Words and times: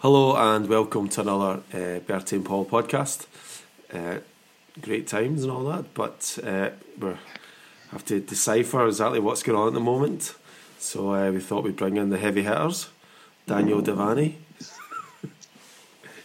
Hello 0.00 0.36
and 0.36 0.68
welcome 0.68 1.08
to 1.08 1.22
another 1.22 1.60
uh, 1.74 1.98
Bertie 1.98 2.36
and 2.36 2.44
Paul 2.44 2.64
podcast. 2.64 3.26
Uh, 3.92 4.18
great 4.80 5.08
times 5.08 5.42
and 5.42 5.50
all 5.50 5.64
that, 5.64 5.92
but 5.92 6.38
uh, 6.44 6.70
we 7.00 7.14
have 7.90 8.04
to 8.04 8.20
decipher 8.20 8.86
exactly 8.86 9.18
what's 9.18 9.42
going 9.42 9.58
on 9.58 9.66
at 9.66 9.74
the 9.74 9.80
moment. 9.80 10.36
So 10.78 11.12
uh, 11.12 11.32
we 11.32 11.40
thought 11.40 11.64
we'd 11.64 11.74
bring 11.74 11.96
in 11.96 12.10
the 12.10 12.16
heavy 12.16 12.42
hitters, 12.42 12.90
Daniel 13.46 13.82
Devaney. 13.82 14.34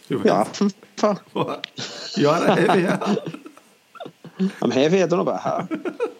Yeah, 0.08 0.44
what? 1.32 1.66
You 2.14 2.28
are 2.28 2.46
a 2.46 2.54
heavy 2.54 2.82
hitter. 2.82 3.16
I'm 4.62 4.70
heavy. 4.70 5.02
I 5.02 5.06
don't 5.06 5.24
know 5.24 5.32
about 5.32 5.68
that. 5.68 6.14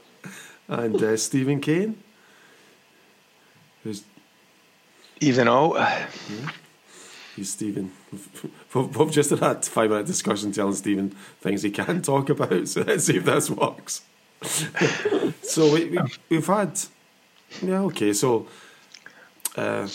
And 0.66 1.00
uh, 1.00 1.16
Stephen 1.16 1.60
Kane, 1.60 2.02
who's 3.84 4.02
Even 5.20 5.46
all. 5.46 5.76
He's 7.34 7.50
Stephen. 7.50 7.92
We've 8.74 8.96
we've 8.96 9.10
just 9.10 9.30
had 9.30 9.42
a 9.42 9.62
five 9.62 9.90
minute 9.90 10.06
discussion 10.06 10.52
telling 10.52 10.74
Stephen 10.74 11.10
things 11.40 11.62
he 11.62 11.70
can 11.70 12.02
talk 12.02 12.30
about, 12.30 12.68
so 12.68 12.82
let's 12.82 13.04
see 13.04 13.16
if 13.16 13.24
this 13.24 13.50
works. 13.50 14.02
so 15.42 15.72
we, 15.72 15.86
we, 15.86 15.98
we've 16.28 16.46
had. 16.46 16.78
Yeah, 17.62 17.82
okay, 17.82 18.12
so 18.12 18.46
uh, 19.56 19.88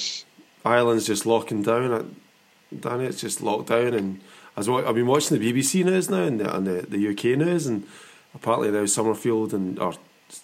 Ireland's 0.66 1.08
just 1.08 1.26
locking 1.26 1.62
down. 1.62 1.91
At, 1.91 2.82
Danny, 2.82 3.05
it's 3.05 3.22
just 3.22 3.41
locked 3.41 3.70
down. 3.70 3.94
And 3.94 4.21
as 4.55 4.70
wa- 4.70 4.88
I've 4.88 4.96
been 4.96 5.08
watching 5.08 5.40
the 5.40 5.54
BBC 5.54 5.84
news 5.84 6.10
now 6.10 6.24
and 6.24 6.40
the, 6.40 6.55
and 6.55 6.68
the, 6.68 6.82
the 6.88 7.10
UK 7.10 7.38
news, 7.38 7.68
and 7.68 7.85
apparently 8.34 8.71
now 8.71 8.85
Somerfield 8.85 9.54
and 9.54 9.80
or 9.80 9.94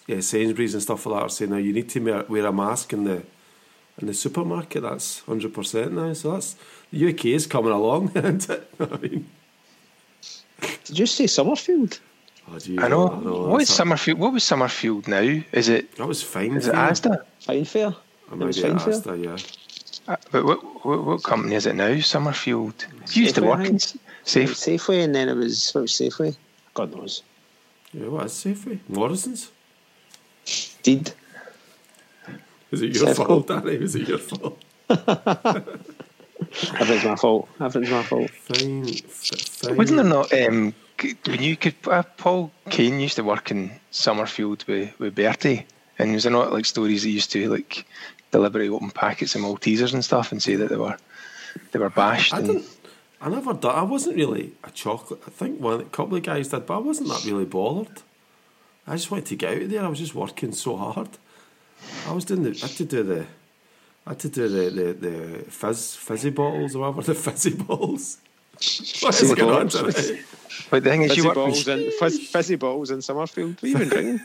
yeah, 0.08 0.20
Sainsbury's 0.20 0.74
and 0.74 0.84
stuff 0.84 1.05
like 1.05 1.20
that 1.20 1.26
are 1.26 1.30
saying 1.30 1.52
now 1.52 1.58
you 1.58 1.74
need 1.74 1.90
to 1.90 2.00
wear, 2.00 2.24
wear 2.24 2.46
a 2.46 2.54
mask 2.54 2.94
in 2.94 3.04
the 3.04 3.24
in 3.99 4.08
the 4.08 4.13
supermarket. 4.13 4.81
That's 4.84 5.20
hundred 5.22 5.54
percent 5.54 5.94
now. 5.94 6.13
So 6.13 6.31
that's 6.34 6.55
the 6.91 7.09
UK 7.09 7.26
is 7.26 7.48
coming 7.48 7.72
along, 7.72 8.12
isn't 8.16 8.49
it? 8.49 8.70
I 8.80 8.98
mean, 8.98 9.30
Did 10.85 10.99
you 10.99 11.05
say 11.05 11.27
Somerfield? 11.27 11.99
oh, 12.52 12.60
gee, 12.60 12.77
I 12.79 12.87
know. 12.87 13.10
I 13.10 13.20
know 13.20 13.48
what 13.48 13.62
is 13.62 13.68
that's- 13.70 13.77
Somerfield? 13.77 14.20
What 14.20 14.34
was 14.34 14.43
Somerfield 14.43 15.07
now? 15.07 15.41
Is 15.52 15.70
it? 15.70 15.96
That 15.96 16.07
was 16.07 16.21
fine. 16.24 16.55
Is 16.57 16.68
it 16.68 16.71
for 16.71 16.77
you. 16.77 16.84
Asda? 16.84 17.24
Fine 17.40 17.65
fair. 17.65 17.87
Or 18.32 18.41
It 18.41 18.46
was 18.46 18.60
fine 18.62 18.79
fair. 18.79 18.93
Asda, 18.93 19.24
yeah. 19.24 19.37
Uh, 20.07 20.18
But 20.32 20.46
what, 20.46 20.85
what 20.85 21.04
what 21.04 21.24
company 21.24 21.55
is 21.55 21.65
it 21.65 21.76
now? 21.76 21.99
Somerfield. 21.99 22.85
You 23.13 23.24
used 23.24 23.35
to 23.35 23.41
work 23.41 23.59
in 23.65 23.80
think. 23.80 24.02
Safe. 24.24 24.54
Safeway, 24.54 25.04
and 25.04 25.13
then 25.15 25.30
it 25.30 25.35
was 25.35 25.71
what 25.74 25.82
was 25.82 25.91
Safeway? 25.93 26.35
God 26.74 26.93
knows. 26.96 27.24
Yeah, 27.93 28.07
what 28.09 28.26
is 28.26 28.34
Safeway? 28.34 28.80
Morrison's? 28.90 29.52
Did 30.84 31.13
Is 32.71 32.82
it 32.82 32.96
your 32.96 33.08
Safeco. 33.08 33.27
fault, 33.27 33.48
Danny? 33.48 33.71
Is 33.74 33.96
it 33.96 34.08
your 34.08 34.18
fault? 34.18 34.62
everything's 34.90 37.05
my 37.05 37.16
fault. 37.16 37.48
Everything's 37.60 37.91
my 37.91 38.04
fault. 38.04 38.30
Fine, 38.32 38.88
fine. 38.88 39.77
Wasn't 39.77 39.98
there 39.98 40.05
not? 40.05 40.34
Um, 40.34 40.74
c- 40.99 41.16
when 41.26 41.41
you 41.41 41.55
could, 41.58 41.76
uh, 41.88 42.04
Paul 42.18 42.52
Kane 42.70 42.99
used 42.99 43.16
to 43.16 43.24
work 43.24 43.52
in 43.52 43.71
Somerfield 43.91 44.66
with 44.68 44.98
with 44.99 45.16
Bertie, 45.16 45.66
and 45.99 46.13
was 46.13 46.24
there 46.24 46.32
not 46.32 46.52
like 46.52 46.66
stories 46.66 47.04
that 47.04 47.10
used 47.10 47.32
to 47.32 47.49
like 47.49 47.86
deliberately 48.32 48.70
open 48.70 48.91
packets 48.91 49.36
of 49.36 49.41
Maltesers 49.41 49.93
and 49.93 50.04
stuff 50.04 50.32
and 50.32 50.41
say 50.41 50.55
that 50.55 50.70
they 50.70 50.76
were 50.76 50.98
they 51.71 51.80
were 51.80 51.90
bashed 51.90 52.34
I 52.34 52.40
and 52.40 52.48
didn't. 52.48 52.66
I 53.21 53.30
never 53.30 53.54
done. 53.54 53.76
I 53.76 53.84
wasn't 53.84 54.18
really 54.18 54.54
a 54.63 54.71
chocolate. 54.71 55.21
I 55.26 55.30
think 55.32 55.60
one, 55.60 55.82
a 55.82 55.86
couple 55.86 56.18
of 56.18 56.24
guys 56.24 56.49
did, 56.49 56.66
but 56.66 56.76
I 56.76 56.80
wasn't 56.80 57.10
that 57.10 57.26
really 57.26 57.46
bothered. 57.46 58.02
I 58.86 58.96
just 58.96 59.10
wanted 59.10 59.26
to 59.27 59.36
get 59.36 59.54
out 59.54 59.62
of 59.63 59.70
there. 59.71 59.84
I 59.84 59.88
was 59.88 59.99
just 59.99 60.13
working 60.13 60.52
so 60.52 60.77
hard. 60.77 61.10
I 62.08 62.12
was 62.14 62.26
doing 62.26 62.44
the. 62.44 62.50
I 62.50 62.68
had 62.68 62.78
to 62.78 62.86
do 62.86 63.04
the. 63.04 63.26
I 64.06 64.09
had 64.12 64.19
to 64.19 64.30
do 64.30 64.47
the 64.47 64.69
the, 64.69 64.94
the 64.94 65.52
fizz 65.52 65.96
fizzy 65.96 66.30
bottles 66.30 66.75
or 66.75 66.80
whatever 66.92 67.02
the 67.02 67.16
fizzy 67.16 67.53
balls. 67.56 68.18
What 69.02 69.14
is 69.14 69.19
Fizzy 69.19 69.36
going 69.36 69.53
on 69.53 69.68
balls. 69.68 69.96
today? 69.96 70.22
But 70.69 70.84
the 70.86 70.90
thing 70.90 71.02
is, 71.02 71.09
Fizzy 71.12 71.22
you 71.22 71.28
worked 71.28 71.36
balls 71.36 71.66
with 71.66 71.80
in 71.80 71.92
fizz, 72.00 72.30
fizzy 72.30 72.56
balls 72.56 72.90
in 72.90 73.02
Somerfield. 73.02 73.56
What 73.56 73.64
are 73.64 73.68
you 73.68 73.75
even 73.75 73.90
drinking? 73.90 74.19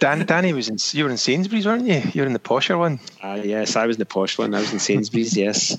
Dan, 0.00 0.26
Danny 0.26 0.52
was 0.52 0.68
in 0.68 0.76
you 0.98 1.04
were 1.04 1.10
in 1.10 1.16
Sainsbury's, 1.16 1.66
weren't 1.66 1.86
you? 1.86 2.02
You 2.12 2.22
were 2.22 2.26
in 2.26 2.32
the 2.32 2.40
posher 2.40 2.76
one. 2.78 2.98
Ah, 3.22 3.36
yes, 3.36 3.76
I 3.76 3.86
was 3.86 3.96
in 3.96 4.00
the 4.00 4.06
posh 4.06 4.38
one. 4.38 4.54
I 4.54 4.60
was 4.60 4.72
in 4.72 4.80
Sainsbury's. 4.80 5.36
Yes, 5.36 5.78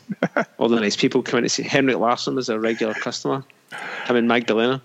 all 0.58 0.70
the 0.70 0.80
nice 0.80 0.96
people 0.96 1.22
coming 1.22 1.44
to 1.44 1.50
see. 1.50 1.64
Henrik 1.64 1.98
Larsson 1.98 2.36
was 2.36 2.48
a 2.50 2.58
regular 2.60 2.94
customer. 2.94 3.44
Him 4.06 4.16
and 4.16 4.28
Magdalena. 4.28 4.82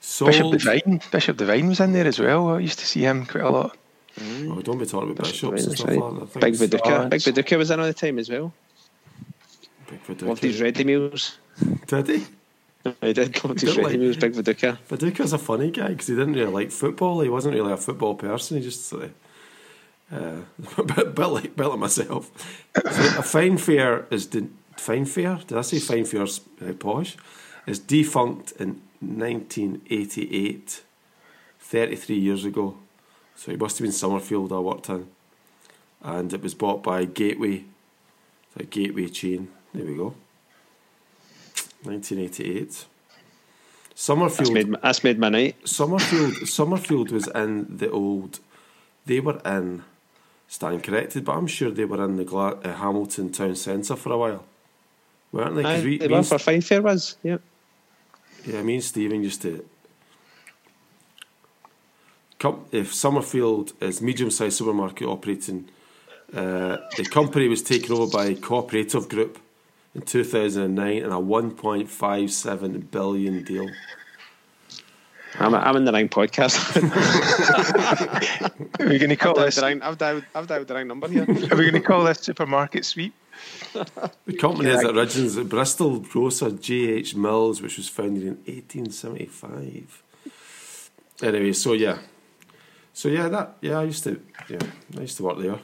So, 0.00 0.26
Bishop 0.26 0.50
Devine, 0.50 1.00
Bishop 1.10 1.36
Devine 1.36 1.68
was 1.68 1.80
in 1.80 1.92
there 1.92 2.06
as 2.06 2.18
well. 2.18 2.48
I 2.48 2.58
used 2.58 2.80
to 2.80 2.86
see 2.86 3.00
him 3.02 3.24
quite 3.24 3.44
a 3.44 3.50
lot. 3.50 3.76
Oh, 4.20 4.60
don't 4.62 4.78
be 4.78 4.86
talking 4.86 5.10
about 5.10 5.24
bishops 5.26 5.64
and 5.66 5.76
stuff 5.76 5.88
right. 5.88 5.98
like 5.98 6.14
that. 6.14 6.22
I 6.22 6.40
think 6.40 6.58
Big 6.58 6.70
Viduka. 6.70 7.10
Big 7.10 7.20
Viduka 7.20 7.58
was 7.58 7.70
in 7.70 7.80
all 7.80 7.86
the 7.86 7.94
time 7.94 8.18
as 8.18 8.28
well. 8.30 8.52
Big 9.88 10.04
Viduka. 10.04 10.28
Loved 10.28 10.42
his 10.42 10.60
ready 10.60 10.84
meals. 10.84 11.38
Did 11.86 12.08
he? 12.08 12.24
He 13.00 13.12
did 13.12 13.44
love 13.44 13.60
his 13.60 13.74
Don't 13.74 13.84
ready 13.84 13.96
like- 13.96 14.00
meals. 14.00 14.16
Big 14.16 14.32
Viduka. 14.34 14.78
Viduka's 14.88 15.32
a 15.32 15.38
funny 15.38 15.70
guy 15.70 15.88
because 15.88 16.08
he 16.08 16.14
didn't 16.14 16.34
really 16.34 16.50
like 16.50 16.70
football. 16.70 17.20
He 17.20 17.28
wasn't 17.28 17.54
really 17.54 17.72
a 17.72 17.76
football 17.76 18.14
person. 18.14 18.58
He 18.58 18.62
just 18.62 18.86
sort 18.86 19.04
of, 19.04 19.12
uh, 20.12 20.42
a 20.78 20.82
bit, 20.84 21.14
bit 21.14 21.26
like 21.26 21.56
bit 21.56 21.66
like 21.66 21.78
myself. 21.78 22.30
So 22.74 23.18
a 23.18 23.22
fine 23.22 23.56
fair 23.58 24.06
is 24.10 24.26
de- 24.26 24.48
fine 24.76 25.04
fair. 25.04 25.40
Did 25.46 25.56
I 25.58 25.62
say 25.62 25.78
fine 25.78 26.04
fair's 26.04 26.40
uh, 26.60 26.72
posh? 26.72 27.16
Is 27.66 27.78
defunct 27.78 28.52
in 28.58 28.80
1988, 29.00 30.82
33 31.60 32.16
years 32.16 32.44
ago. 32.44 32.76
So 33.36 33.50
it 33.50 33.58
must 33.58 33.78
have 33.78 33.84
been 33.84 33.92
Somerfield 33.92 34.52
I 34.52 34.58
worked 34.58 34.88
in, 34.88 35.08
and 36.02 36.32
it 36.32 36.42
was 36.42 36.54
bought 36.54 36.82
by 36.82 37.04
Gateway, 37.04 37.64
the 38.56 38.64
Gateway 38.64 39.08
chain. 39.08 39.48
There 39.74 39.84
we 39.84 39.96
go. 39.96 40.14
1988. 41.82 42.68
That's 42.68 42.86
Somerfield. 43.94 44.52
made, 44.52 44.74
that's 44.82 45.04
made 45.04 45.18
my 45.18 45.28
night. 45.28 45.56
Somerfield 45.64 46.48
Somerfield 46.48 47.10
was 47.10 47.26
in 47.28 47.76
the 47.76 47.90
old. 47.90 48.40
They 49.06 49.20
were 49.20 49.40
in. 49.44 49.84
Stand 50.48 50.82
corrected, 50.82 51.24
but 51.24 51.32
I'm 51.32 51.46
sure 51.46 51.70
they 51.70 51.86
were 51.86 52.04
in 52.04 52.16
the 52.16 52.24
Gla- 52.24 52.58
uh, 52.62 52.74
Hamilton 52.74 53.32
town 53.32 53.56
centre 53.56 53.96
for 53.96 54.12
a 54.12 54.18
while, 54.18 54.44
weren't 55.32 55.56
they? 55.56 55.64
Aye, 55.64 55.82
we, 55.82 55.96
the 55.96 56.08
me 56.08 56.12
one 56.12 56.18
and, 56.18 56.26
for 56.26 56.38
Fine 56.38 56.60
Fair 56.60 56.82
was. 56.82 57.16
Yeah. 57.22 57.38
yeah, 58.44 58.62
me 58.62 58.74
and 58.74 58.84
Stephen 58.84 59.22
used 59.22 59.40
to. 59.42 59.64
Come, 62.42 62.64
if 62.72 62.92
Somerfield 62.92 63.72
is 63.80 64.02
medium-sized 64.02 64.58
supermarket 64.58 65.06
operating, 65.06 65.68
uh, 66.34 66.78
the 66.96 67.08
company 67.08 67.46
was 67.46 67.62
taken 67.62 67.92
over 67.92 68.10
by 68.10 68.34
Cooperative 68.34 69.08
Group 69.08 69.38
in 69.94 70.02
2009 70.02 71.04
and 71.04 71.12
a 71.12 71.16
1.57 71.16 72.90
billion 72.90 73.44
deal. 73.44 73.70
I'm, 75.38 75.54
I'm 75.54 75.76
in 75.76 75.84
the 75.84 75.92
wrong 75.92 76.08
podcast. 76.08 76.82
Are 78.80 78.88
we 78.88 78.98
going 78.98 79.10
to 79.10 79.16
call 79.16 79.38
I've, 79.38 79.44
this? 79.44 79.54
the 79.54 79.62
wrong, 79.62 79.80
I've, 79.80 79.98
dialed, 79.98 80.24
I've 80.34 80.48
dialed 80.48 80.66
the 80.66 80.74
wrong 80.74 80.88
number 80.88 81.06
here. 81.06 81.22
Are 81.30 81.56
we 81.56 81.70
going 81.70 81.74
to 81.74 81.80
call 81.80 82.02
this 82.02 82.18
supermarket 82.18 82.84
sweep? 82.84 83.14
The 83.72 84.36
company 84.40 84.70
is 84.70 84.82
at 84.82 84.96
origins 84.96 85.38
at 85.38 85.48
Bristol 85.48 86.00
grocer 86.00 86.50
J.H. 86.50 87.14
Mills, 87.14 87.62
which 87.62 87.76
was 87.76 87.88
founded 87.88 88.24
in 88.24 88.34
1875. 88.46 90.02
Anyway, 91.22 91.52
so 91.52 91.74
yeah. 91.74 91.98
So 92.92 93.08
yeah, 93.08 93.28
that 93.28 93.56
yeah, 93.60 93.78
I 93.78 93.84
used 93.84 94.04
to 94.04 94.20
yeah, 94.48 94.58
I 94.96 95.00
used 95.00 95.16
to 95.16 95.22
work 95.22 95.38
there. 95.38 95.58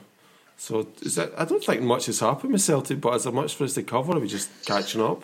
So 0.56 0.88
is 1.02 1.14
that 1.14 1.32
I 1.38 1.44
don't 1.44 1.62
think 1.62 1.82
much 1.82 2.06
has 2.06 2.20
happened 2.20 2.52
with 2.52 2.62
Celtic, 2.62 3.00
but 3.00 3.14
is 3.14 3.24
there 3.24 3.32
much 3.32 3.54
for 3.54 3.64
us 3.64 3.74
to 3.74 3.82
cover? 3.82 4.12
Are 4.12 4.20
we 4.20 4.28
just 4.28 4.50
catching 4.66 5.00
up? 5.00 5.22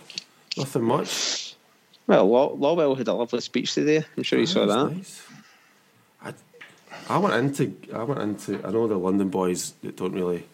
Nothing 0.56 0.82
much. 0.84 1.56
well, 2.06 2.28
Law, 2.28 2.56
Lawwell 2.56 2.96
had 2.96 3.08
a 3.08 3.14
lovely 3.14 3.40
speech 3.40 3.74
today. 3.74 4.04
I'm 4.16 4.22
sure 4.22 4.38
you 4.38 4.46
saw 4.46 4.66
that. 4.66 4.94
nice. 4.94 5.26
I, 6.22 6.32
I 7.08 7.18
went 7.18 7.34
into 7.34 7.74
I 7.92 8.04
went 8.04 8.20
into 8.20 8.64
I 8.64 8.70
know 8.70 8.86
the 8.86 8.96
London 8.96 9.28
boys 9.28 9.72
that 9.82 9.96
don't 9.96 10.12
really 10.12 10.46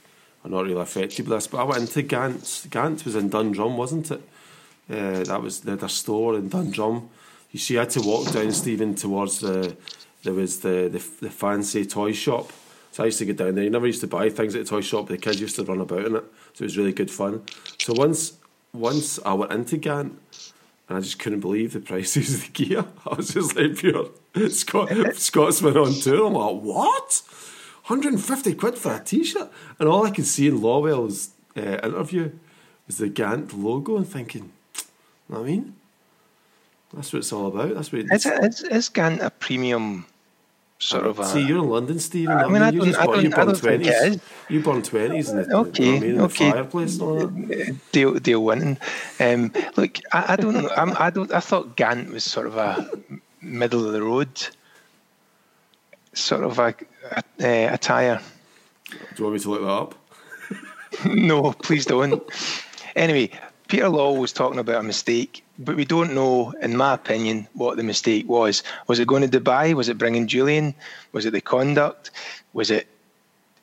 are 0.44 0.50
not 0.50 0.64
really 0.64 0.80
affected 0.80 1.28
by 1.28 1.34
this, 1.34 1.46
but 1.46 1.58
I 1.58 1.64
went 1.64 1.80
into 1.82 2.02
Gant's. 2.02 2.66
Gant 2.66 3.04
was 3.04 3.16
in 3.16 3.28
Dundrum, 3.28 3.76
wasn't 3.76 4.10
it? 4.10 4.22
Uh, 4.88 5.22
that 5.24 5.42
was 5.42 5.60
had 5.60 5.88
store 5.88 6.36
in 6.36 6.48
Dundrum. 6.48 7.10
You 7.50 7.58
see, 7.58 7.76
I 7.76 7.80
had 7.80 7.90
to 7.90 8.00
walk 8.00 8.32
down 8.32 8.52
Stephen 8.52 8.94
towards 8.94 9.40
the 9.40 9.76
there 10.22 10.34
was 10.34 10.60
the, 10.60 10.88
the 10.88 11.26
the 11.26 11.30
fancy 11.30 11.84
toy 11.84 12.12
shop. 12.12 12.52
So 12.92 13.04
I 13.04 13.06
used 13.06 13.18
to 13.18 13.24
get 13.24 13.36
down 13.36 13.54
there. 13.54 13.64
You 13.64 13.70
never 13.70 13.86
used 13.86 14.00
to 14.00 14.08
buy 14.08 14.28
things 14.30 14.54
at 14.54 14.64
the 14.64 14.68
toy 14.68 14.80
shop. 14.80 15.06
The 15.08 15.16
kids 15.16 15.40
used 15.40 15.56
to 15.56 15.64
run 15.64 15.80
about 15.80 16.06
in 16.06 16.16
it, 16.16 16.24
so 16.54 16.62
it 16.62 16.66
was 16.66 16.76
really 16.76 16.92
good 16.92 17.10
fun. 17.10 17.42
So 17.78 17.92
once 17.94 18.34
once 18.72 19.18
I 19.24 19.32
went 19.34 19.52
into 19.52 19.76
Gant, 19.76 20.18
and 20.88 20.98
I 20.98 21.00
just 21.00 21.18
couldn't 21.18 21.40
believe 21.40 21.72
the 21.72 21.80
prices 21.80 22.34
of 22.34 22.42
the 22.42 22.64
gear. 22.64 22.84
I 23.06 23.14
was 23.14 23.32
just 23.34 23.56
like 23.56 23.76
pure 23.76 24.10
Scot- 24.48 25.16
Scotsman 25.16 25.76
on 25.76 25.92
tour. 25.94 26.26
I'm 26.26 26.34
like, 26.34 26.62
what? 26.62 27.22
150 27.86 28.54
quid 28.54 28.76
for 28.78 28.94
a 28.94 29.00
t 29.00 29.24
shirt? 29.24 29.50
And 29.78 29.88
all 29.88 30.06
I 30.06 30.10
could 30.10 30.26
see 30.26 30.48
in 30.48 30.60
Lawwell's 30.60 31.30
uh, 31.56 31.60
interview 31.60 32.32
was 32.86 32.98
the 32.98 33.08
Gant 33.08 33.52
logo 33.56 33.96
and 33.96 34.08
thinking, 34.08 34.52
know 35.28 35.40
what 35.40 35.48
I 35.48 35.50
mean? 35.50 35.74
That's 36.92 37.12
what 37.12 37.20
it's 37.20 37.32
all 37.32 37.46
about. 37.46 37.74
That's 37.74 37.92
what 37.92 38.02
Is, 38.10 38.26
it, 38.26 38.44
is, 38.44 38.62
is 38.62 38.88
Gant 38.88 39.22
a 39.22 39.30
premium 39.30 40.06
sort 40.80 41.06
of 41.06 41.18
a. 41.20 41.24
See, 41.26 41.42
you're 41.46 41.58
in 41.58 41.68
London, 41.70 41.98
Stephen. 42.00 42.36
I 42.36 42.48
mean, 42.48 42.62
I 42.62 42.70
you 42.70 42.78
don't- 42.80 42.88
just 42.88 42.98
I 42.98 43.04
born- 43.06 43.16
don't- 43.16 43.24
you 43.24 43.30
I 43.30 43.34
born 43.36 43.46
don't 43.46 43.56
think 43.58 43.82
it 43.82 43.84
twenties. 43.84 44.16
is. 44.16 44.20
You 44.48 44.60
born 44.62 44.82
twenties 44.82 45.28
in 45.28 45.36
the, 45.36 45.42
you 45.42 45.48
know 45.48 45.58
Okay, 45.60 45.92
what 45.92 45.96
I 45.96 46.00
mean, 46.06 46.16
the 46.16 46.24
okay. 46.24 46.50
fireplace 46.50 46.92
and 46.94 47.02
all 47.02 47.14
that. 47.18 47.76
Dale, 47.92 48.14
Dale 48.18 48.42
Winton. 48.42 48.78
Um, 49.20 49.52
look, 49.76 49.98
I, 50.12 50.32
I 50.32 50.36
don't 50.36 50.54
know. 50.54 50.68
I'm, 50.76 50.92
I 50.98 51.10
don't. 51.10 51.32
I 51.32 51.40
thought 51.40 51.76
Gant 51.76 52.10
was 52.12 52.24
sort 52.24 52.46
of 52.48 52.56
a 52.56 52.90
middle 53.40 53.86
of 53.86 53.92
the 53.92 54.02
road, 54.02 54.28
sort 56.12 56.42
of 56.44 56.58
a, 56.58 56.74
a 57.40 57.68
uh, 57.68 57.74
attire. 57.74 58.20
Do 58.90 58.96
you 59.18 59.24
want 59.24 59.34
me 59.34 59.40
to 59.40 59.50
look 59.50 59.60
that 59.62 59.68
up? 59.68 59.94
no, 61.14 61.52
please 61.52 61.86
don't. 61.86 62.22
Anyway, 62.96 63.30
Peter 63.70 63.88
Law 63.88 64.12
was 64.12 64.32
talking 64.32 64.58
about 64.58 64.80
a 64.80 64.82
mistake, 64.82 65.44
but 65.56 65.76
we 65.76 65.84
don't 65.84 66.12
know, 66.12 66.52
in 66.60 66.76
my 66.76 66.92
opinion, 66.92 67.46
what 67.54 67.76
the 67.76 67.84
mistake 67.84 68.28
was. 68.28 68.64
Was 68.88 68.98
it 68.98 69.06
going 69.06 69.22
to 69.22 69.40
Dubai? 69.40 69.74
Was 69.74 69.88
it 69.88 69.96
bringing 69.96 70.26
Julian? 70.26 70.74
Was 71.12 71.24
it 71.24 71.30
the 71.30 71.40
conduct? 71.40 72.10
Was 72.52 72.72
it 72.72 72.88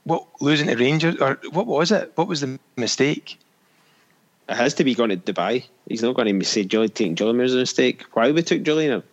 what 0.06 0.25
losing 0.39 0.68
to 0.68 0.75
Rangers? 0.77 1.18
Or 1.18 1.38
what 1.51 1.68
was 1.68 1.92
it? 1.92 2.13
What 2.15 2.30
was 2.30 2.39
the 2.39 2.57
mistake? 2.77 3.38
It 4.48 4.56
has 4.56 4.74
to 4.75 4.86
be 4.86 4.95
going 4.95 5.09
to 5.09 5.18
Dubai. 5.18 5.65
He's 5.89 6.01
not 6.01 6.15
going 6.15 6.39
to 6.39 6.45
say 6.45 6.63
Julian 6.63 6.92
taking 6.92 7.15
Julian 7.15 7.39
was 7.39 7.54
a 7.54 7.57
mistake. 7.57 8.06
Why 8.13 8.31
we 8.31 8.44
took 8.44 8.63
Julian? 8.63 9.04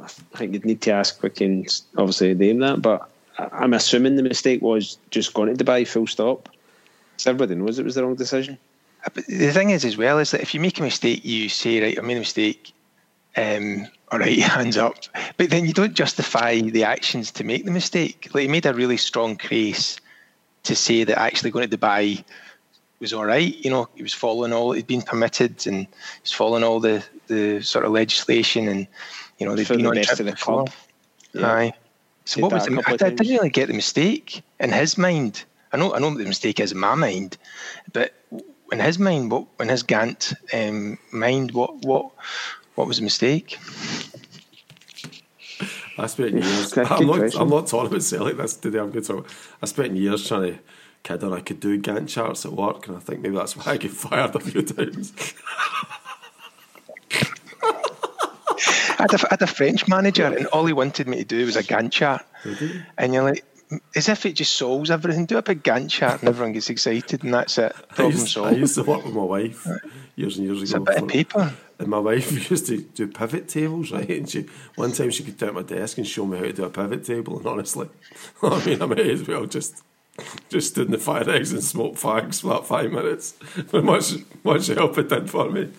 I 0.00 0.06
think 0.06 0.52
you'd 0.52 0.64
need 0.64 0.80
to 0.82 0.92
ask. 0.92 1.20
Can 1.34 1.66
obviously 1.98 2.34
name 2.34 2.60
that, 2.60 2.80
but 2.80 3.10
I'm 3.36 3.74
assuming 3.74 4.14
the 4.14 4.22
mistake 4.22 4.62
was 4.62 4.96
just 5.10 5.34
going 5.34 5.56
to 5.56 5.64
Dubai. 5.64 5.88
Full 5.88 6.06
stop. 6.06 6.48
Everybody 7.26 7.56
knows 7.56 7.80
it 7.80 7.84
was 7.84 7.96
the 7.96 8.04
wrong 8.04 8.14
decision. 8.14 8.58
But 9.12 9.26
the 9.26 9.52
thing 9.52 9.70
is, 9.70 9.84
as 9.84 9.96
well, 9.96 10.18
is 10.18 10.30
that 10.30 10.40
if 10.40 10.54
you 10.54 10.60
make 10.60 10.78
a 10.78 10.82
mistake, 10.82 11.24
you 11.24 11.48
say, 11.48 11.80
right, 11.80 11.98
I 11.98 12.02
made 12.02 12.16
a 12.16 12.20
mistake. 12.20 12.72
Um, 13.36 13.86
all 14.10 14.18
right, 14.18 14.38
hands 14.38 14.76
up. 14.76 14.96
But 15.36 15.50
then 15.50 15.66
you 15.66 15.72
don't 15.72 15.94
justify 15.94 16.60
the 16.60 16.84
actions 16.84 17.30
to 17.32 17.44
make 17.44 17.64
the 17.64 17.70
mistake. 17.70 18.28
Like 18.32 18.42
he 18.42 18.48
made 18.48 18.66
a 18.66 18.72
really 18.74 18.96
strong 18.96 19.36
case 19.36 19.98
to 20.64 20.74
say 20.74 21.04
that 21.04 21.18
actually 21.18 21.50
going 21.50 21.68
to 21.68 21.76
Dubai 21.76 22.24
was 23.00 23.12
all 23.12 23.26
right. 23.26 23.54
You 23.64 23.70
know, 23.70 23.88
he 23.94 24.02
was 24.02 24.14
following 24.14 24.52
all 24.52 24.72
he'd 24.72 24.86
been 24.86 25.02
permitted, 25.02 25.66
and 25.66 25.86
he's 26.22 26.32
following 26.32 26.64
all 26.64 26.80
the 26.80 27.04
the 27.26 27.60
sort 27.62 27.84
of 27.84 27.92
legislation, 27.92 28.68
and 28.68 28.86
you 29.38 29.46
know 29.46 29.54
they've 29.54 29.66
For 29.66 29.74
been 29.74 29.84
the 29.84 29.90
on 29.90 29.96
best 29.96 30.20
of 30.20 30.26
the 30.26 30.32
before. 30.32 30.64
club. 30.64 30.74
Yeah. 31.32 31.52
Aye. 31.52 31.72
So 32.24 32.36
Did 32.36 32.42
what 32.44 32.52
was 32.52 32.66
the, 32.66 32.82
I, 32.86 32.92
I 32.92 32.96
didn't 32.96 33.28
really 33.28 33.50
get 33.50 33.68
the 33.68 33.74
mistake 33.74 34.42
in 34.58 34.72
his 34.72 34.96
mind. 34.96 35.44
I 35.72 35.76
know 35.76 35.94
I 35.94 35.98
know 35.98 36.08
what 36.10 36.18
the 36.18 36.24
mistake 36.24 36.60
is 36.60 36.72
in 36.72 36.78
my 36.78 36.94
mind, 36.94 37.36
but 37.92 38.14
in 38.74 38.80
his 38.80 38.98
mind, 38.98 39.30
what 39.30 39.46
in 39.60 39.68
his 39.68 39.82
Gant 39.82 40.34
um, 40.52 40.98
mind, 41.12 41.52
what 41.52 41.76
what 41.84 42.10
what 42.74 42.86
was 42.86 42.98
the 42.98 43.04
mistake? 43.04 43.58
I 45.96 46.06
spent 46.06 46.32
years. 46.32 46.72
Good- 46.72 46.90
I'm 46.90 47.06
not. 47.06 47.18
question. 47.18 47.40
I'm 47.40 47.48
not 47.48 47.66
talking 47.68 47.86
about 47.86 48.02
Celtic 48.02 48.36
this 48.36 48.56
today. 48.56 48.80
I'm 48.80 48.90
good. 48.90 49.06
So 49.06 49.24
I 49.62 49.66
spent 49.66 49.96
years 49.96 50.26
trying 50.26 50.54
to 50.54 50.58
kid 51.04 51.22
her 51.22 51.32
I 51.32 51.40
could 51.40 51.60
do 51.60 51.80
Gantt 51.80 52.08
charts 52.08 52.44
at 52.44 52.52
work, 52.52 52.88
and 52.88 52.96
I 52.96 53.00
think 53.00 53.20
maybe 53.20 53.36
that's 53.36 53.56
why 53.56 53.72
I 53.72 53.76
get 53.76 53.92
fired 53.92 54.34
a 54.34 54.40
few 54.40 54.62
times. 54.62 55.12
I 58.96 59.06
had, 59.10 59.14
a, 59.14 59.26
I 59.26 59.28
had 59.30 59.42
a 59.42 59.46
French 59.46 59.86
manager, 59.86 60.24
and 60.24 60.46
all 60.46 60.64
he 60.64 60.72
wanted 60.72 61.06
me 61.06 61.18
to 61.18 61.24
do 61.24 61.44
was 61.44 61.56
a 61.56 61.62
Gantt 61.62 61.92
chart. 61.92 62.24
And 62.96 63.12
you're 63.12 63.22
like, 63.22 63.44
as 63.94 64.08
if 64.08 64.26
it 64.26 64.32
just 64.34 64.52
solves 64.56 64.90
everything. 64.90 65.26
Do 65.26 65.38
a 65.38 65.42
big 65.42 65.62
Gantt 65.62 65.90
chart, 65.90 66.20
and 66.20 66.28
everyone 66.28 66.52
gets 66.52 66.70
excited, 66.70 67.24
and 67.24 67.34
that's 67.34 67.58
it. 67.58 67.72
I 67.90 67.94
Problem 67.94 68.12
used, 68.18 68.38
I 68.38 68.50
used 68.52 68.74
to 68.76 68.82
work 68.82 69.04
with 69.04 69.14
my 69.14 69.22
wife 69.22 69.66
years 70.16 70.36
and 70.36 70.46
years 70.46 70.62
It's 70.62 70.72
a 70.72 70.76
ago. 70.76 70.84
bit 70.84 71.02
of 71.02 71.08
paper. 71.08 71.54
And 71.78 71.88
my 71.88 71.98
wife 71.98 72.50
used 72.50 72.66
to 72.66 72.78
do 72.82 73.08
pivot 73.08 73.48
tables, 73.48 73.90
right? 73.90 74.08
And 74.08 74.28
she 74.28 74.46
one 74.76 74.92
time 74.92 75.10
she 75.10 75.24
could 75.24 75.38
down 75.38 75.54
my 75.54 75.62
desk 75.62 75.98
and 75.98 76.06
show 76.06 76.24
me 76.24 76.38
how 76.38 76.44
to 76.44 76.52
do 76.52 76.64
a 76.64 76.70
pivot 76.70 77.04
table. 77.04 77.38
And 77.38 77.46
honestly, 77.46 77.88
I 78.42 78.64
mean, 78.64 78.82
I 78.82 78.86
may 78.86 79.10
as 79.12 79.26
well 79.26 79.46
just 79.46 79.82
just 80.48 80.68
stood 80.70 80.86
in 80.86 80.92
the 80.92 80.98
fire 80.98 81.28
eggs 81.28 81.50
and 81.52 81.62
smoked 81.64 81.96
fags 82.00 82.40
for 82.40 82.48
that 82.48 82.66
five 82.66 82.92
minutes. 82.92 83.34
But 83.70 83.82
much 83.84 84.12
much 84.44 84.68
help 84.68 84.96
it 84.98 85.08
did 85.08 85.28
for 85.28 85.50
me. 85.50 85.70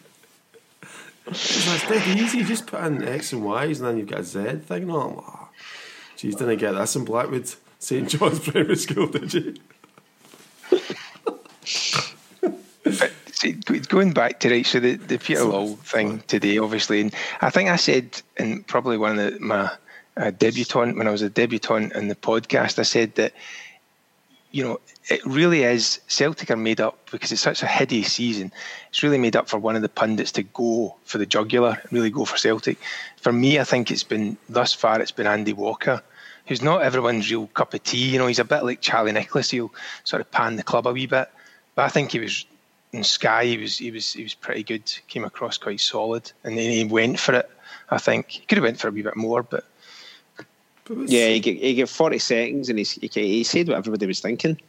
It's 1.28 1.68
like, 1.68 1.92
it's 1.92 2.06
dead 2.06 2.18
easy. 2.20 2.40
You 2.40 2.46
just 2.46 2.68
put 2.68 2.84
in 2.84 3.02
X 3.04 3.34
and 3.34 3.44
Y's 3.44 3.80
and 3.80 3.90
then 3.90 3.98
you've 3.98 4.10
got 4.10 4.20
a 4.20 4.24
Z 4.24 4.44
thing. 4.66 4.84
And 4.84 4.92
I'm 4.92 5.16
like, 5.16 5.26
oh, 5.28 5.48
geez, 6.18 6.36
didn't 6.36 6.58
get 6.58 6.74
this 6.74 6.96
in 6.96 7.06
Blackwood 7.06 7.48
St 7.80 8.10
John's 8.10 8.40
Primary 8.50 8.76
School, 8.76 9.08
did 9.08 9.34
you? 9.34 9.56
Going 13.90 14.14
back 14.14 14.40
to 14.42 14.50
right, 14.50 14.66
so 14.66 14.80
the, 14.80 14.96
the 14.96 15.18
Peter 15.18 15.44
Law 15.44 15.76
thing 15.76 16.24
today, 16.28 16.58
obviously, 16.58 17.02
and 17.02 17.14
I 17.42 17.50
think 17.50 17.70
I 17.70 17.76
said 17.76 18.22
in 18.38 18.64
probably 18.64 18.98
one 18.98 19.20
of 19.20 19.34
the, 19.34 19.40
my 19.40 19.72
uh, 20.18 20.32
debutant 20.32 20.98
when 20.98 21.08
I 21.08 21.12
was 21.12 21.22
a 21.22 21.30
debutant 21.30 21.94
in 21.94 22.08
the 22.08 22.16
podcast, 22.16 22.80
I 22.80 22.84
said 22.84 23.16
that 23.16 23.34
you 24.52 24.64
know 24.64 24.80
it 25.10 25.24
really 25.26 25.64
is 25.64 26.00
Celtic 26.08 26.50
are 26.50 26.56
made 26.56 26.82
up 26.82 27.10
because 27.12 27.32
it's 27.32 27.42
such 27.42 27.62
a 27.62 27.68
hideous 27.68 28.14
season. 28.14 28.52
It's 28.90 29.04
really 29.04 29.18
made 29.18 29.36
up 29.36 29.50
for 29.50 29.60
one 29.60 29.76
of 29.76 29.82
the 29.82 29.90
pundits 29.90 30.32
to 30.34 30.44
go 30.44 30.96
for 31.04 31.18
the 31.18 31.26
jugular, 31.26 31.82
really 31.92 32.10
go 32.10 32.26
for 32.26 32.38
Celtic. 32.38 32.78
For 33.18 33.32
me, 33.32 33.60
I 33.60 33.64
think 33.64 33.92
it's 33.92 34.04
been 34.04 34.38
thus 34.50 34.74
far 34.74 35.02
it's 35.02 35.12
been 35.12 35.28
Andy 35.28 35.54
Walker. 35.54 36.02
Who's 36.48 36.62
not 36.62 36.84
everyone's 36.84 37.30
real 37.30 37.48
cup 37.48 37.74
of 37.74 37.84
tea, 37.84 38.10
you 38.10 38.20
know. 38.20 38.28
He's 38.28 38.40
a 38.40 38.46
bit 38.46 38.64
like 38.64 38.82
Charlie 38.82 39.12
Nicholas. 39.12 39.50
He'll 39.50 39.74
sort 40.04 40.22
of 40.22 40.30
pan 40.32 40.58
the 40.58 40.64
club 40.64 40.86
a 40.86 40.94
wee 40.94 41.08
bit, 41.08 41.30
but 41.74 41.86
I 41.86 41.90
think 41.90 42.12
he 42.12 42.20
was 42.20 42.46
in 42.94 43.04
Sky, 43.04 43.46
he 43.46 43.58
was 43.58 43.78
he 43.78 43.92
was 43.92 44.14
he 44.14 44.24
was 44.24 44.34
pretty 44.34 44.64
good. 44.64 44.84
Came 45.08 45.26
across 45.26 45.58
quite 45.58 45.82
solid, 45.82 46.32
and 46.44 46.58
then 46.58 46.72
he 46.72 46.84
went 46.84 47.20
for 47.20 47.36
it. 47.36 47.50
I 47.90 47.98
think 47.98 48.30
he 48.30 48.46
could 48.46 48.58
have 48.58 48.64
went 48.64 48.80
for 48.80 48.88
a 48.88 48.92
wee 48.92 49.02
bit 49.02 49.16
more, 49.16 49.44
but 49.44 49.66
But 50.86 51.10
Yeah, 51.10 51.30
he 51.30 51.40
get, 51.40 51.58
he 51.58 51.74
get 51.74 51.90
40 51.90 52.20
seconds 52.20 52.70
and 52.70 52.80
he, 52.80 52.86
he, 52.86 53.08
he 53.08 53.44
said 53.44 53.68
what 53.68 53.78
everybody 53.78 54.06
was 54.06 54.22
thinking. 54.22 54.60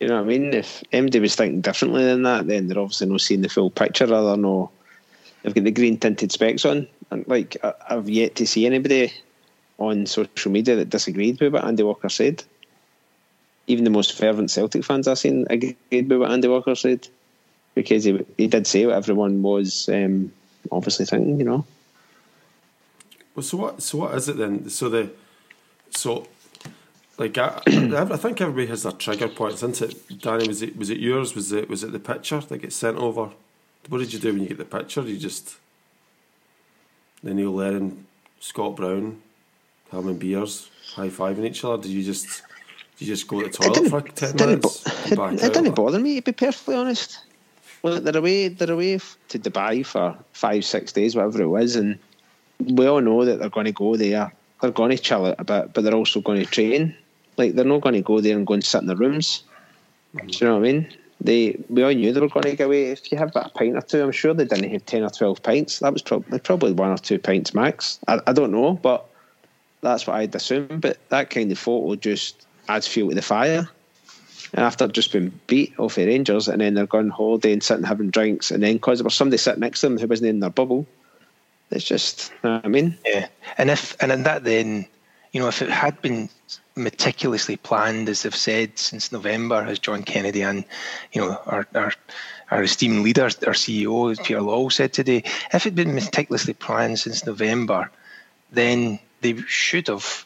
You 0.00 0.08
know 0.08 0.16
what 0.16 0.24
I 0.24 0.28
mean? 0.28 0.54
If 0.54 0.82
MD 0.92 1.20
was 1.20 1.34
thinking 1.34 1.60
differently 1.60 2.04
than 2.04 2.22
that, 2.22 2.46
then 2.46 2.68
they're 2.68 2.78
obviously 2.78 3.08
not 3.08 3.20
seeing 3.20 3.42
the 3.42 3.48
full 3.48 3.70
picture. 3.70 4.06
Rather, 4.06 4.36
no, 4.36 4.48
oh, 4.48 4.70
they've 5.42 5.54
got 5.54 5.64
the 5.64 5.70
green 5.70 5.98
tinted 5.98 6.32
specs 6.32 6.64
on. 6.64 6.86
And 7.10 7.26
like, 7.26 7.56
I've 7.88 8.08
yet 8.08 8.36
to 8.36 8.46
see 8.46 8.66
anybody 8.66 9.12
on 9.78 10.06
social 10.06 10.50
media 10.50 10.76
that 10.76 10.90
disagreed 10.90 11.40
with 11.40 11.52
what 11.52 11.64
Andy 11.64 11.82
Walker 11.82 12.08
said. 12.08 12.42
Even 13.66 13.84
the 13.84 13.90
most 13.90 14.16
fervent 14.16 14.50
Celtic 14.50 14.84
fans 14.84 15.08
I've 15.08 15.18
seen 15.18 15.46
agreed 15.50 15.76
with 15.90 16.20
what 16.20 16.30
Andy 16.30 16.48
Walker 16.48 16.74
said 16.74 17.08
because 17.74 18.04
he 18.04 18.24
he 18.36 18.48
did 18.48 18.66
say 18.66 18.86
what 18.86 18.96
everyone 18.96 19.42
was 19.42 19.88
um, 19.88 20.32
obviously 20.72 21.04
thinking. 21.04 21.38
You 21.38 21.44
know. 21.44 21.66
Well, 23.34 23.42
so 23.42 23.56
what? 23.58 23.82
So 23.82 23.98
what 23.98 24.14
is 24.14 24.28
it 24.28 24.38
then? 24.38 24.68
So 24.70 24.88
the, 24.88 25.10
so, 25.90 26.26
like 27.18 27.38
I, 27.38 27.60
I 27.66 28.16
think 28.16 28.40
everybody 28.40 28.66
has 28.68 28.82
their 28.82 28.92
trigger 28.92 29.28
points, 29.28 29.62
isn't 29.62 29.82
it? 29.82 30.20
Danny, 30.20 30.48
was 30.48 30.62
it 30.62 30.76
was 30.76 30.90
it 30.90 30.98
yours? 30.98 31.34
Was 31.34 31.52
it 31.52 31.68
was 31.68 31.84
it 31.84 31.92
the 31.92 32.00
picture 32.00 32.40
that 32.40 32.58
gets 32.58 32.76
sent 32.76 32.96
over? 32.96 33.30
What 33.88 33.98
did 33.98 34.12
you 34.12 34.18
do 34.18 34.32
when 34.32 34.42
you 34.42 34.48
get 34.48 34.58
the 34.58 34.64
picture? 34.64 35.02
You 35.02 35.18
just 35.18 35.56
the 37.22 37.34
Neil 37.34 37.52
Lennon, 37.52 38.06
Scott 38.40 38.76
Brown, 38.76 39.20
having 39.92 40.18
beers, 40.18 40.70
high 40.94 41.08
fiving 41.08 41.44
each 41.44 41.64
other. 41.64 41.82
Did 41.82 41.92
you 41.92 42.02
just 42.02 42.42
did 42.98 43.08
you 43.08 43.14
just 43.14 43.28
go 43.28 43.42
to 43.42 43.48
the 43.48 43.50
It 43.50 43.74
toilet 43.74 43.90
for 43.90 44.00
ten 44.00 44.30
it 44.30 44.40
minutes? 44.40 44.82
bo- 45.14 45.28
it, 45.28 45.42
it 45.42 45.52
didn't 45.52 45.74
bother 45.74 45.98
me, 45.98 46.16
to 46.16 46.22
be 46.22 46.32
perfectly 46.32 46.74
honest. 46.74 47.20
Well, 47.82 48.00
they're 48.00 48.16
away, 48.16 48.48
they're 48.48 48.72
away 48.72 48.98
to 49.28 49.38
Dubai 49.38 49.84
for 49.84 50.16
five, 50.32 50.64
six 50.64 50.92
days, 50.92 51.14
whatever 51.14 51.42
it 51.42 51.48
was, 51.48 51.76
and 51.76 51.98
we 52.58 52.86
all 52.86 53.00
know 53.00 53.24
that 53.24 53.38
they're 53.38 53.50
going 53.50 53.66
to 53.66 53.72
go 53.72 53.96
there. 53.96 54.32
They're 54.60 54.70
going 54.70 54.90
to 54.90 54.98
chill 54.98 55.26
it 55.26 55.36
a 55.38 55.44
bit, 55.44 55.74
but 55.74 55.84
they're 55.84 55.94
also 55.94 56.20
going 56.20 56.40
to 56.40 56.46
train. 56.46 56.96
Like 57.36 57.54
they're 57.54 57.64
not 57.64 57.82
going 57.82 57.94
to 57.94 58.00
go 58.00 58.20
there 58.20 58.36
and 58.36 58.46
go 58.46 58.54
and 58.54 58.64
sit 58.64 58.80
in 58.80 58.86
the 58.86 58.96
rooms. 58.96 59.42
Do 60.16 60.22
you 60.26 60.46
know 60.46 60.54
what 60.54 60.66
I 60.66 60.72
mean? 60.72 60.92
They 61.20 61.58
we 61.68 61.82
all 61.82 61.92
knew 61.92 62.12
they 62.12 62.20
were 62.20 62.28
going 62.28 62.44
to 62.44 62.56
get 62.56 62.64
away. 62.64 62.86
If 62.86 63.12
you 63.12 63.18
have 63.18 63.28
about 63.28 63.46
a 63.46 63.50
pint 63.50 63.76
or 63.76 63.82
two, 63.82 64.02
I'm 64.02 64.12
sure 64.12 64.32
they 64.32 64.46
didn't 64.46 64.70
have 64.70 64.86
ten 64.86 65.02
or 65.02 65.10
twelve 65.10 65.42
pints. 65.42 65.80
That 65.80 65.92
was 65.92 66.02
probably 66.02 66.38
probably 66.38 66.72
one 66.72 66.90
or 66.90 66.98
two 66.98 67.18
pints 67.18 67.52
max. 67.54 67.98
I, 68.08 68.20
I 68.26 68.32
don't 68.32 68.50
know, 68.50 68.74
but 68.82 69.06
that's 69.90 70.06
what 70.06 70.16
I'd 70.16 70.34
assume. 70.34 70.80
But 70.80 70.98
that 71.08 71.30
kind 71.30 71.50
of 71.52 71.58
photo 71.58 71.96
just 71.96 72.46
adds 72.68 72.86
fuel 72.86 73.10
to 73.10 73.14
the 73.14 73.22
fire. 73.22 73.68
And 74.54 74.64
after 74.64 74.86
just 74.88 75.12
being 75.12 75.38
beat 75.46 75.78
off 75.78 75.96
the 75.96 76.06
Rangers, 76.06 76.48
and 76.48 76.60
then 76.60 76.74
they're 76.74 76.86
going 76.86 77.10
holiday 77.10 77.52
and 77.52 77.62
sitting 77.62 77.84
having 77.84 78.10
drinks, 78.10 78.50
and 78.50 78.62
then 78.62 78.74
because 78.74 78.98
there 78.98 79.04
was 79.04 79.14
somebody 79.14 79.38
sitting 79.38 79.60
next 79.60 79.80
to 79.80 79.88
them 79.88 79.98
who 79.98 80.06
wasn't 80.06 80.28
in 80.28 80.40
their 80.40 80.50
bubble, 80.50 80.86
it's 81.70 81.84
just, 81.84 82.30
you 82.42 82.50
know 82.50 82.60
I 82.64 82.68
mean, 82.68 82.96
yeah. 83.04 83.26
And 83.58 83.70
if 83.70 83.96
and 84.00 84.12
in 84.12 84.22
that 84.22 84.44
then, 84.44 84.86
you 85.32 85.40
know, 85.40 85.48
if 85.48 85.62
it 85.62 85.70
had 85.70 86.00
been 86.00 86.28
meticulously 86.76 87.56
planned, 87.56 88.08
as 88.08 88.22
they've 88.22 88.34
said 88.34 88.78
since 88.78 89.10
November, 89.10 89.56
as 89.56 89.78
John 89.78 90.02
Kennedy 90.04 90.42
and 90.42 90.64
you 91.12 91.20
know 91.20 91.40
our 91.46 91.66
our, 91.74 91.92
our 92.50 92.62
esteemed 92.62 93.02
leader, 93.04 93.24
our 93.24 93.54
CEO 93.54 94.16
Peter 94.24 94.42
Law 94.42 94.68
said 94.68 94.92
today, 94.92 95.18
if 95.52 95.54
it 95.54 95.62
had 95.64 95.74
been 95.74 95.94
meticulously 95.94 96.54
planned 96.54 97.00
since 97.00 97.26
November, 97.26 97.90
then 98.52 99.00
they 99.20 99.36
should 99.46 99.88
have 99.88 100.24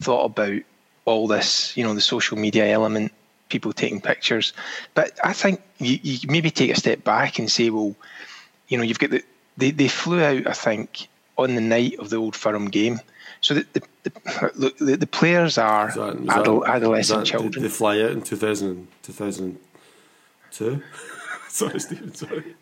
thought 0.00 0.24
about 0.26 0.62
all 1.04 1.26
this, 1.28 1.76
you 1.76 1.84
know, 1.84 1.94
the 1.94 2.00
social 2.00 2.36
media 2.36 2.66
element, 2.66 3.12
people 3.48 3.72
taking 3.72 4.00
pictures. 4.00 4.52
But 4.94 5.18
I 5.24 5.32
think 5.32 5.60
you, 5.78 5.98
you 6.02 6.18
maybe 6.28 6.50
take 6.50 6.70
a 6.70 6.76
step 6.76 7.04
back 7.04 7.38
and 7.38 7.50
say, 7.50 7.70
well, 7.70 7.94
you 8.68 8.76
know, 8.76 8.82
you've 8.84 8.98
got 8.98 9.10
the 9.10 9.22
they, 9.56 9.70
they 9.70 9.88
flew 9.88 10.22
out, 10.22 10.46
I 10.46 10.52
think, 10.52 11.08
on 11.38 11.54
the 11.54 11.60
night 11.60 11.98
of 11.98 12.10
the 12.10 12.16
Old 12.16 12.36
Firm 12.36 12.68
game. 12.68 13.00
So 13.40 13.54
the 13.54 13.66
the, 13.72 13.82
the, 14.04 14.74
the, 14.84 14.96
the 14.96 15.06
players 15.06 15.56
are 15.58 15.88
that- 15.92 16.16
adol- 16.18 16.64
that- 16.64 16.74
adolescent 16.76 17.20
that- 17.20 17.26
children. 17.26 17.62
They 17.62 17.68
fly 17.70 18.00
out 18.02 18.10
in 18.10 18.22
2000, 18.22 18.88
2002? 19.02 20.82
sorry, 21.48 21.80
Stephen, 21.80 22.14
sorry. 22.14 22.54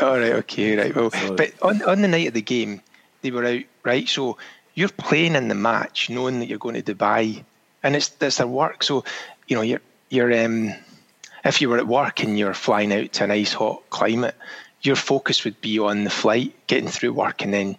All 0.00 0.18
right, 0.18 0.32
okay, 0.32 0.76
right. 0.76 0.94
Well, 0.94 1.10
Sorry. 1.10 1.36
but 1.36 1.52
on 1.60 1.82
on 1.82 2.02
the 2.02 2.08
night 2.08 2.28
of 2.28 2.34
the 2.34 2.40
game, 2.42 2.80
they 3.20 3.30
were 3.30 3.44
out, 3.44 3.62
right? 3.84 4.08
So 4.08 4.38
you're 4.74 4.88
playing 4.88 5.34
in 5.34 5.48
the 5.48 5.54
match, 5.54 6.10
knowing 6.10 6.40
that 6.40 6.46
you're 6.46 6.58
going 6.58 6.80
to 6.80 6.94
Dubai, 6.94 7.44
and 7.82 7.96
it's 7.96 8.10
it's 8.20 8.38
their 8.38 8.46
work. 8.46 8.82
So 8.82 9.04
you 9.46 9.56
know, 9.56 9.62
you're 9.62 9.82
you're 10.10 10.44
um, 10.44 10.74
if 11.44 11.60
you 11.60 11.68
were 11.68 11.78
at 11.78 11.86
work 11.86 12.22
and 12.22 12.38
you're 12.38 12.54
flying 12.54 12.92
out 12.92 13.12
to 13.12 13.24
a 13.24 13.26
nice 13.26 13.52
hot 13.52 13.82
climate, 13.90 14.36
your 14.82 14.96
focus 14.96 15.44
would 15.44 15.60
be 15.60 15.78
on 15.78 16.04
the 16.04 16.10
flight, 16.10 16.54
getting 16.66 16.88
through 16.88 17.12
work, 17.12 17.42
and 17.42 17.52
then 17.52 17.76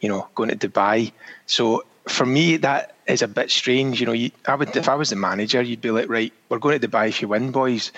you 0.00 0.08
know 0.08 0.28
going 0.34 0.50
to 0.50 0.68
Dubai. 0.68 1.12
So 1.46 1.84
for 2.08 2.26
me, 2.26 2.56
that 2.58 2.96
is 3.06 3.22
a 3.22 3.28
bit 3.28 3.50
strange. 3.50 4.00
You 4.00 4.06
know, 4.06 4.12
you, 4.12 4.30
I 4.46 4.54
would 4.54 4.76
if 4.76 4.88
I 4.88 4.94
was 4.94 5.10
the 5.10 5.16
manager, 5.16 5.62
you'd 5.62 5.80
be 5.80 5.90
like, 5.90 6.08
right, 6.08 6.32
we're 6.48 6.58
going 6.58 6.78
to 6.78 6.88
Dubai 6.88 7.08
if 7.08 7.22
you 7.22 7.28
win, 7.28 7.52
boys. 7.52 7.92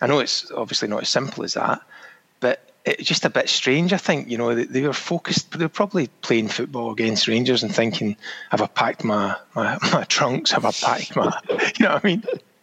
I 0.00 0.06
know 0.06 0.20
it's 0.20 0.50
obviously 0.52 0.88
not 0.88 1.02
as 1.02 1.08
simple 1.08 1.44
as 1.44 1.54
that, 1.54 1.80
it's 2.98 3.08
just 3.08 3.24
a 3.24 3.30
bit 3.30 3.48
strange. 3.48 3.92
I 3.92 3.96
think 3.98 4.28
you 4.30 4.38
know 4.38 4.54
they, 4.54 4.64
they 4.64 4.82
were 4.82 4.92
focused. 4.92 5.52
They 5.52 5.64
were 5.64 5.68
probably 5.68 6.08
playing 6.22 6.48
football 6.48 6.90
against 6.92 7.28
Rangers 7.28 7.62
and 7.62 7.74
thinking, 7.74 8.16
"Have 8.50 8.62
I 8.62 8.66
packed 8.66 9.04
my 9.04 9.36
my, 9.54 9.78
my 9.92 10.04
trunks? 10.04 10.50
Have 10.52 10.64
I 10.64 10.72
packed 10.72 11.16
my? 11.16 11.32
You 11.78 11.84
know 11.86 11.94
what 11.94 12.04
I 12.04 12.08
mean? 12.08 12.22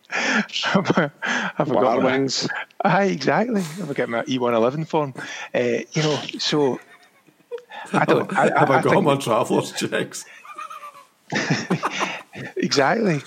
have 0.09 0.91
I, 0.97 1.11
have 1.55 1.71
I 1.71 1.73
got 1.73 1.97
my, 2.01 2.05
wings. 2.05 2.47
Aye, 2.83 3.05
exactly. 3.05 3.61
Have 3.61 3.89
I 3.89 3.93
got 3.93 4.07
my 4.09 4.21
E111 4.23 4.87
form? 4.87 5.13
Uh, 5.53 5.59
you 5.91 6.03
know, 6.03 6.21
so 6.37 6.79
I 7.91 8.05
don't. 8.05 8.31
I, 8.37 8.43
I, 8.55 8.59
Have 8.59 8.69
I, 8.71 8.81
got 8.81 8.91
think- 8.91 9.05
my 9.05 9.15
travellers 9.17 9.71
checks? 9.73 10.25
Exactly. 12.57 13.21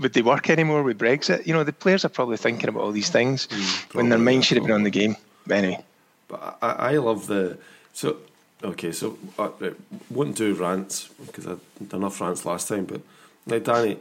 Would 0.00 0.12
they 0.14 0.22
work 0.22 0.48
anymore 0.50 0.82
with 0.82 0.98
Brexit? 0.98 1.46
You 1.46 1.52
know, 1.52 1.64
the 1.64 1.72
players 1.72 2.04
are 2.04 2.08
probably 2.08 2.36
thinking 2.36 2.68
about 2.68 2.82
all 2.82 2.92
these 2.92 3.10
things 3.10 3.46
when 3.92 4.08
their 4.08 4.18
Mm, 4.18 4.24
mind 4.24 4.44
should 4.44 4.56
have 4.56 4.66
been 4.66 4.74
on 4.74 4.84
the 4.84 4.90
game. 4.90 5.16
But 5.46 5.56
anyway, 5.58 5.84
But 6.32 6.58
I, 6.62 6.70
I 6.92 6.96
love 6.96 7.26
the 7.26 7.58
so 7.92 8.16
okay. 8.64 8.90
So 8.92 9.18
uh, 9.38 9.50
right, 9.60 9.74
wouldn't 10.10 10.36
do 10.38 10.54
rants 10.54 11.08
because 11.26 11.46
I 11.46 11.56
done 11.90 12.00
enough 12.00 12.18
rants 12.20 12.46
last 12.46 12.68
time. 12.68 12.86
But 12.86 13.02
like 13.46 13.64
Danny, 13.64 13.98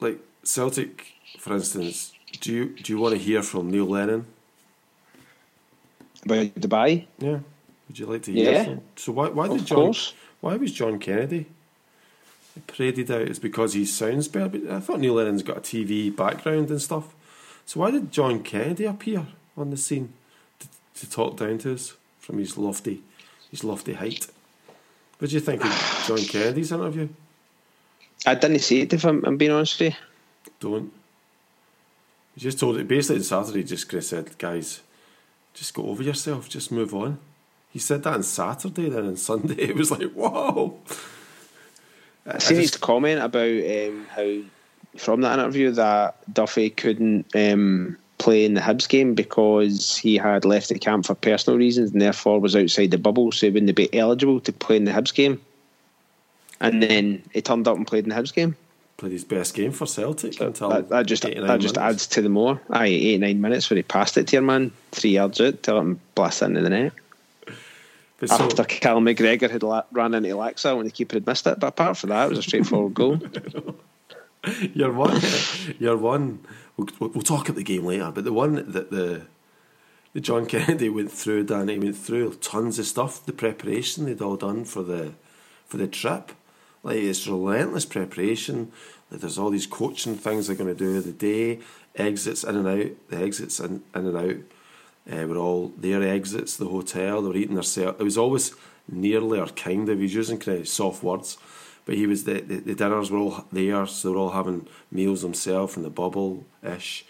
like 0.00 0.18
Celtic, 0.42 1.12
for 1.38 1.54
instance, 1.54 2.12
do 2.40 2.52
you 2.52 2.64
do 2.82 2.92
you 2.92 2.98
want 2.98 3.14
to 3.14 3.18
hear 3.28 3.42
from 3.42 3.70
Neil 3.70 3.86
Lennon? 3.86 4.26
About 6.24 6.54
Dubai? 6.56 7.06
Yeah. 7.18 7.38
Would 7.88 7.98
you 7.98 8.06
like 8.06 8.22
to 8.24 8.32
hear 8.32 8.52
Yeah. 8.52 8.64
from? 8.64 8.80
So 8.96 9.12
why 9.12 9.28
why 9.28 9.46
did 9.48 9.60
Of 9.60 9.66
John? 9.66 9.78
course. 9.78 10.14
Why 10.40 10.56
was 10.56 10.72
John 10.72 10.98
Kennedy 10.98 11.46
paraded 12.66 13.10
out? 13.10 13.22
It's 13.22 13.38
because 13.38 13.72
he 13.74 13.84
sounds 13.84 14.28
better. 14.28 14.48
But 14.48 14.70
I 14.70 14.80
thought 14.80 15.00
Neil 15.00 15.14
Lennon's 15.14 15.42
got 15.44 15.58
a 15.58 15.60
TV 15.60 16.14
background 16.14 16.70
and 16.70 16.82
stuff. 16.82 17.14
So 17.66 17.80
why 17.80 17.90
did 17.92 18.10
John 18.12 18.42
Kennedy 18.42 18.84
appear 18.84 19.26
on 19.56 19.70
the 19.70 19.76
scene 19.76 20.12
to, 21.00 21.10
talk 21.10 21.36
down 21.36 21.58
to 21.58 21.74
us 21.74 21.94
from 22.18 22.38
his 22.38 22.56
lofty, 22.56 23.02
his 23.50 23.64
lofty 23.64 23.94
height? 23.94 24.26
What 25.18 25.30
do 25.30 25.34
you 25.34 25.40
think 25.40 25.64
of 25.64 26.04
John 26.06 26.18
Kennedy's 26.18 26.72
interview? 26.72 27.08
I 28.26 28.34
didn't 28.34 28.60
see 28.60 28.82
it 28.82 28.92
if 28.92 29.04
I'm, 29.04 29.24
I'm 29.24 29.36
being 29.36 29.50
honest 29.50 29.80
with 29.80 29.92
you. 29.92 29.98
Don't. 30.60 30.92
He 32.34 32.40
just 32.40 32.58
told 32.58 32.76
it 32.78 32.86
basically 32.86 33.16
on 33.16 33.22
Saturday. 33.24 33.64
Just 33.64 33.92
of 33.92 34.04
said, 34.04 34.38
guys, 34.38 34.80
just 35.54 35.74
go 35.74 35.86
over 35.86 36.02
yourself. 36.02 36.48
Just 36.48 36.70
move 36.70 36.94
on. 36.94 37.18
He 37.70 37.78
said 37.78 38.02
that 38.04 38.14
on 38.14 38.22
Saturday. 38.22 38.88
Then 38.88 39.06
on 39.06 39.16
Sunday, 39.16 39.54
it 39.58 39.76
was 39.76 39.90
like, 39.90 40.10
whoa. 40.12 40.78
I, 42.26 42.38
seen 42.38 42.58
I 42.58 42.60
his 42.60 42.76
comment 42.76 43.20
about 43.20 43.88
um, 43.88 44.06
how 44.10 44.38
from 44.96 45.20
that 45.22 45.38
interview 45.38 45.70
that 45.72 46.16
Duffy 46.32 46.70
couldn't 46.70 47.34
um, 47.34 47.96
play 48.18 48.44
in 48.44 48.54
the 48.54 48.60
Hibs 48.60 48.88
game 48.88 49.14
because 49.14 49.96
he 49.96 50.16
had 50.16 50.44
left 50.44 50.68
the 50.68 50.78
camp 50.78 51.06
for 51.06 51.14
personal 51.14 51.58
reasons 51.58 51.92
and 51.92 52.00
therefore 52.02 52.40
was 52.40 52.56
outside 52.56 52.90
the 52.90 52.98
bubble, 52.98 53.30
so 53.32 53.46
he 53.46 53.52
wouldn't 53.52 53.74
be 53.76 53.92
eligible 53.96 54.40
to 54.40 54.52
play 54.52 54.76
in 54.76 54.84
the 54.84 54.90
Hibs 54.92 55.14
game. 55.14 55.40
And 56.60 56.82
then 56.82 57.22
he 57.32 57.40
turned 57.40 57.68
up 57.68 57.76
and 57.76 57.86
played 57.86 58.04
in 58.04 58.10
the 58.10 58.16
Hibs 58.16 58.34
game. 58.34 58.56
played 58.96 59.12
his 59.12 59.24
best 59.24 59.54
game 59.54 59.70
for 59.70 59.86
Celtic 59.86 60.40
until 60.40 60.70
That, 60.70 60.88
that 60.88 61.06
just 61.06 61.22
that 61.22 61.32
just 61.60 61.76
minutes. 61.76 61.78
adds 61.78 62.06
to 62.08 62.22
the 62.22 62.28
more. 62.28 62.60
Aye, 62.70 62.86
eight 62.86 63.20
nine 63.20 63.40
minutes 63.40 63.70
where 63.70 63.76
he 63.76 63.82
passed 63.84 64.16
it 64.18 64.26
to 64.28 64.36
your 64.36 64.42
man 64.42 64.72
three 64.90 65.10
yards 65.10 65.40
out 65.40 65.62
to 65.62 65.74
let 65.74 65.80
him 65.82 66.00
blast 66.16 66.42
it 66.42 66.46
into 66.46 66.62
the 66.62 66.70
net. 66.70 66.92
But 68.18 68.30
so, 68.30 68.34
After 68.46 68.64
Cal 68.64 69.00
McGregor 69.00 69.48
had 69.48 69.62
la- 69.62 69.84
ran 69.92 70.12
into 70.14 70.30
Laxalt 70.30 70.76
when 70.76 70.86
the 70.86 70.90
keeper 70.90 71.14
had 71.14 71.26
missed 71.28 71.46
it, 71.46 71.60
but 71.60 71.68
apart 71.68 71.96
from 71.96 72.10
that, 72.10 72.26
it 72.26 72.30
was 72.30 72.38
a 72.40 72.42
straightforward 72.42 72.94
goal. 72.94 73.20
your 74.74 74.92
one, 74.92 75.20
your 75.78 75.96
one. 75.96 76.40
We'll, 76.76 76.88
we'll 77.00 77.22
talk 77.22 77.48
at 77.48 77.56
the 77.56 77.64
game 77.64 77.84
later, 77.84 78.10
but 78.14 78.24
the 78.24 78.32
one 78.32 78.54
that 78.54 78.90
the 78.90 79.26
the 80.14 80.20
John 80.20 80.46
Kennedy 80.52 80.88
went 80.88 81.12
through, 81.12 81.44
Danny 81.44 81.78
went 81.78 81.96
through 81.96 82.34
tons 82.34 82.78
of 82.78 82.86
stuff. 82.86 83.24
The 83.24 83.32
preparation 83.32 84.04
they'd 84.04 84.22
all 84.22 84.36
done 84.36 84.64
for 84.64 84.82
the 84.82 85.14
for 85.66 85.76
the 85.76 85.86
trip, 85.86 86.32
like 86.82 86.96
it's 86.96 87.26
relentless 87.26 87.84
preparation. 87.84 88.72
Like 89.10 89.20
there's 89.20 89.38
all 89.38 89.50
these 89.50 89.66
coaching 89.66 90.16
things 90.16 90.46
they're 90.46 90.56
going 90.56 90.74
to 90.74 90.78
do 90.78 91.00
the 91.00 91.12
day, 91.12 91.60
exits 91.94 92.44
in 92.44 92.56
and 92.56 92.68
out, 92.68 92.90
the 93.08 93.16
exits 93.16 93.60
in, 93.60 93.82
in 93.94 94.06
and 94.06 94.16
out. 94.16 94.36
Uh, 95.10 95.26
were 95.26 95.38
all 95.38 95.72
their 95.78 96.02
exits, 96.02 96.56
the 96.56 96.66
hotel. 96.66 97.22
They 97.22 97.28
were 97.28 97.36
eating 97.36 97.54
their 97.54 97.62
cell. 97.62 97.96
It 97.98 98.02
was 98.02 98.18
always 98.18 98.54
nearly 98.90 99.40
or 99.40 99.46
kind 99.46 99.88
of. 99.88 99.96
He 99.96 100.02
was 100.02 100.14
using 100.14 100.38
kind 100.38 100.58
of 100.58 100.68
soft 100.68 101.02
words, 101.02 101.38
but 101.88 101.96
he 101.96 102.06
was 102.06 102.24
the, 102.24 102.42
the, 102.42 102.56
the 102.56 102.74
dinners 102.74 103.10
were 103.10 103.18
all 103.18 103.46
there, 103.50 103.86
so 103.86 104.08
they 104.08 104.14
were 104.14 104.20
all 104.20 104.32
having 104.32 104.68
meals 104.92 105.22
themselves 105.22 105.74
in 105.74 105.82
the 105.82 105.88
bubble 105.88 106.44
ish, 106.62 107.06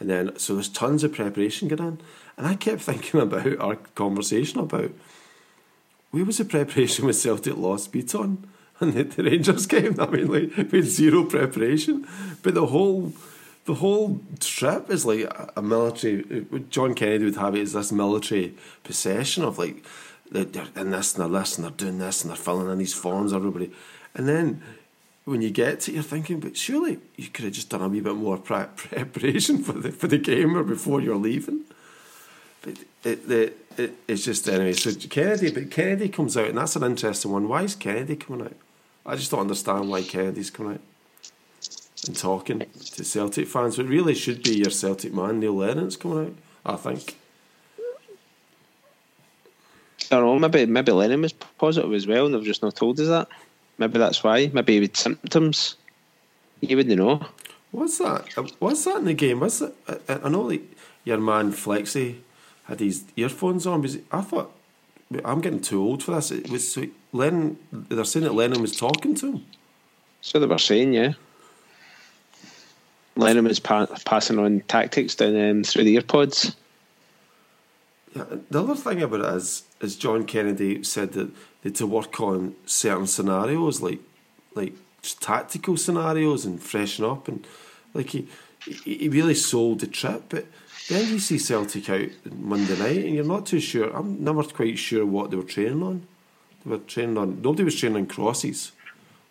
and 0.00 0.08
then 0.08 0.38
so 0.38 0.54
there's 0.54 0.70
tons 0.70 1.04
of 1.04 1.12
preparation 1.12 1.68
going 1.68 1.82
on. 1.82 2.00
And 2.38 2.46
I 2.46 2.54
kept 2.54 2.80
thinking 2.88 3.20
about 3.20 3.58
our 3.60 3.76
conversation 3.94 4.60
about 4.60 4.90
where 6.12 6.24
was 6.24 6.38
the 6.38 6.46
preparation 6.46 7.04
with 7.06 7.16
Celtic 7.16 7.58
lost 7.58 7.92
Beaton 7.92 8.48
and 8.80 8.94
the, 8.94 9.02
the 9.02 9.22
Rangers 9.22 9.66
game. 9.66 10.00
I 10.00 10.06
mean, 10.06 10.28
like 10.28 10.72
had 10.72 10.84
zero 10.84 11.24
preparation, 11.24 12.08
but 12.42 12.54
the 12.54 12.68
whole 12.68 13.12
the 13.66 13.74
whole 13.74 14.22
trip 14.40 14.88
is 14.88 15.04
like 15.04 15.24
a, 15.24 15.52
a 15.58 15.62
military. 15.62 16.46
Uh, 16.50 16.58
John 16.70 16.94
Kennedy 16.94 17.26
would 17.26 17.36
have 17.36 17.54
it 17.54 17.60
as 17.60 17.74
this 17.74 17.92
military 17.92 18.54
possession 18.82 19.44
of 19.44 19.58
like 19.58 19.84
they're 20.30 20.68
in 20.74 20.90
this 20.90 21.14
and 21.14 21.22
they're 21.22 21.40
this 21.40 21.58
and 21.58 21.66
they're 21.66 21.72
doing 21.72 21.98
this 21.98 22.22
and 22.22 22.30
they're 22.30 22.36
filling 22.36 22.70
in 22.70 22.78
these 22.78 22.94
forms. 22.94 23.34
Everybody, 23.34 23.70
and 24.14 24.28
then 24.28 24.62
when 25.24 25.40
you 25.40 25.50
get 25.50 25.80
to 25.80 25.90
it, 25.90 25.94
you're 25.94 26.02
thinking, 26.02 26.40
but 26.40 26.56
surely 26.56 26.98
you 27.16 27.28
could 27.28 27.44
have 27.44 27.54
just 27.54 27.68
done 27.68 27.82
a 27.82 27.88
wee 27.88 28.00
bit 28.00 28.16
more 28.16 28.38
pre- 28.38 28.64
preparation 28.76 29.62
for 29.62 29.72
the 29.72 29.92
for 29.92 30.08
the 30.08 30.18
game 30.18 30.56
or 30.56 30.62
before 30.62 31.00
you're 31.00 31.16
leaving. 31.16 31.60
But 32.62 32.78
it, 33.04 33.28
the 33.28 33.52
it, 33.76 33.94
it's 34.08 34.24
just 34.24 34.48
anyway. 34.48 34.72
So 34.72 34.92
Kennedy, 35.08 35.50
but 35.50 35.70
Kennedy 35.70 36.08
comes 36.08 36.36
out, 36.36 36.48
and 36.48 36.58
that's 36.58 36.76
an 36.76 36.82
interesting 36.82 37.30
one. 37.30 37.48
Why 37.48 37.62
is 37.62 37.74
Kennedy 37.74 38.16
coming 38.16 38.46
out? 38.46 38.56
I 39.04 39.16
just 39.16 39.30
don't 39.30 39.40
understand 39.40 39.88
why 39.88 40.02
Kennedy's 40.02 40.50
coming 40.50 40.74
out 40.74 40.80
and 42.06 42.16
talking 42.16 42.60
to 42.60 43.04
Celtic 43.04 43.48
fans. 43.48 43.78
It 43.78 43.86
really 43.86 44.14
should 44.14 44.42
be 44.42 44.56
your 44.56 44.70
Celtic 44.70 45.12
man, 45.12 45.40
Neil 45.40 45.54
Lennon's 45.54 45.96
coming 45.96 46.26
out. 46.26 46.34
I 46.64 46.76
think. 46.76 47.16
I 50.10 50.16
don't 50.16 50.40
know, 50.40 50.48
maybe 50.48 50.66
maybe 50.66 50.92
Lennon 50.92 51.22
was 51.22 51.32
positive 51.32 51.92
as 51.94 52.06
well 52.06 52.26
and 52.26 52.34
they've 52.34 52.44
just 52.44 52.62
not 52.62 52.76
told 52.76 53.00
us 53.00 53.08
that. 53.08 53.28
Maybe 53.78 53.98
that's 53.98 54.22
why. 54.22 54.50
Maybe 54.52 54.80
with 54.80 54.96
symptoms. 54.96 55.76
You 56.60 56.76
wouldn't 56.76 56.96
know. 56.96 57.26
What's 57.72 57.98
that? 57.98 58.26
What's 58.60 58.84
that 58.84 58.98
in 58.98 59.04
the 59.06 59.14
game? 59.14 59.40
What's 59.40 59.58
that? 59.58 59.74
I, 60.08 60.20
I 60.24 60.28
know 60.28 60.42
like 60.42 60.62
your 61.04 61.18
man 61.18 61.52
Flexi 61.52 62.18
had 62.64 62.80
his 62.80 63.04
earphones 63.16 63.66
on. 63.66 63.82
Was 63.82 63.98
I 64.12 64.20
thought 64.20 64.52
I'm 65.24 65.40
getting 65.40 65.60
too 65.60 65.82
old 65.82 66.02
for 66.02 66.12
this. 66.12 66.30
It 66.30 66.50
was 66.50 66.70
so 66.70 66.84
Lennon. 67.12 67.58
They're 67.72 68.04
saying 68.04 68.24
that 68.24 68.34
Lennon 68.34 68.60
was 68.60 68.76
talking 68.76 69.14
to 69.16 69.32
him. 69.32 69.46
So 70.20 70.38
they 70.38 70.46
were 70.46 70.58
saying, 70.58 70.92
yeah. 70.92 71.14
Lennon 73.16 73.44
was 73.44 73.58
pa- 73.58 73.88
passing 74.04 74.38
on 74.38 74.60
tactics 74.68 75.16
down 75.16 75.36
um, 75.36 75.64
through 75.64 75.84
the 75.84 75.96
earpods. 75.96 76.54
Yeah, 78.14 78.24
the 78.50 78.62
other 78.62 78.74
thing 78.74 79.02
about 79.02 79.20
it 79.20 79.36
is, 79.36 79.62
is 79.80 79.96
John 79.96 80.24
Kennedy 80.24 80.82
said 80.84 81.12
that 81.12 81.30
they 81.62 81.70
to 81.70 81.86
work 81.86 82.20
on 82.20 82.54
certain 82.66 83.06
scenarios, 83.06 83.80
like 83.80 84.00
like 84.54 84.74
tactical 85.20 85.76
scenarios 85.76 86.44
and 86.44 86.62
freshen 86.62 87.04
up, 87.04 87.28
and 87.28 87.46
like 87.94 88.10
he 88.10 88.28
he 88.64 89.08
really 89.08 89.34
sold 89.34 89.80
the 89.80 89.86
trip. 89.86 90.24
But 90.28 90.46
then 90.88 91.08
you 91.08 91.18
see 91.18 91.38
Celtic 91.38 91.88
out 91.88 92.10
Monday 92.30 92.78
night, 92.78 93.04
and 93.04 93.14
you're 93.14 93.24
not 93.24 93.46
too 93.46 93.60
sure. 93.60 93.90
I'm 93.96 94.22
never 94.22 94.42
quite 94.42 94.78
sure 94.78 95.06
what 95.06 95.30
they 95.30 95.36
were 95.36 95.42
training 95.42 95.82
on. 95.82 96.06
They 96.64 96.70
were 96.70 96.78
training 96.78 97.18
on. 97.18 97.40
Nobody 97.40 97.64
was 97.64 97.78
training 97.78 98.02
on 98.02 98.06
crosses. 98.06 98.72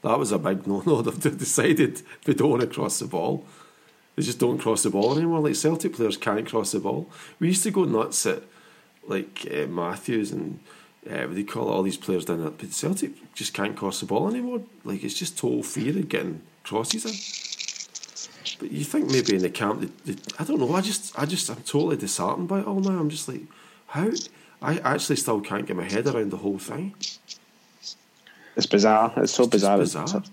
That 0.01 0.17
was 0.17 0.31
a 0.31 0.39
big 0.39 0.65
no-no. 0.67 1.01
They've 1.01 1.37
decided 1.37 2.01
they 2.25 2.33
don't 2.33 2.49
want 2.49 2.61
to 2.61 2.67
cross 2.67 2.99
the 2.99 3.05
ball. 3.05 3.45
They 4.15 4.23
just 4.23 4.39
don't 4.39 4.57
cross 4.57 4.83
the 4.83 4.89
ball 4.89 5.15
anymore. 5.15 5.39
Like 5.39 5.55
Celtic 5.55 5.93
players 5.93 6.17
can't 6.17 6.47
cross 6.47 6.71
the 6.71 6.79
ball. 6.79 7.09
We 7.39 7.47
used 7.47 7.63
to 7.63 7.71
go 7.71 7.85
nuts 7.85 8.25
at 8.25 8.43
like 9.07 9.47
uh, 9.51 9.67
Matthews 9.67 10.31
and 10.31 10.59
uh, 11.09 11.23
what 11.25 11.33
do 11.33 11.39
you 11.39 11.45
call 11.45 11.69
it, 11.69 11.71
all 11.71 11.83
these 11.83 11.97
players 11.97 12.25
down 12.25 12.41
there. 12.41 12.51
But 12.51 12.71
Celtic 12.73 13.11
just 13.33 13.53
can't 13.53 13.75
cross 13.75 13.99
the 13.99 14.05
ball 14.05 14.29
anymore. 14.29 14.61
Like 14.83 15.03
it's 15.03 15.17
just 15.17 15.37
total 15.37 15.63
fear 15.63 15.97
of 15.97 16.09
getting 16.09 16.41
crosses 16.63 17.05
in. 17.05 17.13
But 18.59 18.71
you 18.71 18.83
think 18.83 19.09
maybe 19.09 19.35
in 19.35 19.41
the 19.41 19.49
camp, 19.49 19.81
they, 19.81 20.13
they, 20.13 20.21
I 20.37 20.43
don't 20.43 20.59
know. 20.59 20.73
I 20.75 20.81
just, 20.81 21.17
I 21.19 21.25
just, 21.25 21.49
I'm 21.49 21.57
totally 21.63 21.97
disheartened 21.97 22.47
by 22.47 22.59
it 22.59 22.67
all 22.67 22.79
now. 22.79 22.99
I'm 22.99 23.09
just 23.09 23.27
like, 23.27 23.41
how? 23.87 24.11
I 24.61 24.77
actually 24.79 25.15
still 25.15 25.41
can't 25.41 25.65
get 25.65 25.75
my 25.75 25.89
head 25.89 26.05
around 26.05 26.29
the 26.29 26.37
whole 26.37 26.59
thing. 26.59 26.93
It's 28.55 28.67
bizarre. 28.67 29.11
It's 29.17 29.33
so 29.33 29.43
It's 29.43 29.51
bizarre. 29.51 29.77
bizarre. 29.79 30.05
It's 30.17 30.29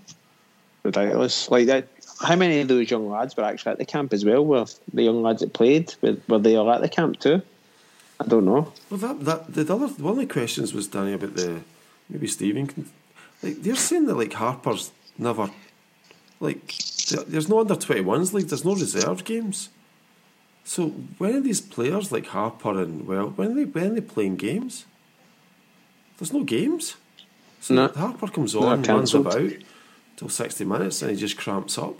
ridiculous. 0.83 1.51
Like 1.51 1.67
that. 1.67 1.89
How 2.21 2.35
many 2.37 2.61
of 2.61 2.69
those 2.69 2.91
young 2.91 3.09
lads 3.09 3.37
were 3.37 3.45
actually 3.45 3.73
at 3.73 3.79
the 3.79 3.85
camp 3.87 4.13
as 4.13 4.25
well? 4.25 4.45
Were 4.45 4.67
the 4.93 5.05
young 5.05 5.23
lads 5.23 5.41
that 5.41 5.53
played? 5.55 5.95
Were, 6.03 6.17
were 6.29 6.41
they 6.41 6.57
all 6.57 6.71
at 6.71 6.83
the 6.83 6.89
camp 6.89 7.21
too? 7.21 7.41
I 8.21 8.25
don't 8.27 8.45
know. 8.45 8.73
Well, 8.91 8.99
that 8.99 9.25
that 9.25 9.55
the 9.55 9.63
other 9.75 9.87
one 9.89 10.13
of 10.13 10.19
the 10.19 10.27
questions 10.27 10.75
was 10.75 10.89
Danny 10.89 11.13
about 11.13 11.35
the 11.37 11.61
maybe 12.09 12.27
Stephen 12.27 12.67
can 12.67 12.91
like 13.43 13.63
they're 13.63 13.77
saying 13.77 14.07
that 14.07 14.17
like 14.17 14.33
Harper's 14.33 14.91
never 15.17 15.51
like 16.41 16.75
there- 17.11 17.25
there's 17.25 17.49
no 17.49 17.61
under 17.61 17.77
twenty 17.77 18.01
ones 18.03 18.35
league. 18.35 18.49
There's 18.49 18.65
no 18.65 18.75
reserve 18.75 19.25
games. 19.25 19.69
So 20.65 20.89
when 21.19 21.35
are 21.37 21.41
these 21.41 21.61
players 21.61 22.11
like 22.13 22.27
Harper 22.27 22.81
and 22.83 23.07
well 23.07 23.29
when 23.37 23.53
are 23.53 23.55
they 23.55 23.65
when 23.65 23.93
are 23.93 23.95
they 23.95 24.01
playing 24.01 24.37
games? 24.37 24.85
There's 26.19 26.33
no 26.33 26.43
games. 26.45 26.97
So 27.61 27.75
No. 27.75 27.89
Harper 27.89 28.29
comes 28.29 28.55
on, 28.55 28.83
runs 28.97 29.15
about 29.15 29.53
till 30.17 30.29
sixty 30.29 30.65
minutes, 30.65 31.03
and 31.03 31.11
he 31.13 31.17
just 31.17 31.37
cramps 31.39 31.79
up. 31.79 31.97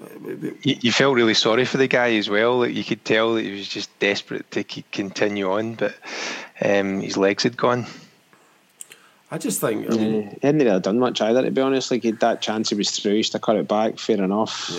Uh, 0.00 0.06
but- 0.20 0.40
but- 0.40 0.66
You, 0.66 0.76
you 0.80 0.92
felt 0.92 1.14
really 1.14 1.34
sorry 1.34 1.64
for 1.64 1.76
the 1.78 1.86
guy 1.88 2.14
as 2.16 2.28
well. 2.28 2.58
Like 2.58 2.74
you 2.74 2.84
could 2.84 3.04
tell 3.04 3.34
that 3.34 3.42
he 3.44 3.52
was 3.52 3.68
just 3.68 3.96
desperate 3.98 4.50
to 4.52 4.64
continue 4.64 5.50
on, 5.52 5.74
but 5.74 5.94
um, 6.64 7.00
his 7.00 7.16
legs 7.16 7.42
had 7.44 7.56
gone. 7.56 7.86
I 9.30 9.38
just 9.38 9.60
think 9.60 9.90
I 9.90 9.96
mean, 9.96 10.14
Yeah, 10.14 10.28
he 10.30 10.46
hadn't 10.46 10.64
really 10.64 10.80
done 10.80 10.98
much 10.98 11.20
either, 11.20 11.42
to 11.42 11.50
be 11.50 11.60
honest. 11.60 11.90
Like 11.90 12.02
he 12.02 12.08
had 12.10 12.20
that 12.20 12.40
chance, 12.40 12.70
he 12.70 12.76
was 12.76 12.90
through, 12.90 13.14
he 13.16 13.22
to 13.24 13.38
cut 13.38 13.56
it 13.56 13.66
back. 13.68 13.98
Fair 13.98 14.22
enough. 14.22 14.70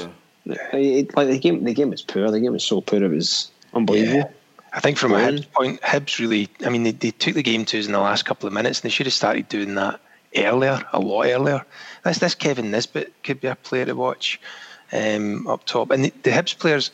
yeah. 0.45 0.57
He- 0.71 0.93
he- 0.93 1.09
like 1.15 1.27
the 1.27 1.39
game, 1.39 1.63
the 1.63 1.73
game 1.73 1.89
was 1.89 2.01
poor. 2.01 2.29
The 2.31 2.39
game 2.39 2.53
was 2.53 2.63
so 2.63 2.81
poor, 2.81 3.03
it 3.03 3.09
was 3.09 3.51
unbelievable. 3.73 4.31
I 4.73 4.79
think 4.81 4.97
from 4.97 5.11
a 5.13 5.15
Well- 5.15 5.31
Hibs 5.31 5.51
point, 5.51 5.81
Hibs 5.81 6.19
really, 6.19 6.49
I 6.65 6.69
mean, 6.69 6.83
they, 6.83 6.91
they 6.91 7.11
took 7.11 7.33
the 7.35 7.43
game 7.43 7.65
to 7.65 7.79
us 7.79 7.85
in 7.85 7.93
the 7.93 7.99
last 7.99 8.25
couple 8.25 8.47
of 8.47 8.53
minutes 8.53 8.79
and 8.79 8.83
they 8.83 8.93
should 8.93 9.05
have 9.07 9.13
started 9.13 9.47
doing 9.49 9.75
that 9.75 9.99
earlier, 10.35 10.81
a 10.93 10.99
lot 10.99 11.27
earlier. 11.27 11.65
This, 12.03 12.19
this 12.19 12.35
Kevin 12.35 12.71
Nisbet 12.71 13.11
could 13.23 13.39
be 13.41 13.47
a 13.47 13.55
player 13.55 13.85
to 13.85 13.95
watch 13.95 14.39
um, 14.91 15.47
up 15.47 15.65
top. 15.65 15.91
And 15.91 16.05
the, 16.05 16.13
the 16.23 16.31
Hibs 16.31 16.57
players, 16.57 16.91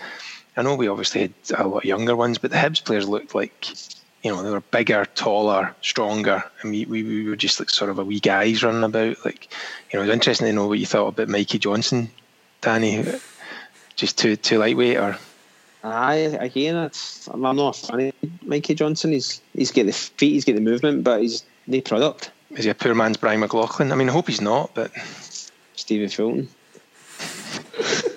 I 0.58 0.62
know 0.62 0.76
we 0.76 0.88
obviously 0.88 1.22
had 1.22 1.34
a 1.58 1.68
lot 1.68 1.80
of 1.80 1.86
younger 1.86 2.16
ones, 2.16 2.38
but 2.38 2.52
the 2.52 2.58
Hibs 2.58 2.84
players 2.84 3.08
looked 3.08 3.36
like, 3.36 3.70
you 4.24 4.32
know, 4.32 4.44
they 4.44 4.52
were 4.52 4.62
bigger, 4.62 5.06
taller, 5.16 5.76
stronger. 5.82 6.44
And 6.62 6.72
we, 6.72 6.86
we, 6.86 7.04
we 7.04 7.30
were 7.30 7.36
just 7.36 7.60
like 7.60 7.70
sort 7.70 7.90
of 7.90 8.00
a 8.00 8.06
wee 8.06 8.20
guys 8.20 8.64
running 8.64 8.84
about. 8.84 9.24
Like, 9.26 9.52
you 9.92 9.98
know, 9.98 10.04
it 10.04 10.08
was 10.08 10.14
interesting 10.14 10.48
to 10.48 10.54
know 10.54 10.68
what 10.68 10.80
you 10.80 10.86
thought 10.86 11.08
about 11.08 11.30
Mikey 11.30 11.60
Johnston, 11.60 12.10
Danny. 12.62 13.06
Just 13.96 14.18
too, 14.18 14.36
too 14.36 14.58
lightweight 14.58 14.98
or. 14.98 15.18
I 15.84 16.14
again, 16.14 16.76
it's, 16.76 17.28
I'm 17.28 17.42
not 17.42 17.76
a 17.76 17.88
fan 17.88 18.14
of 18.24 18.48
Mikey 18.48 18.76
Johnston. 18.76 19.14
He's 19.14 19.42
he's 19.56 19.72
got 19.72 19.88
the 19.88 19.92
feet, 19.92 20.34
he's 20.34 20.46
got 20.46 20.54
the 20.54 20.62
movement, 20.62 21.04
but 21.04 21.22
he's 21.22 21.44
no 21.66 21.82
product. 21.82 22.30
Is 22.52 22.66
he 22.66 22.70
a 22.70 22.76
poor 22.76 22.94
man's 22.94 23.18
Brian 23.18 23.40
McLaughlin? 23.40 23.92
I 23.92 23.96
mean, 23.96 24.10
I 24.10 24.12
hope 24.12 24.28
he's 24.28 24.42
not, 24.42 24.76
but 24.76 24.92
Stephen 25.76 26.10
Fulton. 26.10 26.50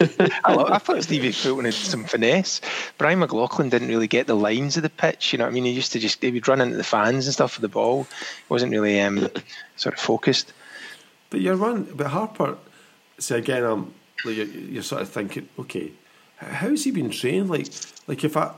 I, 0.44 0.54
love, 0.54 0.70
I 0.70 0.78
thought 0.78 1.02
Stevie 1.02 1.32
Fulton 1.32 1.64
had 1.64 1.74
some 1.74 2.04
finesse. 2.04 2.60
Brian 2.98 3.18
McLaughlin 3.18 3.68
didn't 3.68 3.88
really 3.88 4.08
get 4.08 4.26
the 4.26 4.34
lines 4.34 4.76
of 4.76 4.82
the 4.82 4.90
pitch. 4.90 5.32
You 5.32 5.38
know 5.38 5.44
what 5.44 5.50
I 5.50 5.54
mean? 5.54 5.64
He 5.64 5.70
used 5.70 5.92
to 5.92 5.98
just 5.98 6.22
he 6.22 6.30
would 6.30 6.48
run 6.48 6.60
into 6.60 6.76
the 6.76 6.84
fans 6.84 7.26
and 7.26 7.34
stuff 7.34 7.56
with 7.56 7.62
the 7.62 7.68
ball. 7.68 8.04
He 8.04 8.44
wasn't 8.48 8.72
really 8.72 9.00
um, 9.00 9.28
sort 9.76 9.94
of 9.94 10.00
focused. 10.00 10.52
But 11.30 11.40
you're 11.40 11.56
one, 11.56 11.84
but 11.94 12.08
Harper. 12.08 12.56
See 13.18 13.34
again, 13.34 13.64
I'm 13.64 13.94
like 14.24 14.36
you're, 14.36 14.46
you're 14.46 14.82
sort 14.82 15.02
of 15.02 15.08
thinking, 15.08 15.48
okay, 15.58 15.92
how's 16.36 16.84
he 16.84 16.90
been 16.90 17.10
trained? 17.10 17.48
Like, 17.48 17.68
like 18.06 18.24
if 18.24 18.36
I, 18.36 18.52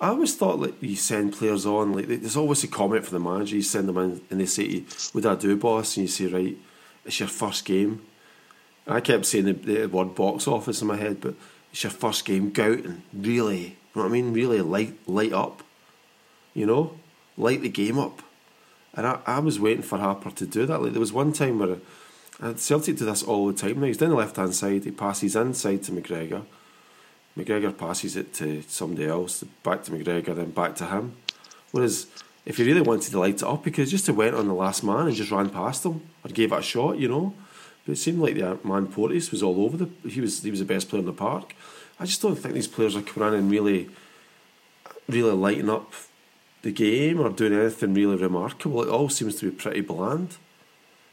I 0.00 0.08
always 0.08 0.34
thought 0.34 0.58
like 0.58 0.82
you 0.82 0.96
send 0.96 1.34
players 1.34 1.66
on, 1.66 1.92
like 1.92 2.06
there's 2.06 2.36
always 2.36 2.64
a 2.64 2.68
comment 2.68 3.04
from 3.04 3.22
the 3.22 3.30
manager. 3.30 3.56
You 3.56 3.62
send 3.62 3.88
them 3.88 3.98
in, 3.98 4.20
and 4.30 4.40
they 4.40 4.46
say, 4.46 4.64
you, 4.64 4.86
"Would 5.14 5.26
I 5.26 5.34
do, 5.34 5.56
boss?" 5.56 5.96
And 5.96 6.04
you 6.04 6.08
say, 6.08 6.26
"Right, 6.26 6.56
it's 7.04 7.20
your 7.20 7.28
first 7.28 7.64
game." 7.64 8.02
And 8.90 8.96
I 8.96 9.00
kept 9.02 9.24
saying 9.24 9.44
the, 9.44 9.52
the 9.52 9.86
word 9.86 10.16
box 10.16 10.48
office 10.48 10.82
in 10.82 10.88
my 10.88 10.96
head, 10.96 11.20
but 11.20 11.34
it's 11.70 11.84
your 11.84 11.92
first 11.92 12.24
game. 12.24 12.50
Go 12.50 12.72
out 12.72 12.84
and 12.84 13.02
really, 13.14 13.60
you 13.60 13.72
know 13.94 14.02
what 14.02 14.06
I 14.06 14.08
mean? 14.08 14.32
Really 14.32 14.60
light 14.62 14.98
light 15.06 15.32
up, 15.32 15.62
you 16.54 16.66
know, 16.66 16.98
light 17.36 17.62
the 17.62 17.68
game 17.68 18.00
up. 18.00 18.20
And 18.94 19.06
I, 19.06 19.20
I 19.26 19.38
was 19.38 19.60
waiting 19.60 19.84
for 19.84 19.96
Harper 19.98 20.32
to 20.32 20.44
do 20.44 20.66
that. 20.66 20.82
Like 20.82 20.90
there 20.90 20.98
was 20.98 21.12
one 21.12 21.32
time 21.32 21.60
where 21.60 21.76
uh, 22.42 22.54
Celtic 22.54 22.96
do 22.96 23.04
this 23.04 23.22
all 23.22 23.46
the 23.46 23.52
time 23.52 23.78
now. 23.78 23.86
He's 23.86 23.96
down 23.96 24.08
the 24.08 24.16
left 24.16 24.34
hand 24.34 24.56
side, 24.56 24.82
he 24.82 24.90
passes 24.90 25.36
inside 25.36 25.84
to 25.84 25.92
McGregor. 25.92 26.44
McGregor 27.38 27.78
passes 27.78 28.16
it 28.16 28.34
to 28.34 28.62
somebody 28.62 29.06
else, 29.06 29.44
back 29.62 29.84
to 29.84 29.92
McGregor, 29.92 30.34
then 30.34 30.50
back 30.50 30.74
to 30.74 30.86
him. 30.86 31.14
Whereas 31.70 32.08
if 32.44 32.56
he 32.56 32.64
really 32.64 32.80
wanted 32.80 33.12
to 33.12 33.20
light 33.20 33.36
it 33.36 33.44
up, 33.44 33.64
he 33.64 33.70
could 33.70 33.86
just 33.86 34.08
have 34.08 34.16
went 34.16 34.34
on 34.34 34.48
the 34.48 34.52
last 34.52 34.82
man 34.82 35.06
and 35.06 35.14
just 35.14 35.30
ran 35.30 35.48
past 35.48 35.86
him 35.86 36.00
or 36.24 36.30
gave 36.32 36.50
it 36.50 36.58
a 36.58 36.62
shot, 36.62 36.98
you 36.98 37.06
know. 37.06 37.34
But 37.84 37.92
it 37.92 37.96
seemed 37.96 38.20
like 38.20 38.34
the 38.34 38.58
man 38.62 38.86
Porteous 38.86 39.30
was 39.30 39.42
all 39.42 39.64
over 39.64 39.76
the. 39.76 40.08
He 40.08 40.20
was 40.20 40.42
he 40.42 40.50
was 40.50 40.60
the 40.60 40.66
best 40.66 40.88
player 40.88 41.00
in 41.00 41.06
the 41.06 41.12
park. 41.12 41.54
I 41.98 42.06
just 42.06 42.22
don't 42.22 42.36
think 42.36 42.54
these 42.54 42.68
players 42.68 42.96
are 42.96 43.02
coming 43.02 43.34
in 43.34 43.34
and 43.40 43.50
really, 43.50 43.90
really 45.08 45.32
lighting 45.32 45.68
up 45.68 45.92
the 46.62 46.72
game 46.72 47.20
or 47.20 47.30
doing 47.30 47.52
anything 47.52 47.94
really 47.94 48.16
remarkable. 48.16 48.82
It 48.82 48.88
all 48.88 49.08
seems 49.08 49.36
to 49.36 49.50
be 49.50 49.56
pretty 49.56 49.80
bland. 49.80 50.36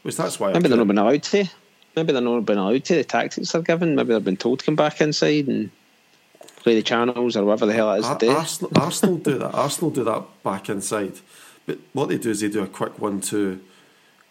Which 0.02 0.16
that's 0.16 0.38
why 0.38 0.50
I 0.50 0.52
Maybe 0.54 0.68
they're 0.68 0.78
not 0.78 0.86
been 0.86 0.98
allowed 0.98 1.22
to. 1.24 1.44
Maybe 1.96 2.12
they're 2.12 2.22
not 2.22 2.44
been 2.46 2.58
allowed 2.58 2.84
to. 2.84 2.94
The 2.94 3.04
tactics 3.04 3.52
they're 3.52 3.62
given. 3.62 3.94
Maybe 3.94 4.12
they've 4.12 4.24
been 4.24 4.36
told 4.36 4.60
to 4.60 4.64
come 4.64 4.76
back 4.76 5.00
inside 5.00 5.48
and 5.48 5.70
play 6.56 6.74
the 6.74 6.82
channels 6.82 7.36
or 7.36 7.44
whatever 7.44 7.66
the 7.66 7.72
hell 7.72 7.92
it 7.92 7.98
is 7.98 8.04
Ar-. 8.04 8.36
Arsenal, 8.36 8.72
Arsenal 8.76 9.16
do 9.16 9.38
that. 9.38 9.54
Arsenal 9.54 9.90
do 9.90 10.04
that 10.04 10.24
back 10.42 10.68
inside. 10.68 11.14
But 11.66 11.78
what 11.92 12.08
they 12.08 12.18
do 12.18 12.30
is 12.30 12.40
they 12.40 12.48
do 12.48 12.62
a 12.62 12.66
quick 12.66 12.98
one-two, 12.98 13.60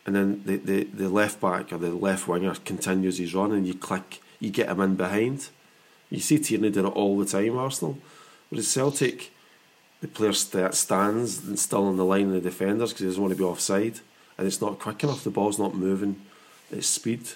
and 0.08 0.16
then 0.16 0.42
the, 0.46 0.56
the, 0.56 0.84
the 0.86 1.10
left 1.10 1.42
back 1.42 1.74
or 1.74 1.78
the 1.78 1.92
left 1.92 2.30
winger 2.30 2.56
continues 2.64 3.18
his 3.18 3.36
run, 3.36 3.52
and 3.52 3.68
you 3.68 3.74
click, 3.74 4.22
you 4.40 4.50
get 4.50 4.70
him 4.70 4.80
in 4.80 4.96
behind. 4.96 5.50
You 6.10 6.22
see 6.22 6.40
Tierney 6.40 6.70
doing 6.70 6.88
it 6.88 6.96
all 6.96 7.20
the 7.20 7.26
time, 7.26 7.58
Arsenal. 7.58 7.98
But 8.50 8.52
Whereas 8.52 8.70
Celtic, 8.70 9.32
the 10.00 10.08
player 10.08 10.32
sta 10.32 10.72
stands 10.72 11.46
and 11.46 11.60
still 11.60 11.86
on 11.86 11.98
the 11.98 12.06
line 12.06 12.28
of 12.28 12.32
the 12.32 12.42
defenders 12.42 12.92
because 12.94 13.02
he 13.02 13.08
doesn't 13.08 13.22
want 13.22 13.34
to 13.34 13.38
be 13.38 13.44
offside, 13.44 14.00
and 14.38 14.48
it's 14.48 14.62
not 14.62 14.80
quick 14.80 15.04
enough. 15.04 15.26
The 15.26 15.30
ball's 15.30 15.60
not 15.60 15.76
moving, 15.76 16.22
it's 16.72 16.88
speed. 16.88 17.28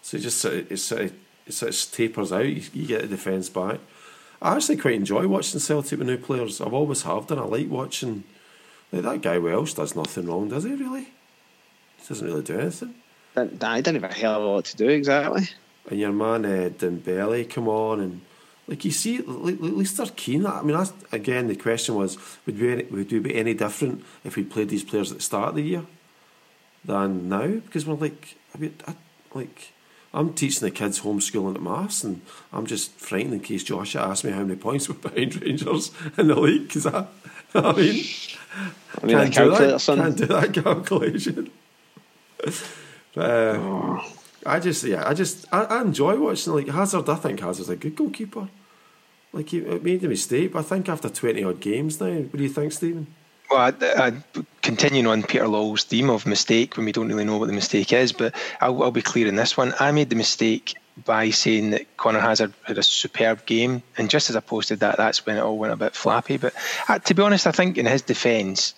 So 0.00 0.16
it 0.16 0.20
just 0.20 0.38
sort 0.38 0.54
of, 0.54 0.72
it 0.72 0.76
sort 0.76 1.02
of, 1.02 1.12
it 1.46 1.52
sort 1.52 1.74
of 1.74 1.92
tapers 1.92 2.30
out. 2.30 2.46
You, 2.46 2.62
you 2.72 2.86
get 2.86 3.02
the 3.02 3.08
defence 3.08 3.48
back. 3.48 3.80
I 4.40 4.54
actually 4.54 4.76
quite 4.76 4.94
enjoy 4.94 5.26
watching 5.26 5.58
Celtic 5.58 5.98
with 5.98 6.06
new 6.06 6.16
players. 6.16 6.60
I've 6.60 6.72
always 6.72 7.02
have 7.02 7.26
done. 7.26 7.40
I 7.40 7.42
like 7.42 7.68
watching. 7.68 8.22
Like 8.92 9.02
that 9.02 9.22
guy 9.22 9.38
Welsh 9.38 9.74
does 9.74 9.96
nothing 9.96 10.26
wrong, 10.26 10.48
does 10.48 10.62
he? 10.62 10.74
Really? 10.74 11.08
Doesn't 12.10 12.26
really 12.26 12.42
do 12.42 12.58
anything. 12.58 12.94
I 13.36 13.80
didn't 13.80 14.02
have 14.02 14.10
a 14.10 14.12
hell 14.12 14.34
of 14.34 14.42
a 14.42 14.46
lot 14.46 14.64
to 14.64 14.76
do 14.76 14.88
exactly. 14.88 15.48
And 15.88 16.00
your 16.00 16.10
man 16.10 16.44
uh, 16.44 16.70
Dembele 16.76 17.48
come 17.48 17.68
on 17.68 18.00
and 18.00 18.20
like 18.66 18.84
you 18.84 18.90
see, 18.90 19.18
like, 19.18 19.54
at 19.54 19.60
least 19.60 19.96
they're 19.96 20.06
keen. 20.06 20.44
I 20.44 20.62
mean, 20.62 20.76
that's, 20.76 20.92
again, 21.12 21.46
the 21.46 21.54
question 21.54 21.94
was: 21.94 22.18
would 22.46 22.58
we 22.58 22.72
any, 22.72 22.82
would 22.84 23.12
we 23.12 23.20
be 23.20 23.36
any 23.36 23.54
different 23.54 24.04
if 24.24 24.34
we 24.34 24.42
played 24.42 24.70
these 24.70 24.82
players 24.82 25.12
at 25.12 25.18
the 25.18 25.22
start 25.22 25.50
of 25.50 25.54
the 25.54 25.62
year 25.62 25.86
than 26.84 27.28
now? 27.28 27.46
Because 27.46 27.86
we're 27.86 27.94
like, 27.94 28.36
I 28.54 28.58
mean, 28.58 28.74
I, 28.88 28.94
like. 29.34 29.72
I'm 30.12 30.34
teaching 30.34 30.66
the 30.66 30.72
kids 30.72 31.02
homeschooling 31.02 31.54
at 31.54 31.62
Mass, 31.62 32.02
and 32.02 32.22
I'm 32.52 32.66
just 32.66 32.90
frightened 32.94 33.32
in 33.32 33.38
case 33.38 33.62
Joshua 33.62 34.08
asks 34.08 34.24
me 34.24 34.32
how 34.32 34.42
many 34.42 34.56
points 34.56 34.88
we're 34.88 34.96
behind 34.96 35.40
Rangers 35.40 35.92
in 36.18 36.26
the 36.26 36.34
league. 36.34 36.66
Because 36.66 36.86
I, 36.86 37.06
I 37.54 37.72
mean, 37.72 38.04
I 39.00 39.06
mean, 39.06 39.16
can't 39.16 39.34
do 39.34 39.50
that. 39.50 39.80
Can't 39.80 40.16
do 40.16 40.26
that 40.26 40.52
calculation. 40.52 41.52
Uh, 43.16 44.02
I 44.46 44.60
just, 44.60 44.84
yeah, 44.84 45.08
I 45.08 45.14
just, 45.14 45.46
I, 45.52 45.64
I 45.64 45.82
enjoy 45.82 46.18
watching. 46.18 46.54
Like 46.54 46.68
Hazard, 46.68 47.08
I 47.08 47.16
think 47.16 47.40
Hazard's 47.40 47.68
a 47.68 47.76
good 47.76 47.96
goalkeeper. 47.96 48.48
Like 49.32 49.50
he 49.50 49.60
made 49.60 50.02
a 50.04 50.08
mistake, 50.08 50.52
but 50.52 50.60
I 50.60 50.62
think 50.62 50.88
after 50.88 51.08
twenty 51.08 51.44
odd 51.44 51.60
games 51.60 52.00
now, 52.00 52.12
what 52.12 52.36
do 52.36 52.42
you 52.42 52.48
think, 52.48 52.72
Stephen? 52.72 53.06
Well, 53.50 53.74
I, 53.80 54.06
I, 54.06 54.40
continuing 54.62 55.06
on 55.06 55.22
Peter 55.24 55.44
Lawwell's 55.44 55.84
theme 55.84 56.08
of 56.08 56.24
mistake 56.24 56.76
when 56.76 56.86
we 56.86 56.92
don't 56.92 57.08
really 57.08 57.24
know 57.24 57.38
what 57.38 57.46
the 57.46 57.52
mistake 57.52 57.92
is, 57.92 58.12
but 58.12 58.34
I'll, 58.60 58.82
I'll 58.82 58.90
be 58.92 59.02
clear 59.02 59.26
in 59.26 59.34
this 59.34 59.56
one. 59.56 59.74
I 59.80 59.90
made 59.90 60.08
the 60.08 60.16
mistake 60.16 60.76
by 61.04 61.30
saying 61.30 61.70
that 61.70 61.96
Conor 61.96 62.20
Hazard 62.20 62.52
had 62.62 62.78
a 62.78 62.82
superb 62.82 63.46
game, 63.46 63.82
and 63.96 64.08
just 64.08 64.30
as 64.30 64.36
I 64.36 64.40
posted 64.40 64.80
that, 64.80 64.96
that's 64.96 65.26
when 65.26 65.36
it 65.36 65.40
all 65.40 65.58
went 65.58 65.72
a 65.72 65.76
bit 65.76 65.94
flappy. 65.94 66.36
But 66.36 66.54
uh, 66.88 67.00
to 67.00 67.14
be 67.14 67.22
honest, 67.22 67.46
I 67.46 67.52
think 67.52 67.76
in 67.76 67.86
his 67.86 68.02
defence, 68.02 68.74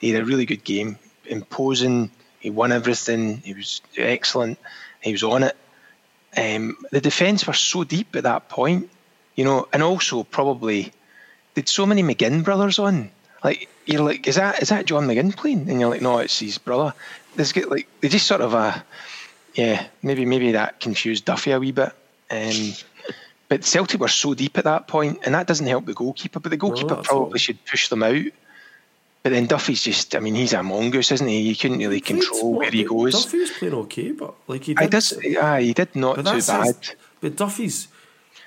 he 0.00 0.10
had 0.10 0.22
a 0.22 0.24
really 0.24 0.46
good 0.46 0.64
game, 0.64 0.98
imposing. 1.24 2.10
He 2.40 2.50
won 2.50 2.72
everything. 2.72 3.38
He 3.38 3.54
was 3.54 3.80
excellent. 3.96 4.58
He 5.00 5.12
was 5.12 5.22
on 5.22 5.42
it. 5.42 5.56
Um, 6.36 6.76
the 6.90 7.00
defence 7.00 7.46
were 7.46 7.54
so 7.54 7.84
deep 7.84 8.14
at 8.14 8.24
that 8.24 8.48
point, 8.48 8.90
you 9.34 9.44
know, 9.44 9.66
and 9.72 9.82
also 9.82 10.22
probably 10.24 10.92
did 11.54 11.68
so 11.68 11.86
many 11.86 12.02
McGinn 12.02 12.44
brothers 12.44 12.78
on. 12.78 13.10
Like 13.42 13.68
you're 13.86 14.02
like, 14.02 14.28
is 14.28 14.36
that 14.36 14.62
is 14.62 14.68
that 14.68 14.86
John 14.86 15.06
McGinn 15.06 15.36
playing? 15.36 15.68
And 15.70 15.80
you're 15.80 15.90
like, 15.90 16.02
no, 16.02 16.18
it's 16.18 16.38
his 16.38 16.58
brother. 16.58 16.94
There's 17.36 17.52
get 17.52 17.70
like 17.70 17.88
they 18.00 18.08
just 18.08 18.26
sort 18.26 18.40
of 18.40 18.54
a 18.54 18.84
yeah, 19.54 19.86
maybe 20.02 20.24
maybe 20.24 20.52
that 20.52 20.80
confused 20.80 21.24
Duffy 21.24 21.52
a 21.52 21.58
wee 21.58 21.72
bit. 21.72 21.92
Um, 22.30 22.74
but 23.48 23.64
Celtic 23.64 24.00
were 24.00 24.08
so 24.08 24.34
deep 24.34 24.58
at 24.58 24.64
that 24.64 24.86
point, 24.86 25.20
and 25.24 25.34
that 25.34 25.46
doesn't 25.46 25.66
help 25.66 25.86
the 25.86 25.94
goalkeeper. 25.94 26.40
But 26.40 26.50
the 26.50 26.56
goalkeeper 26.56 26.96
probably 27.02 27.38
should 27.38 27.64
push 27.64 27.88
them 27.88 28.02
out. 28.02 28.26
But 29.22 29.32
then 29.32 29.46
Duffy's 29.46 29.82
just, 29.82 30.14
I 30.14 30.20
mean, 30.20 30.34
he's 30.36 30.52
a 30.52 30.62
mongoose, 30.62 31.10
isn't 31.12 31.26
he? 31.26 31.40
You 31.40 31.56
couldn't 31.56 31.78
really 31.80 32.00
control 32.00 32.54
where 32.54 32.70
he 32.70 32.84
goes. 32.84 33.24
Duffy 33.24 33.38
was 33.40 33.50
playing 33.50 33.74
okay, 33.74 34.12
but 34.12 34.34
like 34.46 34.64
he 34.64 34.76
I 34.76 34.82
did. 34.82 34.90
does, 34.90 35.18
ah, 35.40 35.56
he 35.56 35.72
did 35.74 35.94
not 35.96 36.16
too 36.16 36.22
bad. 36.22 36.66
his- 36.66 36.94
but 37.20 37.36
Duffy's 37.36 37.88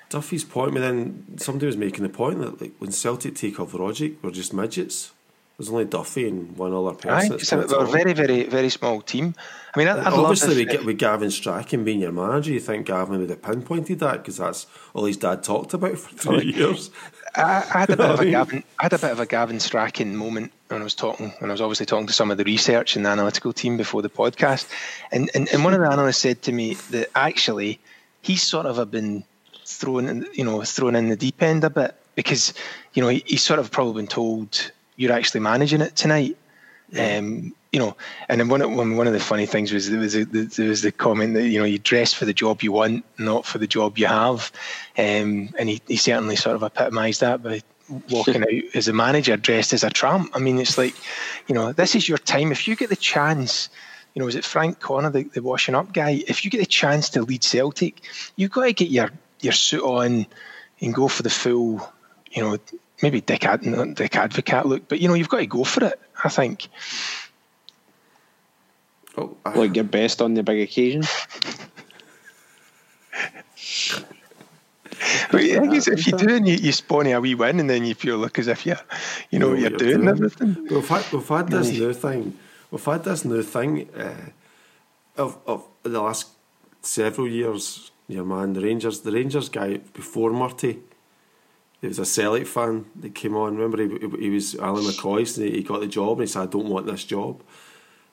Duffy's 0.08 0.44
point, 0.44 0.72
but 0.74 0.80
then 0.80 1.24
somebody 1.36 1.66
was 1.66 1.76
making 1.76 2.02
the 2.02 2.08
point 2.08 2.38
that 2.40 2.60
like 2.60 2.72
when 2.78 2.90
Celtic 2.90 3.34
take 3.34 3.60
off 3.60 3.72
Rogic, 3.72 4.16
we're 4.22 4.30
just 4.30 4.52
midgets. 4.54 5.12
There's 5.58 5.68
only 5.70 5.84
Duffy 5.84 6.26
and 6.26 6.56
one 6.56 6.72
other 6.72 6.92
person. 6.94 7.32
Aye, 7.32 7.34
it's 7.36 7.52
a, 7.52 7.60
a 7.60 7.86
very, 7.86 8.14
very, 8.14 8.44
very 8.44 8.70
small 8.70 9.00
team. 9.02 9.34
I 9.74 9.78
mean, 9.78 9.86
I, 9.88 10.00
I'd 10.00 10.12
Obviously, 10.14 10.56
we 10.56 10.64
get 10.64 10.84
with 10.84 10.98
Gavin 10.98 11.30
Strachan 11.30 11.84
being 11.84 12.00
your 12.00 12.10
manager. 12.12 12.50
You 12.52 12.60
think 12.60 12.86
Gavin 12.86 13.20
would 13.20 13.30
have 13.30 13.42
pinpointed 13.42 14.00
that 14.00 14.18
because 14.18 14.38
that's 14.38 14.66
all 14.94 15.04
his 15.04 15.18
dad 15.18 15.42
talked 15.44 15.74
about 15.74 15.98
for 15.98 16.14
three 16.16 16.52
years. 16.56 16.90
I, 17.36 17.42
I 17.74 17.78
had 17.80 17.90
a 17.90 17.96
bit 17.96 18.10
of 18.10 18.20
a 18.20 18.24
Gavin, 18.30 18.64
I 18.80 18.82
had 18.84 18.92
a 18.94 18.98
bit 18.98 19.10
of 19.12 19.20
a 19.20 19.26
Gavin 19.26 19.60
Strachan 19.60 20.16
moment 20.16 20.52
when 20.72 20.82
I 20.82 20.84
was 20.84 20.94
talking, 20.94 21.32
when 21.38 21.50
I 21.50 21.52
was 21.52 21.60
obviously 21.60 21.86
talking 21.86 22.06
to 22.06 22.12
some 22.12 22.30
of 22.30 22.38
the 22.38 22.44
research 22.44 22.96
and 22.96 23.04
the 23.04 23.10
analytical 23.10 23.52
team 23.52 23.76
before 23.76 24.02
the 24.02 24.10
podcast, 24.10 24.68
and 25.10 25.30
and, 25.34 25.48
and 25.52 25.64
one 25.64 25.74
of 25.74 25.80
the 25.80 25.90
analysts 25.90 26.18
said 26.18 26.42
to 26.42 26.52
me 26.52 26.74
that 26.90 27.10
actually 27.14 27.78
he's 28.22 28.42
sort 28.42 28.66
of 28.66 28.90
been 28.90 29.24
thrown, 29.64 30.08
in, 30.08 30.26
you 30.32 30.44
know, 30.44 30.62
thrown 30.62 30.96
in 30.96 31.08
the 31.08 31.16
deep 31.16 31.42
end 31.42 31.64
a 31.64 31.70
bit 31.70 31.94
because 32.14 32.54
you 32.94 33.02
know 33.02 33.08
he, 33.08 33.22
he's 33.26 33.42
sort 33.42 33.60
of 33.60 33.70
probably 33.70 34.02
been 34.02 34.08
told 34.08 34.72
you're 34.96 35.12
actually 35.12 35.40
managing 35.40 35.80
it 35.80 35.94
tonight. 35.96 36.36
Um, 36.98 37.54
you 37.72 37.80
know, 37.80 37.96
and 38.28 38.38
then 38.38 38.48
one 38.50 38.60
of, 38.60 38.70
one 38.70 38.96
one 38.96 39.06
of 39.06 39.14
the 39.14 39.20
funny 39.20 39.46
things 39.46 39.72
was 39.72 39.90
there 39.90 39.98
was 39.98 40.14
a, 40.14 40.26
there 40.26 40.68
was 40.68 40.82
the 40.82 40.92
comment 40.92 41.32
that 41.34 41.48
you 41.48 41.58
know 41.58 41.64
you 41.64 41.78
dress 41.78 42.12
for 42.12 42.26
the 42.26 42.34
job 42.34 42.62
you 42.62 42.70
want, 42.70 43.04
not 43.18 43.46
for 43.46 43.56
the 43.56 43.66
job 43.66 43.96
you 43.96 44.06
have, 44.06 44.52
um, 44.98 45.48
and 45.58 45.70
he, 45.70 45.80
he 45.88 45.96
certainly 45.96 46.36
sort 46.36 46.54
of 46.54 46.62
epitomised 46.62 47.20
that 47.20 47.42
by 47.42 47.62
walking 48.10 48.42
out 48.42 48.48
as 48.74 48.88
a 48.88 48.92
manager 48.92 49.36
dressed 49.36 49.72
as 49.72 49.84
a 49.84 49.90
tramp. 49.90 50.30
I 50.34 50.38
mean, 50.38 50.58
it's 50.58 50.78
like, 50.78 50.94
you 51.46 51.54
know, 51.54 51.72
this 51.72 51.94
is 51.94 52.08
your 52.08 52.18
time. 52.18 52.52
If 52.52 52.68
you 52.68 52.76
get 52.76 52.88
the 52.88 52.96
chance, 52.96 53.68
you 54.14 54.22
know, 54.22 54.28
is 54.28 54.34
it 54.34 54.44
Frank 54.44 54.80
Connor, 54.80 55.10
the, 55.10 55.24
the 55.24 55.42
washing 55.42 55.74
up 55.74 55.92
guy? 55.92 56.22
If 56.26 56.44
you 56.44 56.50
get 56.50 56.58
the 56.58 56.66
chance 56.66 57.10
to 57.10 57.22
lead 57.22 57.44
Celtic, 57.44 58.00
you've 58.36 58.50
got 58.52 58.64
to 58.64 58.72
get 58.72 58.90
your 58.90 59.10
your 59.40 59.52
suit 59.52 59.82
on 59.82 60.26
and 60.80 60.94
go 60.94 61.08
for 61.08 61.22
the 61.22 61.30
full, 61.30 61.92
you 62.30 62.42
know, 62.42 62.56
maybe 63.02 63.20
Dick, 63.20 63.44
Ad, 63.44 63.64
not 63.66 63.94
Dick 63.94 64.12
Advocaat 64.12 64.64
look, 64.64 64.88
but 64.88 65.00
you 65.00 65.08
know, 65.08 65.14
you've 65.14 65.28
got 65.28 65.38
to 65.38 65.46
go 65.46 65.64
for 65.64 65.84
it. 65.84 66.00
I 66.24 66.28
think. 66.28 66.68
Oh, 69.16 69.36
I- 69.44 69.54
Like 69.54 69.74
your 69.74 69.84
best 69.84 70.22
on 70.22 70.34
the 70.34 70.42
big 70.42 70.60
occasion. 70.60 71.02
But 75.30 75.44
yeah, 75.44 75.60
I 75.60 75.66
guess 75.66 75.88
if 75.88 76.06
you 76.06 76.12
do 76.12 76.34
and 76.34 76.46
you, 76.46 76.54
you 76.54 76.72
spawn 76.72 77.06
a 77.06 77.20
wee 77.20 77.34
win 77.34 77.60
and 77.60 77.68
then 77.68 77.84
you 77.84 77.94
feel 77.94 78.16
look 78.18 78.38
as 78.38 78.48
if 78.48 78.66
you 78.66 78.76
you 79.30 79.38
know 79.38 79.50
what 79.50 79.58
you're, 79.58 79.70
doing 79.70 80.00
and 80.00 80.08
everything. 80.08 80.66
We've 80.70 80.88
had, 80.88 81.10
we've 81.12 81.28
had 81.28 81.48
this 81.48 81.68
Aye. 81.68 81.72
new 81.72 81.92
thing. 81.92 82.38
We've 82.70 82.84
had 82.84 83.04
this 83.04 83.24
new 83.24 83.42
thing 83.42 83.88
uh, 83.96 84.30
of 85.16 85.38
of 85.46 85.66
the 85.82 86.00
last 86.00 86.28
several 86.82 87.28
years. 87.28 87.90
Your 88.08 88.24
man, 88.24 88.52
the 88.52 88.60
Rangers, 88.60 89.00
the 89.00 89.12
Rangers 89.12 89.48
guy 89.48 89.78
before 89.94 90.32
Murty. 90.32 90.80
There 91.80 91.88
was 91.88 91.98
a 91.98 92.04
Celtic 92.04 92.46
fan 92.46 92.86
that 92.96 93.14
came 93.14 93.36
on. 93.36 93.56
Remember, 93.56 93.82
he, 93.82 94.24
he 94.24 94.30
was 94.30 94.54
Alan 94.56 94.84
McCoy, 94.84 95.36
and 95.36 95.46
he, 95.46 95.58
he 95.58 95.62
got 95.62 95.80
the 95.80 95.86
job, 95.86 96.18
and 96.18 96.28
he 96.28 96.32
said, 96.32 96.42
"I 96.42 96.46
don't 96.46 96.68
want 96.68 96.86
this 96.86 97.04
job." 97.04 97.42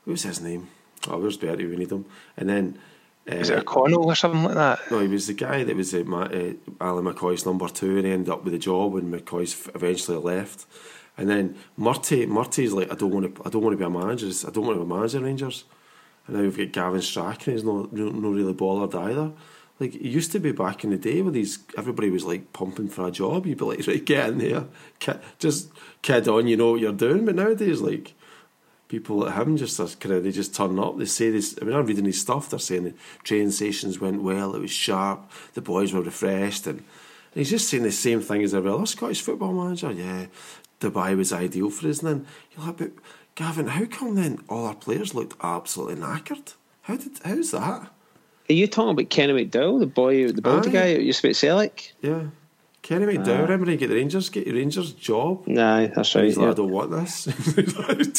What 0.05 0.13
was 0.13 0.23
his 0.23 0.41
name? 0.41 0.69
Oh, 1.07 1.19
where's 1.19 1.37
Bertie? 1.37 1.65
We 1.65 1.75
need 1.75 1.91
him. 1.91 2.05
And 2.37 2.49
then. 2.49 2.79
Uh, 3.31 3.35
Is 3.35 3.49
it 3.49 3.59
a 3.59 3.63
Connell 3.63 4.05
or 4.05 4.15
something 4.15 4.43
like 4.43 4.55
that? 4.55 4.79
no, 4.89 4.99
he 4.99 5.07
was 5.07 5.27
the 5.27 5.33
guy 5.33 5.63
that 5.63 5.75
was 5.75 5.93
uh, 5.93 6.03
Ma- 6.05 6.23
uh, 6.23 6.53
Alan 6.81 7.05
McCoy's 7.05 7.45
number 7.45 7.67
two, 7.67 7.97
and 7.97 8.05
he 8.05 8.11
ended 8.11 8.29
up 8.29 8.43
with 8.43 8.53
a 8.53 8.57
job 8.57 8.93
when 8.93 9.11
McCoy's 9.11 9.53
f- 9.53 9.75
eventually 9.75 10.17
left. 10.17 10.65
And 11.17 11.29
then 11.29 11.55
Murty, 11.77 12.25
Murty's 12.25 12.71
like, 12.71 12.91
I 12.91 12.95
don't 12.95 13.11
want 13.11 13.35
to, 13.35 13.41
I 13.45 13.49
don't 13.49 13.61
want 13.61 13.73
to 13.73 13.77
be 13.77 13.83
a 13.83 13.89
manager. 13.89 14.27
I 14.47 14.51
don't 14.51 14.65
want 14.65 14.79
to 14.79 14.85
be 14.85 14.91
a 14.91 14.95
manager 14.95 15.19
Rangers. 15.19 15.65
And 16.27 16.37
now 16.37 16.41
we've 16.43 16.57
got 16.57 16.71
Gavin 16.71 17.01
Strachan. 17.01 17.53
He's 17.53 17.63
not, 17.63 17.91
no, 17.91 18.09
not 18.09 18.31
really 18.33 18.53
bothered 18.53 18.95
either. 18.95 19.31
Like 19.79 19.95
it 19.95 20.01
used 20.01 20.31
to 20.33 20.39
be 20.39 20.51
back 20.51 20.83
in 20.83 20.89
the 20.89 20.97
day 20.97 21.21
where 21.21 21.31
these 21.31 21.59
everybody 21.77 22.09
was 22.09 22.25
like 22.25 22.51
pumping 22.51 22.89
for 22.89 23.07
a 23.07 23.11
job. 23.11 23.45
You'd 23.45 23.57
be 23.57 23.65
like, 23.65 23.87
right, 23.87 24.03
get 24.03 24.29
in 24.29 24.37
there, 24.39 24.65
kid, 24.99 25.19
just 25.39 25.69
kid 26.01 26.27
on. 26.27 26.47
You 26.47 26.57
know 26.57 26.71
what 26.71 26.81
you're 26.81 26.91
doing. 26.91 27.25
But 27.25 27.35
nowadays, 27.35 27.79
like 27.81 28.13
people 28.89 29.17
like 29.17 29.35
him 29.35 29.55
just 29.55 29.77
kind 30.01 30.15
of 30.15 30.23
they 30.23 30.31
just 30.31 30.53
turn 30.53 30.77
up. 30.77 30.97
They 30.97 31.05
say 31.05 31.29
this. 31.29 31.57
I 31.61 31.65
mean, 31.65 31.75
I'm 31.75 31.85
reading 31.85 32.03
his 32.03 32.19
stuff. 32.19 32.49
They're 32.49 32.59
saying 32.59 32.83
the 32.83 32.93
training 33.23 33.51
sessions 33.51 33.99
went 33.99 34.21
well. 34.21 34.53
It 34.55 34.59
was 34.59 34.71
sharp. 34.71 35.31
The 35.53 35.61
boys 35.61 35.93
were 35.93 36.01
refreshed, 36.01 36.67
and, 36.67 36.79
and 36.79 37.35
he's 37.35 37.51
just 37.51 37.69
saying 37.69 37.83
the 37.83 37.91
same 37.91 38.19
thing 38.19 38.43
as 38.43 38.53
every 38.53 38.69
other 38.69 38.85
Scottish 38.85 39.21
football 39.21 39.53
manager. 39.53 39.91
Yeah, 39.93 40.25
Dubai 40.81 41.15
was 41.15 41.31
ideal 41.31 41.69
for 41.69 41.87
us. 41.87 41.99
And 41.99 42.09
then 42.09 42.27
you're 42.51 42.65
like, 42.65 42.77
but 42.77 42.91
Gavin, 43.35 43.67
how 43.67 43.85
come 43.85 44.15
then 44.15 44.43
all 44.49 44.65
our 44.65 44.75
players 44.75 45.15
looked 45.15 45.37
absolutely 45.41 45.95
knackered? 45.95 46.55
How 46.81 46.97
did 46.97 47.19
how's 47.23 47.51
that? 47.51 47.89
Are 48.49 48.53
you 48.53 48.65
talking 48.65 48.89
about 48.89 49.11
Kenny 49.11 49.45
McDowall, 49.45 49.79
the 49.79 49.85
boy, 49.85 50.31
the 50.31 50.41
baldy 50.41 50.71
guy 50.71 50.95
who 50.95 51.01
used 51.01 51.19
to 51.19 51.27
be 51.27 51.29
at 51.29 51.35
Celtic? 51.35 51.93
Yeah. 52.01 52.23
Kenny 52.81 53.05
McDowall, 53.05 53.41
remember 53.43 53.69
he 53.69 53.77
get 53.77 53.89
the 53.89 53.95
Rangers 53.95 54.29
get 54.29 54.45
the 54.45 54.53
Rangers 54.53 54.93
job? 54.93 55.45
Nah, 55.47 55.87
that's 55.87 56.15
right. 56.15 56.25
He's 56.25 56.37
like, 56.37 56.45
yeah. 56.45 56.51
I 56.51 56.53
don't 56.53 56.71
want 56.71 56.91
this. 56.91 57.25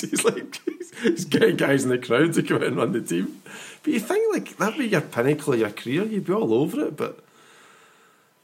he's 0.07 0.25
like, 0.25 0.61
he's 1.03 1.25
getting 1.25 1.57
guys 1.57 1.85
in 1.85 1.91
the 1.91 1.99
crowd 1.99 2.35
to 2.35 2.43
come 2.43 2.59
out 2.59 2.65
and 2.65 2.77
run 2.77 2.93
the 2.93 3.01
team. 3.01 3.43
But 3.83 3.93
you 3.95 4.01
think 4.01 4.35
like 4.35 4.57
that'd 4.59 4.79
be 4.79 4.87
your 4.87 5.01
pinnacle 5.01 5.55
of 5.55 5.61
your 5.61 5.71
career, 5.71 6.05
you'd 6.05 6.27
be 6.27 6.33
all 6.33 6.53
over 6.53 6.87
it. 6.87 6.97
But 6.97 7.19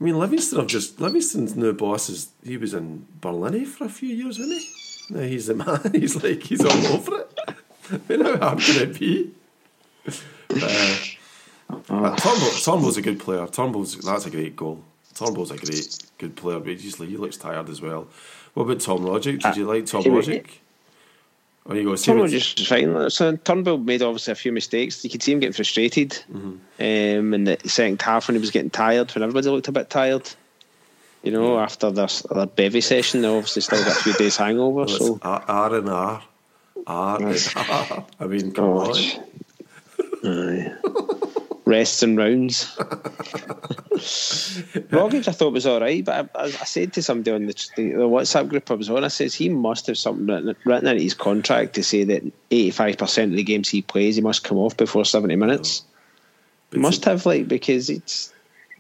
I 0.00 0.04
mean, 0.04 0.18
Livingston 0.18 0.58
have 0.58 0.68
just 0.68 1.00
Livingston's 1.00 1.54
new 1.54 1.72
boss 1.72 2.08
is 2.08 2.30
he 2.42 2.56
was 2.56 2.74
in 2.74 3.06
Berlin 3.20 3.66
for 3.66 3.84
a 3.84 3.88
few 3.88 4.14
years, 4.14 4.38
wasn't 4.38 4.60
he? 4.60 5.14
Now 5.14 5.20
he's 5.22 5.46
the 5.46 5.54
man. 5.54 5.80
He's 5.92 6.22
like 6.22 6.42
he's 6.42 6.64
all 6.64 6.86
over 6.88 7.20
it. 7.20 7.38
I 7.92 8.00
mean, 8.08 8.24
how 8.24 8.38
hard 8.38 8.58
can 8.58 8.90
it 8.90 8.98
be? 8.98 9.32
Uh, 10.08 10.96
uh, 11.88 12.16
Turnbull, 12.16 12.50
Turnbull's 12.64 12.96
a 12.96 13.02
good 13.02 13.20
player. 13.20 13.46
Turnbull's 13.46 13.96
that's 13.98 14.26
a 14.26 14.30
great 14.30 14.56
goal. 14.56 14.82
Turnbull's 15.16 15.50
a 15.50 15.56
great 15.56 15.98
good 16.18 16.36
player, 16.36 16.58
but 16.60 16.68
he 16.68 16.76
just 16.76 16.98
he 16.98 17.16
looks 17.16 17.36
tired 17.36 17.68
as 17.68 17.80
well. 17.80 18.06
What 18.54 18.64
about 18.64 18.80
Tom 18.80 19.00
Rogic? 19.00 19.40
Did 19.40 19.56
you 19.56 19.66
like 19.66 19.86
Tom 19.86 20.02
Rogic? 20.04 20.46
Or 21.64 21.74
you 21.74 21.82
go 21.84 21.96
Turnbull 21.96 22.24
what- 22.24 22.30
just 22.30 22.66
fine. 22.68 23.10
So 23.10 23.34
Turnbull 23.36 23.78
made 23.78 24.02
obviously 24.02 24.32
a 24.32 24.36
few 24.36 24.52
mistakes. 24.52 25.02
You 25.02 25.10
could 25.10 25.22
see 25.22 25.32
him 25.32 25.40
getting 25.40 25.52
frustrated. 25.52 26.10
Mm-hmm. 26.32 26.48
Um, 26.78 27.34
in 27.34 27.44
the 27.44 27.58
second 27.64 28.00
half 28.02 28.28
when 28.28 28.36
he 28.36 28.40
was 28.40 28.50
getting 28.52 28.70
tired, 28.70 29.12
when 29.14 29.22
everybody 29.24 29.48
looked 29.48 29.68
a 29.68 29.72
bit 29.72 29.90
tired. 29.90 30.30
You 31.22 31.32
know, 31.32 31.58
after 31.58 31.90
this 31.90 32.22
their 32.30 32.46
bevy 32.46 32.80
session, 32.80 33.22
they 33.22 33.28
obviously 33.28 33.62
still 33.62 33.82
got 33.82 33.96
a 33.98 34.02
few 34.02 34.12
days 34.12 34.36
hangover. 34.36 34.84
Well, 34.84 34.88
so 34.88 35.18
R, 35.22 35.44
R 35.48 35.74
and 35.74 35.88
R. 35.88 36.22
R 36.86 37.22
and 37.22 37.52
R. 37.56 38.06
I 38.20 38.26
mean, 38.26 38.52
come 38.52 38.64
Oh, 38.66 38.92
on. 38.92 38.94
rests 41.66 42.02
and 42.02 42.16
rounds. 42.16 42.64
Rogic, 44.88 45.28
I 45.28 45.32
thought 45.32 45.52
was 45.52 45.66
all 45.66 45.80
right, 45.80 46.04
but 46.04 46.30
I, 46.34 46.44
I, 46.44 46.44
I 46.44 46.64
said 46.64 46.92
to 46.94 47.02
somebody 47.02 47.32
on 47.32 47.46
the, 47.46 47.68
the, 47.76 47.92
the 47.92 48.08
WhatsApp 48.08 48.48
group 48.48 48.70
I 48.70 48.74
was 48.74 48.88
on, 48.88 49.04
I 49.04 49.08
says 49.08 49.34
he 49.34 49.48
must 49.48 49.88
have 49.88 49.98
something 49.98 50.26
written, 50.26 50.56
written 50.64 50.88
in 50.88 50.98
his 50.98 51.14
contract 51.14 51.74
to 51.74 51.82
say 51.82 52.04
that 52.04 52.22
eighty 52.50 52.70
five 52.70 52.96
percent 52.96 53.32
of 53.32 53.36
the 53.36 53.42
games 53.42 53.68
he 53.68 53.82
plays, 53.82 54.16
he 54.16 54.22
must 54.22 54.44
come 54.44 54.58
off 54.58 54.76
before 54.76 55.04
seventy 55.04 55.36
minutes. 55.36 55.82
But 56.70 56.80
must 56.80 57.04
have 57.04 57.26
like 57.26 57.48
because 57.48 57.90
it's 57.90 58.32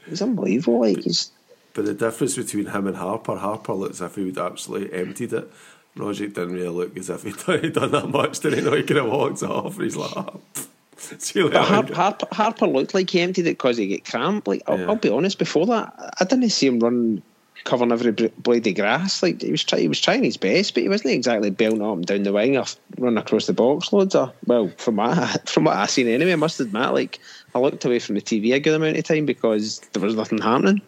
it's 0.06 0.22
unbelievable. 0.22 0.80
Like 0.80 1.02
he's 1.02 1.30
But 1.74 1.86
the 1.86 1.94
difference 1.94 2.36
between 2.36 2.66
him 2.66 2.86
and 2.86 2.96
Harper, 2.96 3.36
Harper 3.36 3.74
looks 3.74 4.00
as 4.00 4.10
if 4.10 4.16
he 4.16 4.24
would 4.24 4.38
absolutely 4.38 4.96
emptied 4.96 5.32
it. 5.32 5.50
Rogic 5.96 6.34
didn't 6.34 6.52
really 6.52 6.68
look 6.68 6.96
as 6.96 7.10
if 7.10 7.22
he'd 7.22 7.72
done, 7.72 7.90
that 7.90 8.10
much, 8.10 8.40
did 8.40 8.52
he? 8.52 8.60
know 8.60 8.74
he 8.74 8.82
could 8.82 8.96
have 8.96 9.06
walked 9.06 9.42
off 9.42 9.76
and 9.76 9.84
he's 9.84 9.96
like, 9.96 10.14
ah, 10.14 10.36
pff, 10.54 10.68
see 10.96 11.38
you 11.40 11.46
later. 11.46 11.58
But 11.58 11.68
Harper, 11.68 11.94
Harper, 11.94 12.26
Harper 12.32 12.66
looked 12.66 12.94
like 12.94 13.10
he 13.10 13.20
emptied 13.20 13.46
it 13.46 13.58
because 13.58 13.76
he 13.76 13.86
get 13.86 14.04
cramp. 14.04 14.48
Like 14.48 14.62
I'll, 14.66 14.78
Yeah. 14.78 14.86
I'll 14.86 14.96
be 14.96 15.10
honest, 15.10 15.38
before 15.38 15.66
that, 15.66 16.14
I 16.20 16.24
didn't 16.24 16.50
see 16.50 16.66
him 16.66 16.80
run 16.80 17.22
covering 17.64 17.90
every 17.92 18.12
blade 18.12 18.66
of 18.66 18.74
grass. 18.74 19.22
Like 19.22 19.42
he 19.42 19.50
was 19.50 19.64
try, 19.64 19.80
he 19.80 19.88
was 19.88 20.00
trying 20.00 20.24
his 20.24 20.36
best, 20.36 20.74
but 20.74 20.82
he 20.82 20.88
wasn't 20.88 21.14
exactly 21.14 21.50
belting 21.50 21.82
up 21.82 21.96
and 21.96 22.06
down 22.06 22.22
the 22.22 22.32
wing 22.32 22.56
or 22.56 22.64
running 22.98 23.18
across 23.18 23.46
the 23.46 23.52
box 23.52 23.92
loads. 23.92 24.14
Or 24.14 24.32
well, 24.46 24.70
from 24.78 24.96
what 24.96 25.18
I, 25.18 25.26
from 25.46 25.64
what 25.64 25.76
I 25.76 25.86
seen 25.86 26.06
anyway, 26.08 26.32
I 26.32 26.36
must 26.36 26.60
admit, 26.60 26.92
like 26.92 27.18
I 27.54 27.58
looked 27.58 27.84
away 27.84 27.98
from 27.98 28.14
the 28.14 28.20
TV 28.22 28.54
a 28.54 28.60
good 28.60 28.74
amount 28.74 28.96
of 28.96 29.04
time 29.04 29.26
because 29.26 29.80
there 29.92 30.02
was 30.02 30.14
nothing 30.14 30.38
happening. 30.38 30.80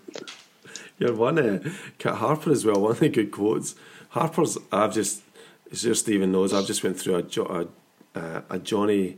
You're 0.99 1.15
one, 1.15 1.39
uh, 1.39 2.15
Harper 2.15 2.51
as 2.51 2.65
well, 2.65 2.81
one 2.81 2.93
of 2.93 3.01
the 3.01 3.09
good 3.09 3.31
quotes. 3.31 3.75
Harper's, 4.11 4.59
I've 4.73 4.95
just, 4.95 5.23
as 5.71 5.85
your 5.85 5.95
Stephen 5.95 6.33
knows, 6.33 6.53
I've 6.53 6.67
just 6.67 6.83
went 6.83 6.99
through 6.99 7.17
a, 7.17 7.23
jo- 7.23 7.69
a, 8.15 8.19
uh, 8.19 8.43
a 8.51 8.59
Johnny, 8.59 9.17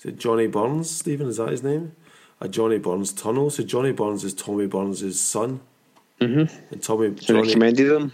is 0.00 0.06
it 0.06 0.18
Johnny 0.18 0.46
Burns, 0.46 0.90
Stephen, 0.90 1.28
is 1.28 1.36
that 1.36 1.50
his 1.50 1.62
name? 1.62 1.94
A 2.40 2.48
Johnny 2.48 2.78
Burns 2.78 3.12
tunnel. 3.12 3.50
So 3.50 3.62
Johnny 3.62 3.92
Burns 3.92 4.24
is 4.24 4.32
Tommy 4.32 4.66
Burns' 4.66 5.20
son. 5.20 5.60
Mm-hmm. 6.22 6.72
And 6.72 6.82
Tommy, 6.82 7.14
So 7.18 7.34
Johnny, 7.34 7.48
recommended 7.48 7.84
them. 7.90 8.12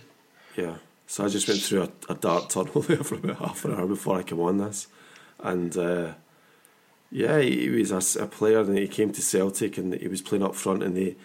yeah. 0.57 0.79
So 1.07 1.25
I 1.25 1.29
just 1.29 1.47
went 1.47 1.61
through 1.61 1.83
a, 1.83 1.91
a 2.09 2.15
dark 2.17 2.49
tunnel 2.49 2.81
there 2.83 3.05
for 3.05 3.15
about 3.15 3.39
half 3.39 3.65
an 3.65 3.75
hour 3.75 3.87
before 3.87 4.19
I 4.19 4.25
came 4.25 4.41
on 4.41 4.59
this, 4.59 4.89
and 5.39 5.77
uh, 5.77 6.15
yeah, 7.13 7.39
he 7.39 7.69
was 7.69 7.93
a, 7.93 8.25
a, 8.25 8.27
player, 8.27 8.59
and 8.59 8.77
he 8.77 8.89
came 8.89 9.13
to 9.13 9.23
Celtic, 9.23 9.79
and 9.79 9.95
he 9.95 10.09
was 10.09 10.21
playing 10.23 10.43
up 10.45 10.55
front, 10.55 10.83
and 10.83 10.97
they. 10.97 11.17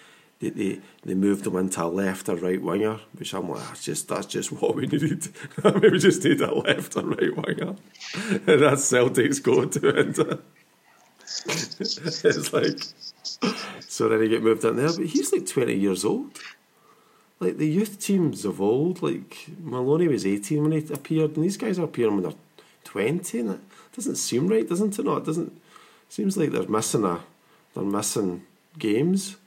They, 0.41 0.49
they, 0.49 0.81
they 1.03 1.13
moved 1.13 1.45
him 1.45 1.55
into 1.55 1.83
a 1.83 1.85
left 1.85 2.27
or 2.27 2.35
right 2.35 2.61
winger, 2.61 2.99
which 3.13 3.33
I'm 3.33 3.49
like, 3.49 3.65
that's 3.67 3.83
just 3.83 4.07
that's 4.07 4.25
just 4.25 4.51
what 4.51 4.75
we 4.75 4.87
needed. 4.87 5.27
we 5.81 5.99
just 5.99 6.23
need 6.23 6.41
a 6.41 6.53
left 6.53 6.97
or 6.97 7.03
right 7.03 7.35
winger, 7.35 7.75
and 8.13 8.61
that's 8.61 8.83
Celtic's 8.83 9.39
go 9.39 9.65
to 9.65 9.99
into. 9.99 10.39
it's 11.47 12.53
like 12.53 12.83
so 13.87 14.09
then 14.09 14.21
he 14.21 14.29
get 14.29 14.43
moved 14.43 14.65
in 14.65 14.75
there, 14.75 14.91
but 14.91 15.05
he's 15.05 15.31
like 15.31 15.45
twenty 15.45 15.75
years 15.75 16.03
old 16.03 16.37
like 17.41 17.57
the 17.57 17.67
youth 17.67 17.99
teams 17.99 18.45
of 18.45 18.61
old, 18.61 19.01
like 19.01 19.47
Maloney 19.59 20.07
was 20.07 20.25
18 20.27 20.61
when 20.61 20.71
he 20.73 20.93
appeared, 20.93 21.35
and 21.35 21.43
these 21.43 21.57
guys 21.57 21.79
are 21.79 21.85
appearing 21.85 22.13
when 22.13 22.23
they're 22.23 22.33
20, 22.83 23.39
and 23.39 23.49
it 23.49 23.59
doesn't 23.95 24.15
seem 24.15 24.47
right, 24.47 24.69
doesn't 24.69 24.97
it? 24.97 25.03
No, 25.03 25.17
it 25.17 25.25
doesn't. 25.25 25.47
It 25.47 26.13
seems 26.13 26.37
like 26.37 26.51
they're 26.51 26.67
missing 26.67 27.03
a, 27.03 27.21
they're 27.73 27.83
missing 27.83 28.45
games. 28.77 29.37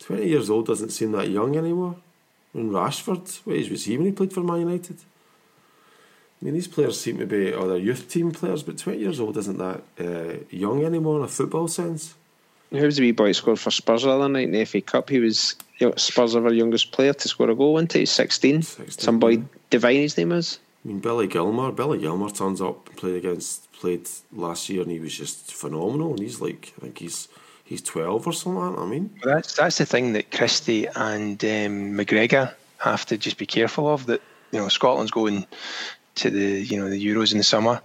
20 0.00 0.26
years 0.26 0.50
old 0.50 0.66
doesn't 0.66 0.90
seem 0.90 1.12
that 1.12 1.30
young 1.30 1.56
anymore. 1.56 1.96
And 2.54 2.70
Rashford, 2.70 3.40
what 3.44 3.56
age 3.56 3.70
was 3.70 3.84
he 3.84 3.96
when 3.96 4.06
he 4.06 4.12
played 4.12 4.32
for 4.32 4.40
Man 4.40 4.60
United? 4.60 4.96
I 6.40 6.44
mean, 6.44 6.54
these 6.54 6.68
players 6.68 7.00
seem 7.00 7.18
to 7.18 7.26
be 7.26 7.52
other 7.52 7.78
youth 7.78 8.10
team 8.10 8.30
players, 8.30 8.62
but 8.62 8.78
20 8.78 8.98
years 8.98 9.20
old 9.20 9.36
isn't 9.36 9.58
that 9.58 9.82
uh, 9.98 10.38
young 10.50 10.84
anymore 10.84 11.18
in 11.18 11.24
a 11.24 11.28
football 11.28 11.68
sense. 11.68 12.14
Who 12.70 12.82
was 12.82 12.96
the 12.96 13.02
wee 13.02 13.12
boy 13.12 13.32
scored 13.32 13.58
for 13.58 13.70
Spurs 13.70 14.02
the 14.02 14.10
other 14.10 14.28
night 14.28 14.44
in 14.44 14.52
the 14.52 14.64
FA 14.64 14.80
Cup? 14.80 15.08
He 15.08 15.20
was 15.20 15.54
Spurs 15.96 16.36
ever 16.36 16.52
youngest 16.52 16.92
player 16.92 17.12
to 17.12 17.28
score 17.28 17.50
a 17.50 17.54
goal, 17.54 17.74
wasn't 17.74 17.92
he? 17.92 18.06
16. 18.06 18.62
16 18.62 19.02
Some 19.02 19.18
boy, 19.18 19.42
Devine 19.70 20.00
his 20.00 20.18
name 20.18 20.32
is. 20.32 20.58
I 20.84 20.88
mean, 20.88 21.00
Billy 21.00 21.26
Gilmour. 21.26 21.72
Billy 21.72 21.98
Gilmour 21.98 22.30
turns 22.30 22.60
up 22.60 22.88
and 22.88 22.96
played 22.96 23.16
against, 23.16 23.70
played 23.72 24.08
last 24.32 24.68
year 24.68 24.82
and 24.82 24.90
he 24.90 24.98
was 24.98 25.16
just 25.16 25.52
phenomenal. 25.52 26.10
And 26.10 26.20
he's 26.20 26.40
like, 26.40 26.74
I 26.78 26.82
think 26.82 26.98
he's 26.98 27.28
he's 27.66 27.82
12 27.82 28.26
or 28.26 28.32
something 28.32 28.60
like 28.60 28.76
that. 28.76 28.80
I 28.80 28.86
mean, 28.86 29.10
that's, 29.22 29.54
that's 29.54 29.78
the 29.78 29.86
thing 29.86 30.14
that 30.14 30.30
Christie 30.30 30.86
and 30.86 31.42
um, 31.44 31.94
McGregor 31.94 32.54
have 32.78 33.04
to 33.06 33.18
just 33.18 33.36
be 33.36 33.46
careful 33.46 33.92
of 33.92 34.06
that, 34.06 34.22
you 34.52 34.58
know, 34.58 34.68
Scotland's 34.68 35.10
going 35.10 35.46
to 36.16 36.30
the, 36.30 36.62
you 36.62 36.78
know, 36.78 36.88
the 36.88 37.04
Euros 37.04 37.32
in 37.32 37.38
the 37.38 37.44
summer. 37.44 37.82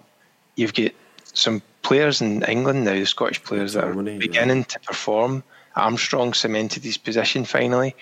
You've 0.56 0.74
got 0.74 0.91
some 1.34 1.62
players 1.82 2.22
in 2.22 2.44
England 2.44 2.86
now, 2.86 2.94
the 2.94 3.06
Scottish 3.06 3.44
players 3.44 3.74
that 3.74 3.84
are 3.84 3.94
beginning 3.94 4.60
yeah. 4.60 4.63
to 4.63 4.80
perform. 4.82 5.44
Armstrong 5.76 6.34
cemented 6.34 6.84
his 6.84 6.98
position 6.98 7.46
finally. 7.46 7.96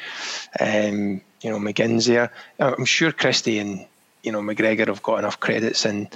Um, 0.59 1.21
you 1.41 1.49
know, 1.49 1.59
McGinn's 1.59 2.07
there. 2.07 2.31
I'm 2.59 2.85
sure 2.85 3.11
Christie 3.11 3.59
and 3.59 3.85
you 4.23 4.31
know 4.31 4.41
McGregor 4.41 4.87
have 4.87 5.03
got 5.03 5.19
enough 5.19 5.39
credits 5.39 5.85
in 5.85 6.09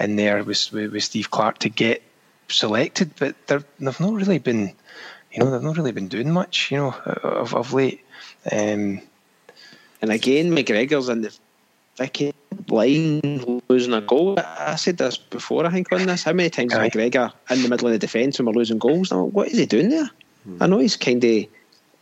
in 0.00 0.16
there 0.16 0.42
with, 0.42 0.72
with, 0.72 1.02
Steve 1.02 1.30
Clarke 1.30 1.58
to 1.58 1.68
get 1.68 2.02
selected, 2.48 3.10
but 3.18 3.34
they've 3.46 3.64
not 3.78 4.12
really 4.12 4.38
been, 4.38 4.72
you 5.32 5.38
know, 5.38 5.50
they've 5.50 5.62
not 5.62 5.76
really 5.76 5.92
been 5.92 6.08
doing 6.08 6.30
much, 6.30 6.70
you 6.70 6.78
know, 6.78 6.94
of, 7.22 7.54
of 7.54 7.72
late. 7.72 8.04
Um, 8.50 9.00
and 10.02 10.10
again, 10.10 10.50
McGregor's 10.50 11.08
in 11.08 11.22
the 11.22 11.36
Vicky 11.96 12.34
line 12.68 13.62
losing 13.68 13.94
a 13.94 14.00
goal. 14.00 14.38
I 14.38 14.76
said 14.76 14.98
this 14.98 15.16
before, 15.16 15.66
I 15.66 15.70
think, 15.70 15.90
on 15.92 16.06
this. 16.06 16.24
How 16.24 16.32
many 16.32 16.50
times 16.50 16.72
is 16.72 16.78
McGregor 16.78 17.32
in 17.50 17.62
the 17.62 17.68
middle 17.68 17.88
of 17.88 17.92
the 17.92 17.98
defence 17.98 18.38
when 18.38 18.46
we're 18.46 18.52
losing 18.52 18.78
goals? 18.78 19.12
Like, 19.12 19.32
what 19.32 19.48
is 19.48 19.58
he 19.58 19.66
doing 19.66 19.90
there? 19.90 20.10
Hmm. 20.44 20.62
I 20.62 20.66
know 20.66 20.78
he's 20.78 20.96
kind 20.96 21.22
of 21.24 21.46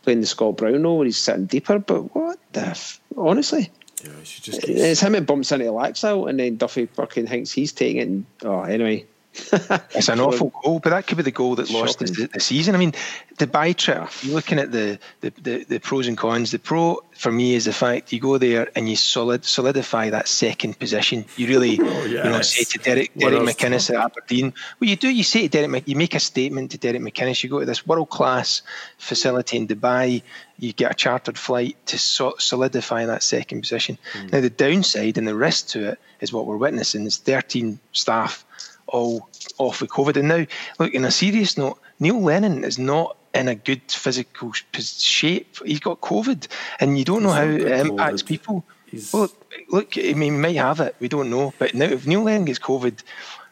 playing 0.03 0.21
the 0.21 0.27
Scott 0.27 0.57
Brown 0.57 0.83
role 0.83 0.97
where 0.97 1.05
he's 1.05 1.17
sitting 1.17 1.45
deeper, 1.45 1.79
but 1.79 2.13
what 2.15 2.39
the 2.51 2.67
f- 2.67 2.99
honestly? 3.15 3.71
Yeah, 4.03 4.11
just 4.23 4.67
it's 4.67 4.99
him 4.99 5.13
that 5.13 5.25
bumps 5.25 5.51
into 5.51 5.65
Laxalt 5.65 6.29
and 6.29 6.39
then 6.39 6.57
Duffy 6.57 6.87
fucking 6.87 7.27
thinks 7.27 7.51
he's 7.51 7.71
taking 7.71 8.01
it. 8.01 8.07
And, 8.07 8.25
oh, 8.43 8.61
anyway, 8.63 9.05
it's 9.95 10.09
an 10.09 10.19
awful 10.19 10.53
goal, 10.63 10.79
but 10.79 10.91
that 10.91 11.07
could 11.07 11.17
be 11.17 11.23
the 11.23 11.31
goal 11.31 11.55
that 11.55 11.69
lost 11.71 11.97
the, 11.97 12.29
the, 12.31 12.39
season. 12.39 12.75
I 12.75 12.77
mean, 12.77 12.93
the 13.39 13.47
buy 13.47 13.73
trip, 13.73 14.07
you're 14.21 14.35
looking 14.35 14.59
at 14.59 14.71
the, 14.71 14.99
the, 15.21 15.33
the, 15.41 15.63
the, 15.63 15.79
pros 15.79 16.07
and 16.07 16.15
cons. 16.15 16.51
The 16.51 16.59
pro 16.59 17.03
for 17.13 17.31
me 17.31 17.55
is 17.55 17.65
the 17.65 17.73
fact 17.73 18.13
you 18.13 18.19
go 18.19 18.37
there 18.37 18.69
and 18.75 18.87
you 18.87 18.95
solid 18.95 19.43
solidify 19.43 20.11
that 20.11 20.27
second 20.27 20.77
position. 20.77 21.25
You 21.35 21.47
really, 21.47 21.79
oh, 21.81 22.05
yes. 22.05 22.25
you 22.25 22.31
know, 22.31 22.41
say 22.41 22.63
to 22.63 22.77
Derek, 22.77 23.15
Derek 23.15 23.41
McInnes 23.41 23.89
at 23.89 23.95
Aberdeen, 23.95 24.53
what 24.77 24.87
you 24.87 24.95
do, 24.95 25.09
you 25.09 25.23
say 25.23 25.47
to 25.47 25.49
Derek, 25.49 25.87
you 25.87 25.95
make 25.95 26.13
a 26.13 26.19
statement 26.19 26.71
to 26.71 26.77
Derek 26.77 27.01
McInnes. 27.01 27.43
You 27.43 27.49
go 27.49 27.59
to 27.59 27.65
this 27.65 27.87
world 27.87 28.11
class 28.11 28.61
facility 28.99 29.57
in 29.57 29.67
Dubai. 29.67 30.21
You 30.59 30.73
get 30.73 30.91
a 30.91 30.95
chartered 30.95 31.39
flight 31.39 31.75
to 31.87 31.97
so- 31.97 32.35
solidify 32.37 33.07
that 33.07 33.23
second 33.23 33.61
position. 33.61 33.97
Mm. 34.13 34.31
Now, 34.31 34.41
the 34.41 34.51
downside 34.51 35.17
and 35.17 35.27
the 35.27 35.35
risk 35.35 35.69
to 35.69 35.89
it 35.89 35.99
is 36.21 36.31
what 36.31 36.45
we're 36.45 36.57
witnessing 36.57 37.05
is 37.07 37.17
13 37.17 37.79
staff 37.93 38.45
all 38.93 39.29
off 39.57 39.81
with 39.81 39.89
COVID. 39.89 40.15
And 40.15 40.27
now, 40.29 40.45
look, 40.79 40.93
in 40.93 41.03
a 41.03 41.11
serious 41.11 41.57
note, 41.57 41.79
Neil 41.99 42.21
Lennon 42.21 42.63
is 42.63 42.79
not 42.79 43.17
in 43.33 43.47
a 43.47 43.55
good 43.55 43.81
physical 43.91 44.53
shape. 44.53 45.57
He's 45.65 45.79
got 45.79 45.99
COVID, 45.99 46.47
and 46.79 46.97
you 46.97 47.03
don't 47.03 47.23
know 47.23 47.31
how 47.31 47.43
it 47.43 47.61
impacts 47.61 48.21
COVID. 48.21 48.27
people. 48.27 48.65
He's... 48.85 49.11
Well, 49.11 49.29
look, 49.69 49.97
I 49.97 50.13
mean, 50.13 50.39
might 50.39 50.55
have 50.55 50.79
it. 50.79 50.95
We 50.99 51.07
don't 51.07 51.29
know. 51.29 51.53
But 51.57 51.73
now, 51.73 51.85
if 51.85 52.05
Neil 52.05 52.23
Lennon 52.23 52.45
gets 52.45 52.59
COVID, 52.59 53.01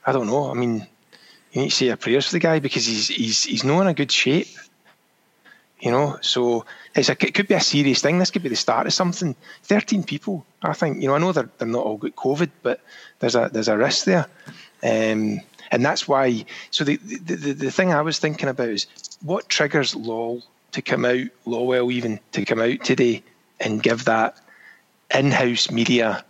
I 0.05 0.11
don't 0.11 0.27
know. 0.27 0.51
I 0.51 0.53
mean, 0.53 0.87
you 1.51 1.61
need 1.61 1.69
to 1.69 1.75
say 1.75 1.89
a 1.89 1.97
prayers 1.97 2.27
for 2.27 2.33
the 2.33 2.39
guy 2.39 2.59
because 2.59 2.85
he's 2.85 3.07
he's 3.07 3.43
he's 3.43 3.63
not 3.63 3.81
in 3.81 3.87
a 3.87 3.93
good 3.93 4.11
shape. 4.11 4.47
You 5.79 5.89
know, 5.89 6.19
so 6.21 6.65
it's 6.93 7.09
a, 7.09 7.13
it 7.13 7.33
could 7.33 7.47
be 7.47 7.55
a 7.55 7.59
serious 7.59 8.03
thing. 8.03 8.19
This 8.19 8.29
could 8.29 8.43
be 8.43 8.49
the 8.49 8.55
start 8.55 8.85
of 8.85 8.93
something. 8.93 9.35
Thirteen 9.63 10.03
people, 10.03 10.45
I 10.61 10.73
think. 10.73 11.01
You 11.01 11.07
know, 11.07 11.15
I 11.15 11.17
know 11.17 11.31
they're 11.31 11.49
they're 11.57 11.67
not 11.67 11.83
all 11.83 11.97
got 11.97 12.15
COVID, 12.15 12.51
but 12.61 12.81
there's 13.17 13.35
a 13.35 13.49
there's 13.51 13.67
a 13.67 13.75
risk 13.75 14.05
there. 14.05 14.27
Um, 14.83 15.41
and 15.71 15.85
that's 15.85 16.07
why. 16.07 16.45
So 16.71 16.83
the, 16.83 16.97
the, 16.97 17.35
the 17.35 17.53
the 17.53 17.71
thing 17.71 17.93
I 17.93 18.01
was 18.01 18.19
thinking 18.19 18.49
about 18.49 18.69
is 18.69 18.87
what 19.21 19.49
triggers 19.49 19.95
Law 19.95 20.39
to 20.71 20.81
come 20.81 21.05
out, 21.05 21.27
Lawwell 21.45 21.91
even 21.91 22.19
to 22.33 22.45
come 22.45 22.61
out 22.61 22.83
today 22.83 23.23
and 23.59 23.83
give 23.83 24.05
that 24.05 24.37
in-house 25.13 25.69
media 25.69 26.23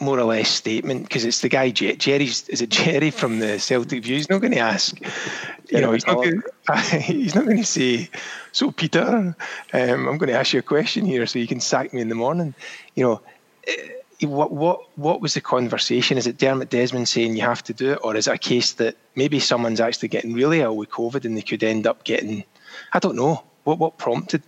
more 0.00 0.18
or 0.18 0.24
less 0.24 0.48
statement 0.48 1.02
because 1.02 1.24
it's 1.24 1.40
the 1.40 1.48
guy 1.48 1.70
Jerry's 1.70 2.48
is 2.48 2.62
it 2.62 2.70
Jerry 2.70 3.10
from 3.10 3.40
the 3.40 3.58
Celtic 3.58 4.04
View? 4.04 4.16
He's 4.16 4.30
not 4.30 4.40
going 4.40 4.52
to 4.52 4.60
ask, 4.60 4.96
you 5.68 5.80
know, 5.80 5.92
he's 5.92 6.06
not 6.06 6.16
going, 6.16 6.42
he's 7.00 7.34
not 7.34 7.44
going 7.44 7.56
to 7.56 7.64
say, 7.64 8.08
so 8.52 8.70
Peter, 8.70 9.02
um, 9.02 9.34
I'm 9.72 10.18
going 10.18 10.28
to 10.28 10.38
ask 10.38 10.52
you 10.52 10.60
a 10.60 10.62
question 10.62 11.04
here 11.04 11.26
so 11.26 11.40
you 11.40 11.48
can 11.48 11.60
sack 11.60 11.92
me 11.92 12.00
in 12.00 12.08
the 12.08 12.14
morning, 12.14 12.54
you 12.94 13.04
know 13.04 13.20
what 14.22 14.52
what 14.52 14.80
what 14.96 15.20
was 15.20 15.34
the 15.34 15.40
conversation? 15.40 16.18
Is 16.18 16.26
it 16.26 16.38
Dermot 16.38 16.70
Desmond 16.70 17.08
saying 17.08 17.36
you 17.36 17.42
have 17.42 17.62
to 17.64 17.72
do 17.72 17.92
it, 17.92 18.00
or 18.02 18.16
is 18.16 18.26
it 18.26 18.34
a 18.34 18.38
case 18.38 18.72
that 18.74 18.96
maybe 19.14 19.38
someone's 19.38 19.80
actually 19.80 20.08
getting 20.08 20.32
really 20.32 20.60
ill 20.60 20.76
with 20.76 20.90
COVID 20.90 21.24
and 21.24 21.36
they 21.36 21.42
could 21.42 21.62
end 21.62 21.86
up 21.86 22.04
getting? 22.04 22.44
I 22.92 22.98
don't 22.98 23.16
know. 23.16 23.44
What 23.64 23.78
what 23.78 23.98
prompted 23.98 24.42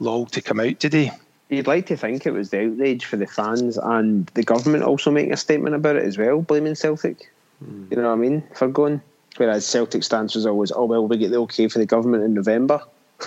Law 0.00 0.24
to 0.26 0.40
come 0.40 0.60
out 0.60 0.80
today? 0.80 1.12
You'd 1.48 1.66
like 1.66 1.86
to 1.86 1.96
think 1.96 2.26
it 2.26 2.32
was 2.32 2.50
the 2.50 2.66
outrage 2.66 3.04
for 3.04 3.16
the 3.16 3.26
fans 3.26 3.78
and 3.78 4.26
the 4.34 4.42
government 4.42 4.84
also 4.84 5.10
making 5.10 5.32
a 5.32 5.36
statement 5.36 5.74
about 5.74 5.96
it 5.96 6.04
as 6.04 6.18
well, 6.18 6.42
blaming 6.42 6.74
Celtic. 6.74 7.32
Mm. 7.64 7.90
You 7.90 7.96
know 7.96 8.08
what 8.08 8.12
I 8.12 8.16
mean 8.16 8.42
for 8.54 8.68
going. 8.68 9.00
Whereas 9.36 9.64
Celtic 9.64 10.02
stance 10.02 10.34
was 10.34 10.46
always, 10.46 10.72
oh 10.72 10.84
well, 10.84 11.06
we 11.06 11.16
get 11.16 11.30
the 11.30 11.38
okay 11.40 11.68
for 11.68 11.78
the 11.78 11.86
government 11.86 12.24
in 12.24 12.34
November. 12.34 12.82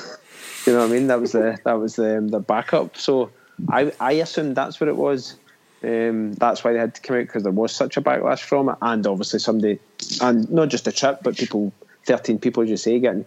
you 0.65 0.73
know 0.73 0.79
what 0.79 0.89
I 0.89 0.93
mean? 0.93 1.07
That 1.07 1.19
was 1.19 1.31
the 1.31 1.57
that 1.63 1.73
was 1.73 1.95
the 1.95 2.25
the 2.29 2.39
backup. 2.39 2.97
So 2.97 3.31
I 3.69 3.91
I 3.99 4.13
assumed 4.13 4.55
that's 4.55 4.79
what 4.79 4.88
it 4.88 4.97
was. 4.97 5.36
Um, 5.84 6.34
that's 6.34 6.63
why 6.63 6.74
they 6.74 6.80
had 6.80 6.96
to 6.96 7.02
come 7.02 7.17
out 7.17 7.28
because 7.28 7.44
there 7.44 7.52
was 7.52 7.74
such 7.74 7.98
a 7.98 8.02
backlash 8.02 8.41
from 8.41 8.70
it, 8.70 8.76
and 8.82 9.06
obviously 9.08 9.39
somebody, 9.39 9.80
and 10.22 10.50
not 10.52 10.70
just 10.70 10.88
a 10.88 10.91
trip, 10.91 11.22
but 11.24 11.38
people, 11.38 11.74
thirteen 12.06 12.38
people, 12.38 12.63
as 12.63 12.70
you 12.70 12.78
say, 12.78 13.00
getting 13.00 13.26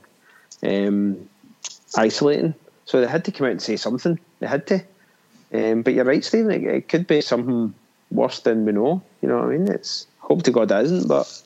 um, 0.63 1.29
isolating. 1.97 2.55
So 2.85 3.01
they 3.01 3.07
had 3.07 3.25
to 3.25 3.33
come 3.33 3.47
out 3.47 3.53
and 3.53 3.63
say 3.63 3.77
something. 3.77 4.19
They 4.41 4.47
had 4.47 4.67
to. 4.69 4.85
Um, 5.53 5.83
but 5.83 5.95
you're 5.95 6.05
right, 6.05 6.25
Stephen. 6.25 6.51
It, 6.51 6.63
it, 6.65 6.89
could 6.89 7.07
be 7.07 7.21
something 7.21 7.75
worse 8.11 8.41
than 8.41 8.65
we 8.65 8.73
know. 8.73 9.03
You 9.21 9.29
know 9.29 9.39
what 9.39 9.47
I 9.47 9.57
mean? 9.57 9.69
It's 9.69 10.07
hope 10.19 10.43
to 10.45 10.51
God 10.51 10.71
it 10.71 10.85
isn't, 10.85 11.09
but 11.09 11.43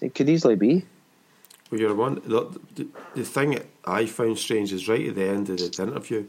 it 0.00 0.14
could 0.14 0.28
easily 0.28 0.56
be. 0.56 0.84
Well, 1.70 1.80
you're 1.80 1.94
one. 1.94 2.22
The, 2.24 2.58
the, 2.74 2.88
the 3.14 3.24
thing 3.24 3.60
I 3.84 4.06
found 4.06 4.38
strange 4.38 4.72
is 4.72 4.88
right 4.88 5.08
at 5.08 5.14
the 5.14 5.28
end 5.28 5.50
of 5.50 5.58
the 5.58 5.82
interview, 5.82 6.26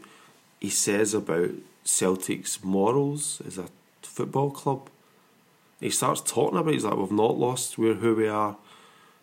he 0.60 0.70
says 0.70 1.14
about 1.14 1.52
Celtic's 1.84 2.64
morals 2.64 3.42
as 3.46 3.58
a 3.58 3.66
football 4.02 4.52
club. 4.52 4.90
He 5.80 5.90
starts 5.90 6.22
talking 6.22 6.58
about 6.58 6.72
it, 6.72 6.76
he's 6.76 6.86
like, 6.86 6.98
we've 6.98 7.12
not 7.12 7.38
lost, 7.38 7.78
we're 7.78 7.96
who 7.96 8.16
we 8.16 8.28
are. 8.28 8.58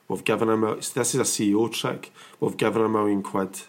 We've 0.08 0.24
given 0.24 0.48
him 0.48 0.64
a, 0.64 0.76
this 0.76 0.96
is 0.96 1.16
a 1.16 1.18
CEO 1.22 1.72
trick. 1.72 2.12
We've 2.40 2.56
given 2.56 2.82
a 2.82 2.88
million 2.88 3.22
quid 3.22 3.60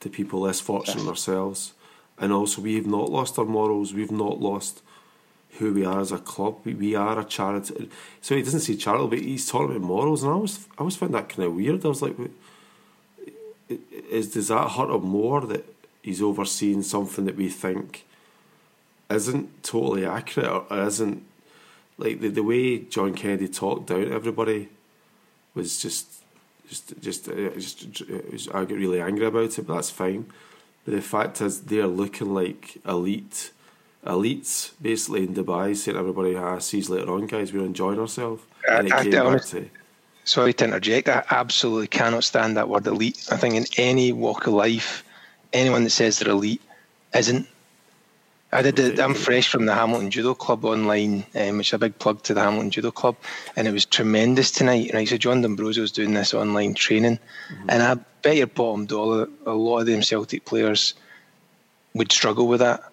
to 0.00 0.08
people 0.10 0.40
less 0.40 0.60
fortunate 0.60 0.98
than 0.98 1.08
ourselves. 1.08 1.72
And 2.18 2.32
also, 2.32 2.62
we've 2.62 2.86
not 2.86 3.10
lost 3.10 3.38
our 3.38 3.44
morals. 3.44 3.94
We've 3.94 4.12
not 4.12 4.40
lost 4.40 4.82
who 5.58 5.72
we 5.72 5.84
are 5.84 6.00
as 6.00 6.12
a 6.12 6.18
club. 6.18 6.58
We, 6.64 6.74
we 6.74 6.94
are 6.94 7.18
a 7.18 7.24
charity. 7.24 7.88
So 8.20 8.36
he 8.36 8.42
doesn't 8.42 8.60
say 8.60 8.76
charity, 8.76 9.08
but 9.08 9.18
he's 9.20 9.48
talking 9.48 9.76
about 9.76 9.86
morals. 9.86 10.22
And 10.22 10.30
I 10.30 10.34
always, 10.34 10.66
I 10.72 10.80
always 10.80 10.96
found 10.96 11.14
that 11.14 11.28
kind 11.28 11.44
of 11.44 11.54
weird. 11.54 11.84
I 11.84 11.88
was 11.88 12.02
like, 12.02 12.16
is 14.10 14.32
does 14.32 14.48
that 14.48 14.72
hurt 14.72 14.90
him 14.90 15.04
more 15.04 15.40
that 15.40 15.64
he's 16.02 16.22
overseeing 16.22 16.82
something 16.82 17.24
that 17.24 17.36
we 17.36 17.48
think 17.48 18.04
isn't 19.14 19.62
totally 19.62 20.04
accurate 20.04 20.48
or, 20.48 20.66
or 20.70 20.86
isn't 20.86 21.24
like 21.98 22.20
the, 22.20 22.28
the 22.28 22.42
way 22.42 22.78
John 22.78 23.14
Kennedy 23.14 23.48
talked 23.48 23.86
down 23.86 24.06
to 24.06 24.12
everybody 24.12 24.68
was 25.54 25.80
just 25.80 26.06
just 26.68 27.00
just 27.00 27.28
uh, 27.28 27.50
just, 27.50 27.92
just 27.92 28.54
I 28.54 28.64
get 28.64 28.76
really 28.78 29.00
angry 29.00 29.26
about 29.26 29.58
it, 29.58 29.66
but 29.66 29.74
that's 29.74 29.90
fine. 29.90 30.26
But 30.84 30.94
the 30.94 31.02
fact 31.02 31.40
is, 31.40 31.62
they're 31.62 31.86
looking 31.86 32.34
like 32.34 32.78
elite 32.86 33.52
elites 34.04 34.72
basically 34.82 35.24
in 35.24 35.34
Dubai, 35.34 35.74
saying 35.76 35.96
everybody, 35.96 36.36
ah, 36.36 36.58
sees 36.58 36.90
later 36.90 37.12
on, 37.12 37.26
guys, 37.26 37.52
we're 37.52 37.64
enjoying 37.64 37.98
ourselves. 37.98 38.42
And 38.68 38.88
it 38.88 38.92
I- 38.92 39.04
came 39.04 39.14
I 39.14 39.32
back 39.34 39.44
to 39.46 39.70
Sorry 40.26 40.54
to 40.54 40.64
interject. 40.64 41.08
I 41.08 41.22
absolutely 41.30 41.86
cannot 41.86 42.24
stand 42.24 42.56
that 42.56 42.68
word 42.68 42.86
elite. 42.86 43.28
I 43.30 43.36
think 43.36 43.54
in 43.54 43.66
any 43.76 44.10
walk 44.10 44.46
of 44.46 44.54
life, 44.54 45.04
anyone 45.52 45.84
that 45.84 45.90
says 45.90 46.18
they're 46.18 46.32
elite 46.32 46.62
isn't. 47.14 47.46
I 48.54 48.62
did. 48.62 48.76
The, 48.76 49.02
I'm 49.02 49.14
fresh 49.14 49.48
from 49.48 49.66
the 49.66 49.74
Hamilton 49.74 50.10
Judo 50.10 50.34
Club 50.34 50.64
online, 50.64 51.26
um, 51.34 51.58
which 51.58 51.70
is 51.70 51.72
a 51.74 51.78
big 51.78 51.98
plug 51.98 52.22
to 52.22 52.34
the 52.34 52.40
Hamilton 52.40 52.70
Judo 52.70 52.90
Club, 52.90 53.16
and 53.56 53.66
it 53.66 53.72
was 53.72 53.84
tremendous 53.84 54.50
tonight. 54.50 54.92
Right, 54.94 55.08
so 55.08 55.16
John 55.16 55.42
D'Ambrosio 55.42 55.82
was 55.82 55.92
doing 55.92 56.14
this 56.14 56.32
online 56.32 56.74
training, 56.74 57.18
and 57.68 57.82
I 57.82 57.94
bet 58.22 58.36
your 58.36 58.46
bottom 58.46 58.86
dollar, 58.86 59.28
a 59.44 59.52
lot 59.52 59.80
of 59.80 59.86
them 59.86 60.02
Celtic 60.02 60.44
players 60.44 60.94
would 61.94 62.12
struggle 62.12 62.46
with 62.46 62.60
that. 62.60 62.92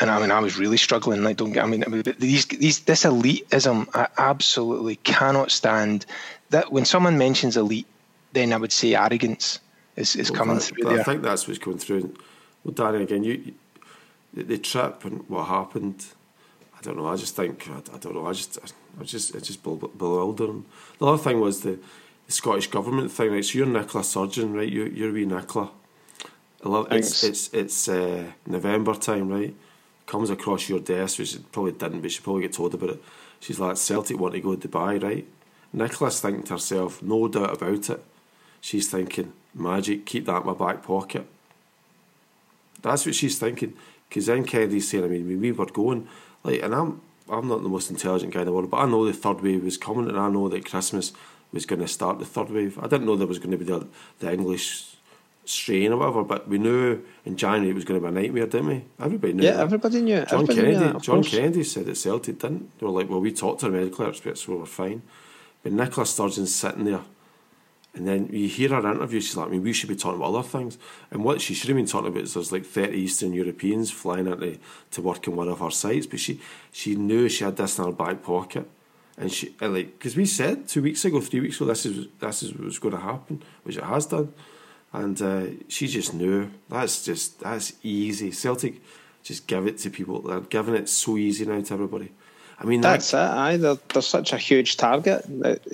And 0.00 0.10
I 0.10 0.20
mean, 0.20 0.30
I 0.30 0.40
was 0.40 0.58
really 0.58 0.78
struggling. 0.78 1.22
Like, 1.22 1.36
don't 1.36 1.52
get. 1.52 1.62
I 1.64 1.66
mean, 1.68 1.84
these 2.18 2.46
these 2.46 2.80
this 2.80 3.04
elitism, 3.04 3.88
I 3.94 4.08
absolutely 4.18 4.96
cannot 4.96 5.50
stand. 5.52 6.06
That 6.50 6.72
when 6.72 6.84
someone 6.86 7.18
mentions 7.18 7.56
elite, 7.56 7.86
then 8.32 8.52
I 8.52 8.56
would 8.56 8.72
say 8.72 8.94
arrogance 8.94 9.60
is, 9.96 10.16
is 10.16 10.30
Well, 10.30 10.38
coming 10.38 10.54
that- 10.56 10.62
through 10.62 10.84
but 10.84 10.98
I 10.98 11.02
think 11.02 11.22
that's 11.22 11.46
what's 11.46 11.58
coming 11.58 11.78
through. 11.78 12.14
Well, 12.64 12.72
Danny, 12.74 13.02
again, 13.04 13.22
you, 13.24 13.32
you 13.34 13.54
the, 14.34 14.42
the 14.42 14.58
trip 14.58 15.04
and 15.04 15.28
what 15.28 15.44
happened. 15.44 16.04
I 16.78 16.82
don't 16.82 16.96
know. 16.96 17.06
I 17.06 17.16
just 17.16 17.36
think 17.36 17.68
I, 17.68 17.78
I 17.94 17.98
don't 17.98 18.14
know. 18.14 18.26
I 18.26 18.32
just 18.32 18.58
I 18.58 19.00
was 19.00 19.10
just 19.10 19.34
it's 19.34 19.46
just 19.46 19.62
bewil- 19.62 19.92
bewildering. 19.96 20.64
The 20.98 21.06
other 21.06 21.22
thing 21.22 21.40
was 21.40 21.60
the, 21.62 21.78
the 22.26 22.32
Scottish 22.32 22.68
government 22.68 23.10
thing. 23.12 23.32
Right, 23.32 23.44
so 23.44 23.58
you're 23.58 23.66
Nicola 23.66 24.04
Sturgeon, 24.04 24.52
right? 24.52 24.68
You 24.68 24.84
you're 24.84 25.12
wee 25.12 25.26
Nicola. 25.26 25.70
I 26.64 26.68
love 26.68 26.92
it's 26.92 27.20
Thanks. 27.20 27.24
it's 27.24 27.54
it's 27.54 27.88
uh, 27.88 28.24
November 28.46 28.94
time, 28.94 29.28
right? 29.28 29.54
Comes 30.06 30.30
across 30.30 30.68
your 30.68 30.80
desk, 30.80 31.18
which 31.18 31.34
it 31.34 31.52
probably 31.52 31.72
didn't, 31.72 32.00
but 32.00 32.10
she 32.12 32.20
probably 32.20 32.42
get 32.42 32.52
told 32.52 32.74
about 32.74 32.90
it. 32.90 33.02
She's 33.40 33.58
like, 33.58 33.76
Celtic 33.76 34.18
want 34.18 34.34
to 34.34 34.40
go 34.40 34.54
to 34.54 34.68
Dubai, 34.68 35.02
right? 35.02 35.26
Nicola's 35.72 36.20
thinking 36.20 36.42
to 36.44 36.54
herself, 36.54 37.02
no 37.02 37.28
doubt 37.28 37.54
about 37.54 37.90
it. 37.90 38.04
She's 38.60 38.88
thinking, 38.88 39.32
magic, 39.54 40.06
keep 40.06 40.26
that 40.26 40.42
in 40.42 40.46
my 40.46 40.54
back 40.54 40.82
pocket. 40.82 41.26
That's 42.82 43.06
what 43.06 43.14
she's 43.14 43.38
thinking. 43.38 43.74
Because 44.12 44.26
then 44.26 44.44
Kennedy's 44.44 44.90
saying, 44.90 45.04
I 45.04 45.06
mean, 45.06 45.40
we 45.40 45.52
were 45.52 45.64
going, 45.64 46.06
like, 46.44 46.62
and 46.62 46.74
I'm 46.74 47.00
I'm 47.30 47.48
not 47.48 47.62
the 47.62 47.68
most 47.70 47.88
intelligent 47.88 48.34
guy 48.34 48.40
in 48.40 48.46
the 48.46 48.52
world, 48.52 48.70
but 48.70 48.76
I 48.76 48.84
know 48.84 49.06
the 49.06 49.14
third 49.14 49.40
wave 49.40 49.64
was 49.64 49.78
coming, 49.78 50.06
and 50.06 50.18
I 50.18 50.28
know 50.28 50.50
that 50.50 50.66
Christmas 50.66 51.14
was 51.50 51.64
going 51.64 51.80
to 51.80 51.88
start 51.88 52.18
the 52.18 52.26
third 52.26 52.50
wave. 52.50 52.78
I 52.78 52.88
didn't 52.88 53.06
know 53.06 53.16
there 53.16 53.26
was 53.26 53.38
going 53.38 53.52
to 53.52 53.56
be 53.56 53.64
the, 53.64 53.86
the 54.18 54.30
English 54.30 54.96
strain 55.46 55.94
or 55.94 55.96
whatever, 55.96 56.24
but 56.24 56.46
we 56.46 56.58
knew 56.58 57.02
in 57.24 57.38
January 57.38 57.70
it 57.70 57.74
was 57.74 57.86
going 57.86 57.98
to 57.98 58.06
be 58.06 58.08
a 58.14 58.22
nightmare, 58.22 58.46
didn't 58.46 58.66
we? 58.66 58.84
Everybody 59.00 59.32
knew. 59.32 59.44
Yeah, 59.44 59.52
that. 59.52 59.62
everybody 59.62 60.02
knew 60.02 60.16
it. 60.16 60.28
John 60.28 60.42
Everybody 60.42 60.60
knew 60.60 60.74
Kennedy, 60.74 60.92
that, 60.92 61.02
John 61.02 61.16
course. 61.16 61.30
Kennedy 61.30 61.64
said 61.64 61.86
that 61.86 61.96
Celtic 61.96 62.38
didn't. 62.38 62.78
They 62.78 62.84
were 62.84 62.92
like, 62.92 63.08
well, 63.08 63.20
we 63.20 63.32
talked 63.32 63.60
to 63.60 63.70
the 63.70 63.72
medical 63.72 64.06
experts, 64.06 64.42
so 64.42 64.56
we're 64.56 64.66
fine. 64.66 65.00
But 65.62 65.72
Nicola 65.72 66.06
Sturgeon's 66.06 66.54
sitting 66.54 66.84
there, 66.84 67.00
and 67.94 68.08
then 68.08 68.28
you 68.32 68.48
hear 68.48 68.70
her 68.70 68.90
interview. 68.90 69.20
She's 69.20 69.36
like, 69.36 69.48
I 69.48 69.50
mean, 69.50 69.62
we 69.62 69.72
should 69.72 69.88
be 69.88 69.96
talking 69.96 70.18
about 70.18 70.34
other 70.34 70.48
things. 70.48 70.78
And 71.10 71.22
what 71.24 71.42
she 71.42 71.52
should 71.52 71.68
have 71.68 71.76
been 71.76 71.86
talking 71.86 72.08
about 72.08 72.22
is 72.22 72.34
there's 72.34 72.50
like 72.50 72.64
30 72.64 72.96
Eastern 72.96 73.34
Europeans 73.34 73.90
flying 73.90 74.26
into 74.26 74.58
to 74.92 75.02
work 75.02 75.26
in 75.26 75.36
one 75.36 75.48
of 75.48 75.62
our 75.62 75.70
sites, 75.70 76.06
but 76.06 76.20
she 76.20 76.40
she 76.70 76.94
knew 76.94 77.28
she 77.28 77.44
had 77.44 77.56
this 77.56 77.78
in 77.78 77.84
her 77.84 77.92
back 77.92 78.22
pocket. 78.22 78.68
And 79.18 79.30
she 79.30 79.54
and 79.60 79.74
like 79.74 79.98
because 79.98 80.16
we 80.16 80.24
said 80.24 80.68
two 80.68 80.82
weeks 80.82 81.04
ago, 81.04 81.20
three 81.20 81.40
weeks 81.40 81.56
ago, 81.56 81.66
this 81.66 81.84
is 81.84 82.08
this 82.18 82.42
is 82.42 82.52
what 82.52 82.64
was 82.64 82.78
going 82.78 82.94
to 82.94 83.00
happen, 83.00 83.42
which 83.62 83.76
it 83.76 83.84
has 83.84 84.06
done, 84.06 84.32
and 84.92 85.20
uh, 85.20 85.46
she 85.68 85.86
just 85.86 86.14
knew. 86.14 86.50
That's 86.70 87.04
just 87.04 87.40
that's 87.40 87.74
easy. 87.82 88.30
Celtic 88.32 88.80
just 89.22 89.46
give 89.46 89.66
it 89.66 89.78
to 89.78 89.90
people. 89.90 90.20
They're 90.22 90.40
giving 90.40 90.74
it 90.74 90.88
so 90.88 91.16
easy 91.16 91.44
now 91.44 91.60
to 91.60 91.74
everybody. 91.74 92.12
I 92.62 92.64
mean, 92.64 92.80
that, 92.82 92.92
That's 92.92 93.12
it. 93.12 93.16
Aye, 93.16 93.56
they're, 93.56 93.76
they're 93.92 94.02
such 94.02 94.32
a 94.32 94.38
huge 94.38 94.76
target. 94.76 95.26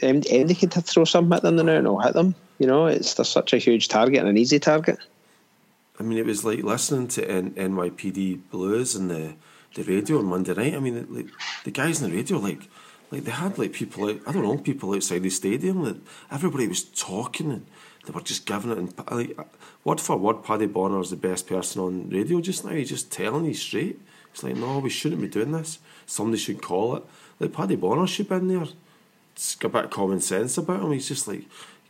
anybody 0.02 0.54
could 0.54 0.72
throw 0.72 1.04
something 1.04 1.36
at 1.36 1.42
them 1.42 1.56
now 1.56 1.68
and 1.68 1.86
it'll 1.86 2.00
hit 2.00 2.14
them. 2.14 2.34
You 2.58 2.66
know, 2.66 2.86
it's 2.86 3.14
they're 3.14 3.26
such 3.26 3.52
a 3.52 3.58
huge 3.58 3.88
target 3.88 4.20
and 4.20 4.28
an 4.28 4.38
easy 4.38 4.58
target. 4.58 4.98
I 6.00 6.02
mean, 6.02 6.16
it 6.16 6.24
was 6.24 6.44
like 6.44 6.62
listening 6.62 7.08
to 7.08 7.28
N- 7.28 7.50
NYPD 7.52 8.50
Blues 8.50 8.94
and 8.94 9.10
the 9.10 9.34
the 9.74 9.82
radio 9.82 10.18
on 10.18 10.24
Monday 10.24 10.54
night. 10.54 10.74
I 10.74 10.78
mean, 10.78 11.06
like 11.10 11.26
the 11.64 11.70
guys 11.70 12.02
on 12.02 12.10
the 12.10 12.16
radio, 12.16 12.38
like 12.38 12.68
like 13.10 13.24
they 13.24 13.32
had 13.32 13.58
like 13.58 13.74
people 13.74 14.08
out. 14.08 14.20
I 14.26 14.32
don't 14.32 14.42
know, 14.42 14.56
people 14.56 14.94
outside 14.94 15.22
the 15.22 15.30
stadium. 15.30 15.84
That 15.84 15.96
everybody 16.30 16.68
was 16.68 16.84
talking 16.84 17.52
and 17.52 17.66
they 18.06 18.12
were 18.12 18.22
just 18.22 18.46
giving 18.46 18.70
it. 18.70 18.78
And 18.78 18.94
like 19.10 19.38
word 19.84 20.00
for 20.00 20.16
word, 20.16 20.42
Paddy 20.42 20.66
Bonner 20.66 21.00
is 21.00 21.10
the 21.10 21.16
best 21.16 21.46
person 21.46 21.82
on 21.82 22.08
radio 22.08 22.40
just 22.40 22.64
now. 22.64 22.70
He's 22.70 22.88
just 22.88 23.12
telling 23.12 23.44
you 23.44 23.54
straight. 23.54 24.00
It's 24.38 24.44
like, 24.44 24.54
no, 24.54 24.78
we 24.78 24.88
shouldn't 24.88 25.20
be 25.20 25.26
doing 25.26 25.50
this. 25.50 25.80
Somebody 26.06 26.38
should 26.38 26.62
call 26.62 26.94
it. 26.94 27.02
Like 27.40 27.52
Paddy 27.52 27.74
Bonner 27.74 28.06
should 28.06 28.28
be 28.28 28.36
in 28.36 28.46
there. 28.46 28.68
It's 29.34 29.56
got 29.56 29.68
a 29.68 29.72
bit 29.72 29.84
of 29.86 29.90
common 29.90 30.20
sense 30.20 30.56
about 30.56 30.80
him. 30.80 30.92
He's 30.92 31.08
just 31.08 31.26
like, 31.26 31.42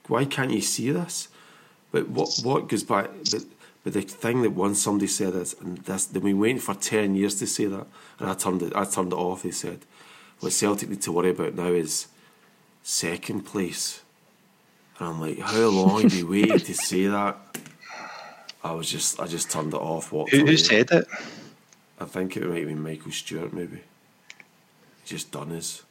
why 0.06 0.24
can't 0.24 0.50
you 0.50 0.62
see 0.62 0.90
this? 0.90 1.28
But 1.92 2.08
what 2.08 2.30
what 2.42 2.66
goes 2.66 2.84
back? 2.84 3.10
But, 3.30 3.44
but 3.84 3.92
the 3.92 4.00
thing 4.00 4.40
that 4.42 4.52
once 4.52 4.80
somebody 4.80 5.08
said 5.08 5.34
is, 5.34 5.56
and 5.60 5.76
this, 5.78 6.06
they've 6.06 6.22
been 6.22 6.38
waiting 6.38 6.58
for 6.58 6.74
ten 6.74 7.14
years 7.14 7.34
to 7.40 7.46
say 7.46 7.66
that, 7.66 7.86
and 8.18 8.30
I 8.30 8.32
turned 8.34 8.62
it, 8.62 8.74
I 8.74 8.86
turned 8.86 9.12
it 9.12 9.16
off. 9.16 9.42
They 9.42 9.50
said, 9.50 9.80
what 10.40 10.52
Celtic 10.52 10.88
need 10.88 11.02
to 11.02 11.12
worry 11.12 11.30
about 11.30 11.54
now 11.54 11.66
is 11.68 12.06
second 12.82 13.42
place. 13.42 14.00
And 14.98 15.08
I'm 15.08 15.20
like, 15.20 15.38
how 15.38 15.66
long 15.66 16.00
have 16.00 16.14
you 16.14 16.26
waited 16.26 16.64
to 16.64 16.74
say 16.74 17.08
that? 17.08 17.36
I 18.64 18.72
was 18.72 18.90
just, 18.90 19.20
I 19.20 19.26
just 19.26 19.50
turned 19.50 19.74
it 19.74 19.80
off. 19.80 20.08
Who, 20.08 20.24
who 20.24 20.56
said 20.56 20.90
it? 20.92 21.06
I 22.00 22.04
think 22.04 22.36
it 22.36 22.46
might 22.46 22.66
be 22.66 22.74
Michael 22.74 23.12
Stewart, 23.12 23.52
maybe. 23.52 23.80
Just 25.04 25.30
done 25.32 25.50
his. 25.50 25.82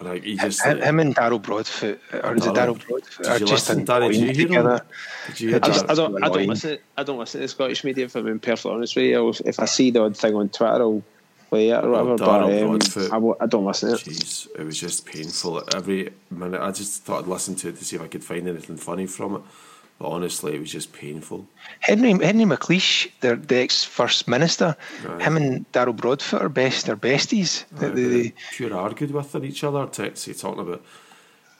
Like, 0.00 0.24
he 0.24 0.36
just. 0.36 0.64
Him, 0.64 0.78
like- 0.78 0.86
him 0.88 1.00
and 1.00 1.14
Daryl 1.16 1.40
Broadfoot, 1.42 2.00
or 2.12 2.34
is 2.34 2.46
it 2.46 2.54
Daryl 2.54 2.86
Broadfoot? 2.86 3.24
Did 3.24 3.40
you 3.40 3.46
just 3.46 3.68
listen, 3.68 3.84
Danny? 3.84 4.08
Did 4.10 4.36
you 4.36 4.48
hear 4.48 4.68
him? 4.68 4.80
Did 5.28 5.40
you 5.40 5.48
hear 5.50 5.60
I, 5.62 5.66
Just- 5.66 5.90
I 5.90 5.94
don't. 5.94 6.22
I 6.24 6.28
don't 6.28 6.46
listen. 6.46 6.78
I 6.96 7.02
don't 7.04 7.18
listen 7.18 7.40
to 7.40 7.48
Scottish 7.48 7.84
media. 7.84 8.06
If 8.06 8.16
I'm 8.16 8.24
being 8.24 8.38
perfectly 8.38 8.72
honest 8.72 8.96
with 8.96 9.04
you, 9.04 9.32
if 9.44 9.60
I 9.60 9.64
see 9.66 9.90
the 9.90 10.02
odd 10.02 10.16
thing 10.16 10.34
on 10.34 10.48
Twitter, 10.48 10.72
I'll 10.72 11.02
play 11.50 11.68
it 11.70 11.84
or 11.84 11.90
whatever. 11.90 12.16
but 12.16 12.26
Darryl 12.26 12.62
um, 12.62 12.68
Broadfoot. 12.68 13.12
I, 13.12 13.44
I 13.44 13.46
don't 13.46 13.64
listen 13.64 13.90
to 13.90 13.94
it. 13.94 14.00
Jeez, 14.00 14.48
it 14.58 14.64
was 14.64 14.80
just 14.80 15.06
painful. 15.06 15.62
Every 15.74 16.12
minute, 16.30 16.60
I 16.60 16.72
just 16.72 17.04
thought 17.04 17.22
I'd 17.22 17.28
listen 17.28 17.54
to 17.56 17.68
it 17.68 17.76
to 17.76 17.84
see 17.84 17.96
if 17.96 18.02
I 18.02 18.08
could 18.08 18.24
find 18.24 18.48
anything 18.48 18.76
funny 18.78 19.06
from 19.06 19.36
it. 19.36 19.42
But 20.02 20.08
honestly, 20.10 20.56
it 20.56 20.60
was 20.60 20.72
just 20.72 20.92
painful. 20.92 21.46
Henry 21.78 22.10
Henry 22.10 22.44
McLeish, 22.44 23.08
the, 23.20 23.36
the 23.36 23.58
ex 23.58 23.84
First 23.84 24.26
Minister, 24.26 24.76
Right. 25.04 25.22
him 25.22 25.36
and 25.36 25.64
Daryl 25.72 25.94
Broadfoot 25.96 26.42
are 26.42 26.48
best. 26.48 26.86
They're 26.86 26.96
besties. 26.96 27.64
They- 27.70 27.86
Uh, 27.86 27.90
they- 27.94 28.08
they- 28.22 28.34
pure 28.50 28.74
argued 28.76 29.12
with 29.12 29.44
each 29.44 29.62
other. 29.62 29.86
Texty 29.86 30.36
talking 30.36 30.58
about. 30.60 30.82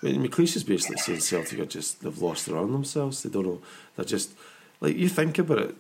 I 0.03 0.07
mean, 0.07 0.27
McLeish 0.27 0.57
is 0.57 0.65
basically 0.65 0.97
saying 0.97 1.21
Celtic 1.21 1.61
are 1.61 1.67
just 1.67 2.03
they've 2.03 2.19
lost 2.19 2.47
their 2.47 2.57
own 2.57 2.73
themselves. 2.73 3.23
They 3.23 3.31
don't 3.31 3.47
know. 3.47 3.61
They're 3.95 4.05
just 4.17 4.31
like 4.81 4.97
you 4.97 5.09
think 5.09 5.39
about 5.39 5.59
it. 5.61 5.77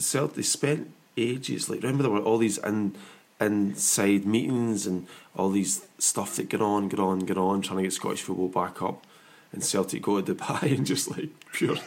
Celtic 0.00 0.34
they 0.34 0.42
spent 0.42 0.90
ages. 1.16 1.70
Like 1.70 1.82
remember 1.82 2.02
there 2.02 2.10
were 2.10 2.18
all 2.28 2.38
these 2.38 2.58
in 2.58 2.96
inside 3.40 4.26
meetings 4.26 4.88
and 4.88 5.06
all 5.36 5.50
these 5.50 5.82
stuff 5.98 6.34
that 6.34 6.48
get 6.48 6.60
on, 6.60 6.88
get 6.88 6.98
on, 6.98 7.20
get 7.20 7.38
on, 7.38 7.62
trying 7.62 7.76
to 7.78 7.82
get 7.84 7.92
Scottish 7.92 8.22
football 8.22 8.48
back 8.48 8.82
up. 8.82 9.04
And 9.52 9.62
Celtic 9.62 10.02
go 10.02 10.20
to 10.20 10.34
Dubai 10.34 10.76
and 10.76 10.86
just 10.86 11.10
like 11.10 11.28
pure. 11.52 11.76
I 11.76 11.80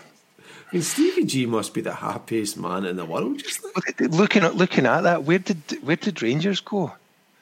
mean, 0.72 0.82
Stevie 0.82 1.26
G 1.26 1.46
must 1.46 1.74
be 1.74 1.82
the 1.82 1.94
happiest 1.94 2.58
man 2.58 2.86
in 2.86 2.96
the 2.96 3.06
world. 3.06 3.40
Just 3.40 3.64
like, 3.76 4.00
looking 4.00 4.44
at 4.44 4.56
looking 4.56 4.86
at 4.86 5.02
that, 5.02 5.24
where 5.24 5.40
did 5.40 5.58
where 5.82 5.96
did 5.96 6.22
Rangers 6.22 6.60
go? 6.60 6.94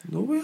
nowhere. 0.09 0.43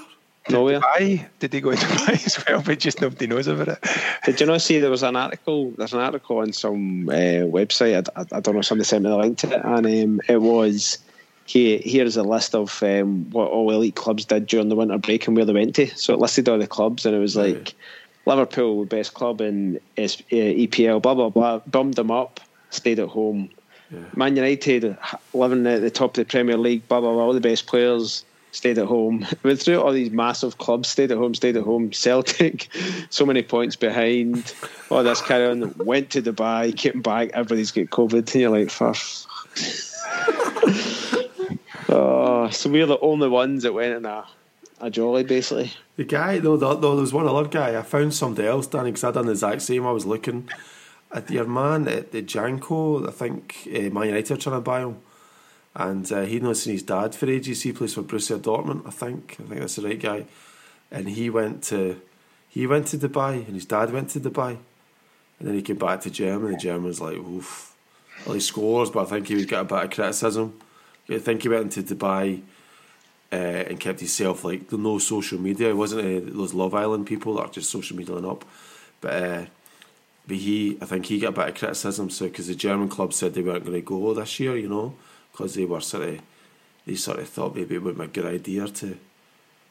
Nowhere. 0.50 0.80
Dubai? 0.80 1.26
Did 1.40 1.52
they 1.52 1.62
go 1.62 1.72
to 1.72 1.78
Dubai 1.86 2.26
as 2.26 2.46
well? 2.48 2.62
But 2.62 2.80
just 2.80 3.02
nobody 3.02 3.28
knows 3.28 3.48
about 3.48 3.68
it. 3.68 3.84
Did 4.26 4.40
you 4.40 4.46
not 4.48 4.62
see 4.62 4.80
there 4.80 4.90
was 4.90 5.04
an 5.04 5.16
article? 5.16 5.72
There's 5.72 5.94
an 5.94 6.00
article 6.00 6.40
on 6.40 6.54
some 6.54 7.10
uh, 7.10 7.46
website. 7.48 8.08
I, 8.16 8.22
I, 8.22 8.26
I 8.38 8.40
don't 8.40 8.56
know. 8.56 8.62
Somebody 8.62 8.86
sent 8.86 9.04
me 9.04 9.10
the 9.10 9.18
link 9.18 9.38
to 9.40 9.52
it, 9.52 9.62
and 9.64 9.86
um, 9.86 10.22
it 10.28 10.42
was 10.42 10.98
here. 11.46 11.80
Here's 11.84 12.18
a 12.18 12.24
list 12.24 12.56
of 12.56 12.82
um, 12.84 13.30
what 13.32 13.50
all 13.50 13.70
elite 13.72 13.96
clubs 13.96 14.26
did 14.26 14.48
during 14.48 14.70
the 14.70 14.76
winter 14.76 14.98
break 14.98 15.28
and 15.28 15.36
where 15.36 15.46
they 15.46 15.54
went 15.54 15.76
to. 15.76 15.88
So 15.98 16.14
it 16.14 16.20
listed 16.20 16.50
all 16.50 16.58
the 16.58 16.68
clubs, 16.68 17.06
and 17.06 17.16
it 17.16 17.20
was 17.20 17.36
like 17.36 17.56
Right. 17.56 17.74
Liverpool, 18.30 18.82
the 18.82 18.88
best 18.88 19.14
club 19.14 19.42
in 19.42 19.80
EPL. 19.98 20.96
Eh, 20.96 21.00
blah 21.00 21.16
blah 21.16 21.30
blah. 21.30 21.60
Bummed 21.60 21.96
them 21.96 22.12
up. 22.12 22.40
Stayed 22.70 23.00
at 23.00 23.10
home. 23.10 23.50
Yeah. 23.92 24.00
Man 24.16 24.36
United, 24.36 24.96
living 25.34 25.66
at 25.66 25.82
the 25.82 25.90
top 25.90 26.12
of 26.12 26.16
the 26.16 26.26
Premier 26.26 26.58
League. 26.58 26.88
Blah 26.88 27.02
blah 27.02 27.12
blah. 27.12 27.24
All 27.24 27.34
the 27.34 27.42
best 27.42 27.68
players. 27.68 28.24
Stayed 28.52 28.78
at 28.78 28.88
home. 28.88 29.28
Went 29.44 29.60
through 29.60 29.82
all 29.82 29.92
these 29.92 30.12
massive 30.12 30.58
clubs. 30.58 30.90
Stayed 30.90 31.12
at 31.12 31.18
home. 31.18 31.36
Stayed 31.36 31.58
at 31.58 31.64
home. 31.64 31.92
Celtic, 31.92 32.68
so 33.10 33.26
many 33.26 33.44
points 33.44 33.76
behind. 33.76 34.54
All 34.90 35.04
this 35.04 35.22
carry 35.22 35.48
on. 35.48 35.74
Went 35.78 36.12
to 36.12 36.22
Dubai. 36.22 36.76
Came 36.76 37.02
back. 37.02 37.32
Everybody's 37.34 37.72
got 37.72 37.88
COVID. 37.88 38.34
And 38.34 38.36
you're 38.36 38.50
like, 38.50 38.70
for. 38.70 38.94
Oh, 41.92 42.52
so 42.52 42.70
we're 42.70 42.86
the 42.86 43.00
only 43.00 43.28
ones 43.28 43.64
that 43.64 43.74
went 43.74 43.96
in 43.96 44.06
a, 44.06 44.24
a 44.80 44.92
jolly, 44.92 45.24
basically. 45.24 45.74
The 46.00 46.06
guy, 46.06 46.40
though, 46.40 46.56
no, 46.56 46.76
no, 46.76 46.96
there 46.96 47.02
was 47.02 47.12
one 47.12 47.28
other 47.28 47.50
guy. 47.50 47.78
I 47.78 47.82
found 47.82 48.14
somebody 48.14 48.48
else, 48.48 48.68
Danny, 48.68 48.92
because 48.92 49.04
i 49.04 49.12
done 49.12 49.26
the 49.26 49.34
exact 49.34 49.62
same. 49.62 49.86
I 49.86 49.92
was 49.92 50.06
looking 50.06 50.48
at 51.12 51.30
your 51.30 51.44
man 51.44 51.90
at 51.90 52.14
the 52.14 52.22
Janko. 52.22 53.06
I 53.06 53.12
think 53.12 53.68
uh, 53.68 53.90
Man 53.90 54.06
United 54.06 54.32
are 54.32 54.38
trying 54.38 54.56
to 54.56 54.62
buy 54.62 54.80
him. 54.80 54.96
And 55.76 56.10
uh, 56.10 56.22
he'd 56.22 56.42
not 56.42 56.56
seen 56.56 56.72
his 56.72 56.84
dad 56.84 57.16
for 57.16 57.30
ages. 57.30 57.64
He 57.64 57.74
plays 57.74 57.96
for 57.96 58.04
Borussia 58.04 58.40
Dortmund, 58.40 58.88
I 58.88 58.92
think. 58.92 59.36
I 59.42 59.44
think 59.44 59.60
that's 59.60 59.76
the 59.76 59.82
right 59.82 60.00
guy. 60.00 60.26
And 60.90 61.10
he 61.10 61.30
went 61.30 61.64
to 61.64 62.00
he 62.48 62.66
went 62.66 62.88
to 62.88 62.98
Dubai, 62.98 63.46
and 63.46 63.56
his 63.56 63.66
dad 63.66 63.92
went 63.92 64.12
to 64.12 64.22
Dubai. 64.22 64.52
And 65.38 65.50
then 65.50 65.56
he 65.56 65.62
came 65.62 65.76
back 65.76 66.00
to 66.04 66.10
Germany. 66.10 66.56
The 66.56 66.62
German's 66.62 67.02
like, 67.02 67.18
oof. 67.18 67.76
Well, 68.26 68.36
he 68.36 68.40
scores, 68.40 68.90
but 68.90 69.06
I 69.06 69.10
think 69.10 69.28
he 69.28 69.36
would 69.36 69.50
get 69.50 69.60
a 69.60 69.66
bit 69.66 69.84
of 69.84 69.92
criticism. 69.92 70.62
I 71.10 71.18
think 71.18 71.42
he 71.42 71.50
went 71.50 71.76
into 71.76 71.94
Dubai 71.94 72.42
uh, 73.32 73.36
and 73.36 73.80
kept 73.80 74.00
himself 74.00 74.44
like 74.44 74.70
the 74.70 74.78
no 74.78 74.98
social 74.98 75.40
media. 75.40 75.70
It 75.70 75.78
wasn't 75.78 76.02
uh, 76.02 76.32
those 76.34 76.54
Love 76.54 76.74
Island 76.74 77.08
people 77.08 77.36
that 77.36 77.42
are 77.42 77.52
just 77.52 77.70
social 77.70 77.98
mediaing 77.98 78.30
up. 78.30 78.46
But 79.02 79.24
uh, 79.24 79.46
but 80.28 80.38
he, 80.38 80.78
I 80.82 80.86
think 80.86 81.08
he 81.08 81.20
got 81.20 81.30
a 81.30 81.32
bit 81.32 81.50
of 81.50 81.56
criticism. 81.56 82.10
So 82.10 82.28
because 82.28 82.48
the 82.48 82.56
German 82.56 82.88
club 82.90 83.14
said 83.14 83.34
they 83.34 83.42
weren't 83.42 83.66
going 83.66 83.76
to 83.76 83.82
go 83.82 84.14
this 84.14 84.40
year, 84.40 84.56
you 84.56 84.70
know, 84.70 84.96
because 85.32 85.56
they 85.56 85.66
were 85.66 85.82
sort 85.82 86.10
of 86.10 86.20
they 86.86 86.96
sort 86.96 87.20
of 87.20 87.28
thought 87.28 87.56
maybe 87.56 87.76
it 87.76 87.84
would 87.84 87.98
be 87.98 88.04
a 88.04 88.08
good 88.08 88.26
idea 88.26 88.68
to 88.68 88.98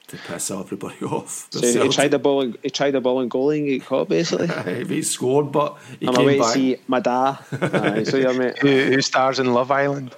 to 0.09 0.17
piss 0.17 0.51
everybody 0.51 0.97
off. 1.05 1.49
So 1.51 1.85
he 1.85 1.89
tried 1.91 2.11
the 2.11 2.19
ball. 2.19 2.43
And, 2.43 2.59
he 2.63 2.71
tried 2.71 2.93
the 2.93 3.01
ball 3.01 3.21
and 3.21 3.31
goalie 3.31 3.59
and 3.59 3.67
get 3.67 3.85
caught 3.85 4.09
basically. 4.09 4.49
he 4.87 5.03
scored, 5.03 5.53
but 5.53 5.79
he 6.01 6.09
I'm 6.09 6.15
came 6.15 6.25
away 6.25 6.39
back. 6.39 6.47
to 6.49 6.53
see 6.53 6.77
my 6.87 7.01
dad. 7.01 7.39
Aye, 7.53 8.03
so 8.05 8.17
you're 8.17 8.35
mate. 8.35 8.59
Who, 8.59 8.69
who 8.69 9.01
stars 9.01 9.39
in 9.39 9.53
Love 9.53 9.71
Island? 9.71 10.15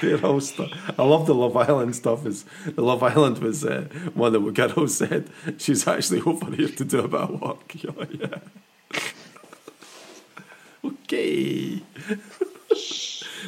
They're 0.00 0.24
all 0.24 0.40
stu- 0.40 0.68
I 0.98 1.02
love 1.04 1.26
the 1.26 1.34
Love 1.34 1.56
Island 1.56 1.96
stuff. 1.96 2.26
Is 2.26 2.44
the 2.66 2.82
Love 2.82 3.02
Island 3.02 3.38
was 3.38 3.64
uh, 3.64 3.88
one 4.14 4.32
that 4.32 4.54
girl 4.54 4.88
said 4.88 5.30
she's 5.58 5.86
actually 5.88 6.20
over 6.20 6.54
here 6.54 6.68
to 6.68 6.84
do 6.84 7.00
a 7.00 7.08
bit 7.08 7.20
of 7.20 7.40
work. 7.40 7.72
Like, 7.96 8.20
yeah. 8.20 8.38
okay. 10.84 11.82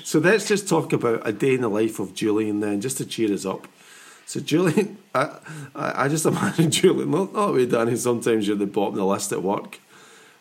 so 0.02 0.18
let's 0.20 0.48
just 0.48 0.68
talk 0.68 0.92
about 0.92 1.26
a 1.26 1.32
day 1.32 1.54
in 1.54 1.60
the 1.60 1.68
life 1.68 1.98
of 1.98 2.14
Julian 2.14 2.60
then, 2.60 2.80
just 2.80 2.96
to 2.98 3.04
cheer 3.04 3.32
us 3.32 3.44
up. 3.44 3.68
So 4.24 4.40
Julian, 4.40 4.96
I, 5.14 5.38
I, 5.74 6.04
I 6.04 6.08
just 6.08 6.24
imagine 6.32 6.70
Julian. 6.70 7.10
Not, 7.10 7.34
not 7.34 7.52
way 7.52 7.66
Danny. 7.66 7.96
Sometimes 7.96 8.46
you're 8.46 8.54
at 8.54 8.60
the 8.60 8.66
bottom 8.66 8.94
of 8.94 8.98
the 9.00 9.06
list 9.06 9.32
at 9.32 9.42
work. 9.42 9.80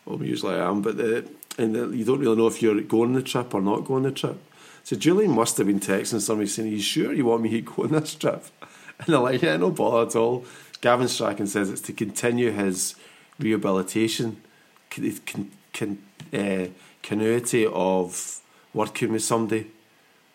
Well, 0.06 0.24
usually 0.24 0.56
I 0.56 0.70
am, 0.70 0.82
but 0.82 0.98
the, 0.98 1.28
and 1.58 1.76
the, 1.76 1.90
you 1.90 2.06
don't 2.06 2.20
really 2.20 2.38
know 2.38 2.48
if 2.48 2.62
you're 2.62 2.80
going 2.82 3.10
on 3.10 3.14
the 3.14 3.22
trip 3.22 3.54
or 3.54 3.62
not 3.62 3.86
going 3.86 4.06
on 4.06 4.12
the 4.12 4.18
trip. 4.18 4.38
So 4.84 4.96
Julian 4.96 5.32
must 5.32 5.58
have 5.58 5.68
been 5.68 5.80
texting 5.80 6.22
somebody 6.22 6.48
saying, 6.48 6.70
Are 6.70 6.72
you 6.72 6.82
sure 6.82 7.14
you 7.14 7.26
want 7.26 7.44
me 7.44 7.50
to 7.50 7.62
go 7.62 7.84
on 7.84 7.92
this 7.92 8.16
trip? 8.16 8.44
And 9.00 9.08
they're 9.08 9.20
like, 9.20 9.42
Yeah, 9.42 9.58
no 9.58 9.72
bother 9.72 10.08
at 10.08 10.16
all. 10.16 10.46
Gavin 10.82 11.08
Strachan 11.08 11.48
says 11.48 11.70
it's 11.70 11.82
to 11.82 11.94
continue 11.94 12.52
his 12.52 12.96
rehabilitation, 13.40 14.42
con, 14.90 15.20
con, 15.26 15.52
con, 15.74 15.98
uh, 16.34 16.68
continuity 17.04 17.68
of 17.68 18.40
working 18.74 19.12
with 19.12 19.24
somebody. 19.24 19.72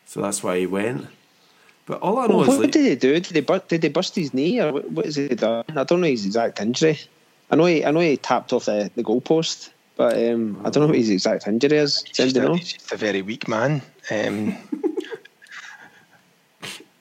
So 0.07 0.23
that's 0.23 0.43
why 0.43 0.61
he 0.61 0.67
went. 0.67 1.09
But 1.87 2.01
all 2.01 2.19
I 2.19 2.27
know 2.27 2.39
Well, 2.39 2.43
is 2.43 2.49
what 2.49 2.61
like, 2.61 2.73
did 2.73 2.85
they 2.87 2.97
do? 2.97 3.15
Did 3.15 3.35
they 3.35 3.41
bust? 3.41 3.69
Did 3.69 3.83
they 3.83 3.89
bust 3.89 4.17
his 4.17 4.35
knee 4.35 4.61
or 4.61 4.73
what, 4.73 4.91
what 4.91 5.07
is 5.07 5.17
he 5.17 5.29
done? 5.29 5.65
I 5.69 5.85
don't 5.85 6.01
know 6.01 6.07
his 6.07 6.27
exact 6.27 6.61
injury. 6.61 6.99
I 7.51 7.57
know 7.57 7.67
he, 7.67 7.85
I 7.85 7.93
know 7.93 8.01
he 8.01 8.17
tapped 8.17 8.53
off 8.53 8.65
the, 8.65 8.91
the 8.97 9.05
goalpost, 9.05 9.71
but 9.97 10.15
um, 10.17 10.61
I 10.65 10.71
don't 10.71 10.83
know 10.83 10.89
what 10.89 10.97
his 10.97 11.11
exact 11.11 11.47
injury 11.49 11.79
is. 11.79 12.03
He's 12.03 12.17
just, 12.17 12.37
a, 12.37 12.43
know? 12.43 12.55
he's 12.55 12.75
just 12.75 12.93
a 12.93 12.97
very 12.97 13.23
weak 13.23 13.49
man. 13.49 13.83
Um, 14.11 14.57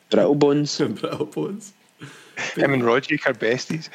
Brittle 0.10 0.36
bones. 0.36 0.78
brittle 0.80 1.26
bones. 1.26 1.74
him 2.56 2.74
and 2.74 2.84
Roderick 2.84 3.28
are 3.28 3.34
besties. 3.34 3.90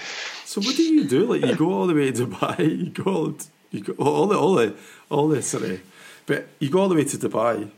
So 0.44 0.60
what 0.60 0.76
do 0.76 0.82
you 0.82 1.04
do? 1.04 1.24
Like 1.26 1.44
you 1.44 1.56
go 1.56 1.72
all 1.72 1.86
the 1.86 1.94
way 1.94 2.10
to 2.12 2.26
Dubai, 2.26 2.58
you 2.84 2.90
go, 2.90 3.04
all- 3.10 3.38
you 3.70 3.80
go 3.80 3.92
all 3.94 4.26
the 4.26 4.36
all 4.38 4.54
the 4.54 4.74
all 5.08 5.28
the 5.28 5.42
sorry, 5.42 5.80
but 6.26 6.48
you 6.58 6.68
go 6.68 6.80
all 6.80 6.88
the 6.88 6.94
way 6.94 7.04
to 7.04 7.16
Dubai. 7.16 7.70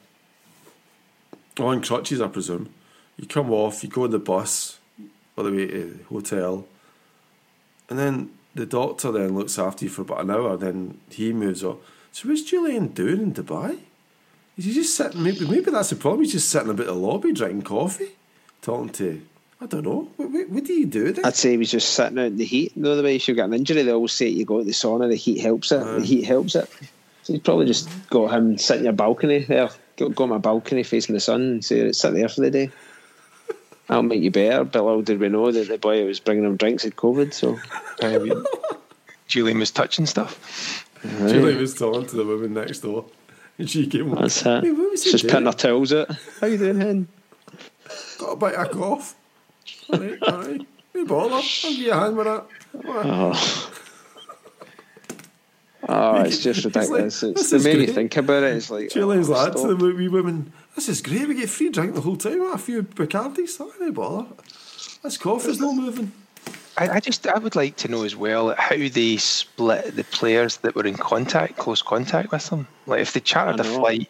On 1.60 1.82
crutches, 1.82 2.20
I 2.20 2.28
presume. 2.28 2.72
You 3.18 3.26
come 3.26 3.52
off, 3.52 3.84
you 3.84 3.90
go 3.90 4.04
on 4.04 4.10
the 4.10 4.18
bus 4.18 4.78
all 5.36 5.44
the 5.44 5.52
way 5.52 5.66
to 5.66 5.84
the 5.98 6.04
hotel, 6.04 6.66
and 7.90 7.98
then 7.98 8.30
the 8.54 8.66
doctor 8.66 9.10
then 9.12 9.34
looks 9.34 9.58
after 9.58 9.84
you 9.84 9.90
for 9.90 10.02
about 10.02 10.22
an 10.22 10.30
hour. 10.30 10.56
Then 10.56 10.98
he 11.10 11.32
moves 11.32 11.64
up. 11.64 11.78
So 12.12 12.28
what's 12.28 12.42
Julian 12.42 12.88
doing 12.88 13.20
in 13.20 13.34
Dubai? 13.34 13.78
Is 14.56 14.66
he 14.66 14.74
just 14.74 14.94
sitting? 14.94 15.22
Maybe 15.22 15.46
maybe 15.46 15.70
that's 15.70 15.90
the 15.90 15.96
problem. 15.96 16.22
He's 16.22 16.32
just 16.32 16.50
sitting 16.50 16.70
a 16.70 16.74
bit 16.74 16.88
of 16.88 16.96
the 16.96 17.00
lobby 17.00 17.32
drinking 17.32 17.62
coffee, 17.62 18.10
talking 18.60 18.90
to. 18.90 19.22
I 19.60 19.66
don't 19.66 19.84
know. 19.84 20.08
What, 20.16 20.30
what, 20.30 20.50
what 20.50 20.64
do 20.64 20.72
you 20.72 20.86
do 20.86 21.12
then? 21.12 21.24
I'd 21.24 21.36
say 21.36 21.52
he 21.52 21.56
was 21.56 21.70
just 21.70 21.94
sitting 21.94 22.18
out 22.18 22.26
in 22.26 22.36
the 22.36 22.44
heat. 22.44 22.72
The 22.76 22.90
other 22.90 23.02
way, 23.02 23.16
if 23.16 23.28
you 23.28 23.34
get 23.34 23.44
an 23.44 23.54
injury, 23.54 23.82
they 23.82 23.92
always 23.92 24.12
say 24.12 24.26
you 24.26 24.44
go 24.44 24.58
to 24.58 24.64
the 24.64 24.72
sauna, 24.72 25.08
the 25.08 25.14
heat 25.14 25.40
helps 25.40 25.70
it. 25.70 25.78
The 25.78 25.96
uh-huh. 25.96 26.00
heat 26.00 26.24
helps 26.24 26.56
it. 26.56 26.68
So 27.22 27.32
he's 27.32 27.42
probably 27.42 27.66
just 27.66 27.88
got 28.10 28.32
him 28.32 28.58
sitting 28.58 28.80
in 28.80 28.84
your 28.86 28.92
balcony 28.92 29.44
there, 29.44 29.70
go, 29.96 30.08
go 30.08 30.24
on 30.24 30.30
my 30.30 30.38
balcony 30.38 30.82
facing 30.82 31.14
the 31.14 31.20
sun 31.20 31.42
and 31.42 31.64
say, 31.64 31.92
sit 31.92 32.14
there 32.14 32.28
for 32.28 32.40
the 32.40 32.50
day. 32.50 32.70
That'll 33.92 34.02
make 34.04 34.22
you 34.22 34.30
better. 34.30 34.64
But 34.64 34.82
little 34.84 35.02
did 35.02 35.20
we 35.20 35.28
know 35.28 35.52
that 35.52 35.68
the 35.68 35.76
boy 35.78 36.00
who 36.00 36.06
was 36.06 36.18
bringing 36.18 36.44
him 36.44 36.56
drinks 36.56 36.82
had 36.84 36.96
COVID. 36.96 37.34
So 37.34 37.58
we- 38.20 38.32
Julian 39.28 39.58
was 39.58 39.70
touching 39.70 40.06
stuff. 40.06 40.86
Julie 41.02 41.56
was 41.56 41.74
talking 41.74 42.06
to 42.06 42.16
the 42.16 42.24
woman 42.24 42.54
next 42.54 42.80
door, 42.80 43.04
and 43.58 43.68
she 43.68 43.86
came. 43.86 44.10
that's 44.14 44.40
it. 44.46 44.64
Hey, 44.64 44.70
what 44.70 44.90
was 44.92 45.04
he 45.04 45.10
Just 45.10 45.22
doing? 45.24 45.32
putting 45.32 45.46
her 45.46 45.52
towels 45.52 45.92
out. 45.92 46.10
How 46.40 46.46
you 46.46 46.58
doing, 46.58 46.80
hen? 46.80 47.08
Got 48.18 48.32
a 48.32 48.36
bite 48.36 48.54
of 48.54 48.70
cough. 48.70 49.14
All 49.92 49.98
right, 49.98 50.22
all 50.22 50.42
right. 50.42 50.66
No 50.94 51.04
bother. 51.06 51.34
I'll 51.34 51.42
give 51.42 51.72
you 51.78 51.90
a 51.92 51.94
hand 51.96 52.16
with 52.16 52.26
that. 52.26 52.46
Oh. 52.86 53.72
Oh, 55.88 56.20
it's 56.22 56.38
just 56.42 56.64
It's 56.64 56.76
like, 56.76 56.88
ridiculous. 56.88 57.22
It's, 57.22 57.40
this 57.40 57.50
the 57.50 57.56
is 57.56 57.64
made 57.64 57.78
me 57.78 57.84
great. 57.86 57.94
think 57.94 58.16
about 58.16 58.42
it. 58.44 58.56
It's 58.56 58.70
like 58.70 58.90
Julian's 58.90 59.28
oh, 59.28 59.32
like 59.32 59.52
to 59.54 59.74
the 59.74 59.76
wee 59.76 60.08
women. 60.08 60.52
This 60.74 60.88
is 60.88 61.02
great. 61.02 61.28
We 61.28 61.34
get 61.34 61.48
free 61.50 61.70
drink 61.70 61.94
the 61.94 62.00
whole 62.00 62.16
time. 62.16 62.40
A 62.52 62.58
few 62.58 62.82
Bacardis. 62.82 63.56
Oh, 63.60 63.72
no 63.80 63.92
bother. 63.92 64.28
This 65.02 65.18
coffee's 65.18 65.60
not 65.60 65.74
moving. 65.74 66.12
I, 66.78 66.88
I 66.88 67.00
just 67.00 67.26
I 67.26 67.38
would 67.38 67.54
like 67.56 67.76
to 67.78 67.88
know 67.88 68.04
as 68.04 68.16
well 68.16 68.54
how 68.56 68.76
they 68.76 69.16
split 69.18 69.94
the 69.94 70.04
players 70.04 70.58
that 70.58 70.74
were 70.74 70.86
in 70.86 70.96
contact, 70.96 71.58
close 71.58 71.82
contact 71.82 72.30
with 72.32 72.48
them. 72.48 72.66
Like 72.86 73.00
if 73.00 73.12
they 73.12 73.20
chartered 73.20 73.60
a 73.60 73.68
I 73.68 73.72
know. 73.72 73.78
flight, 73.78 74.08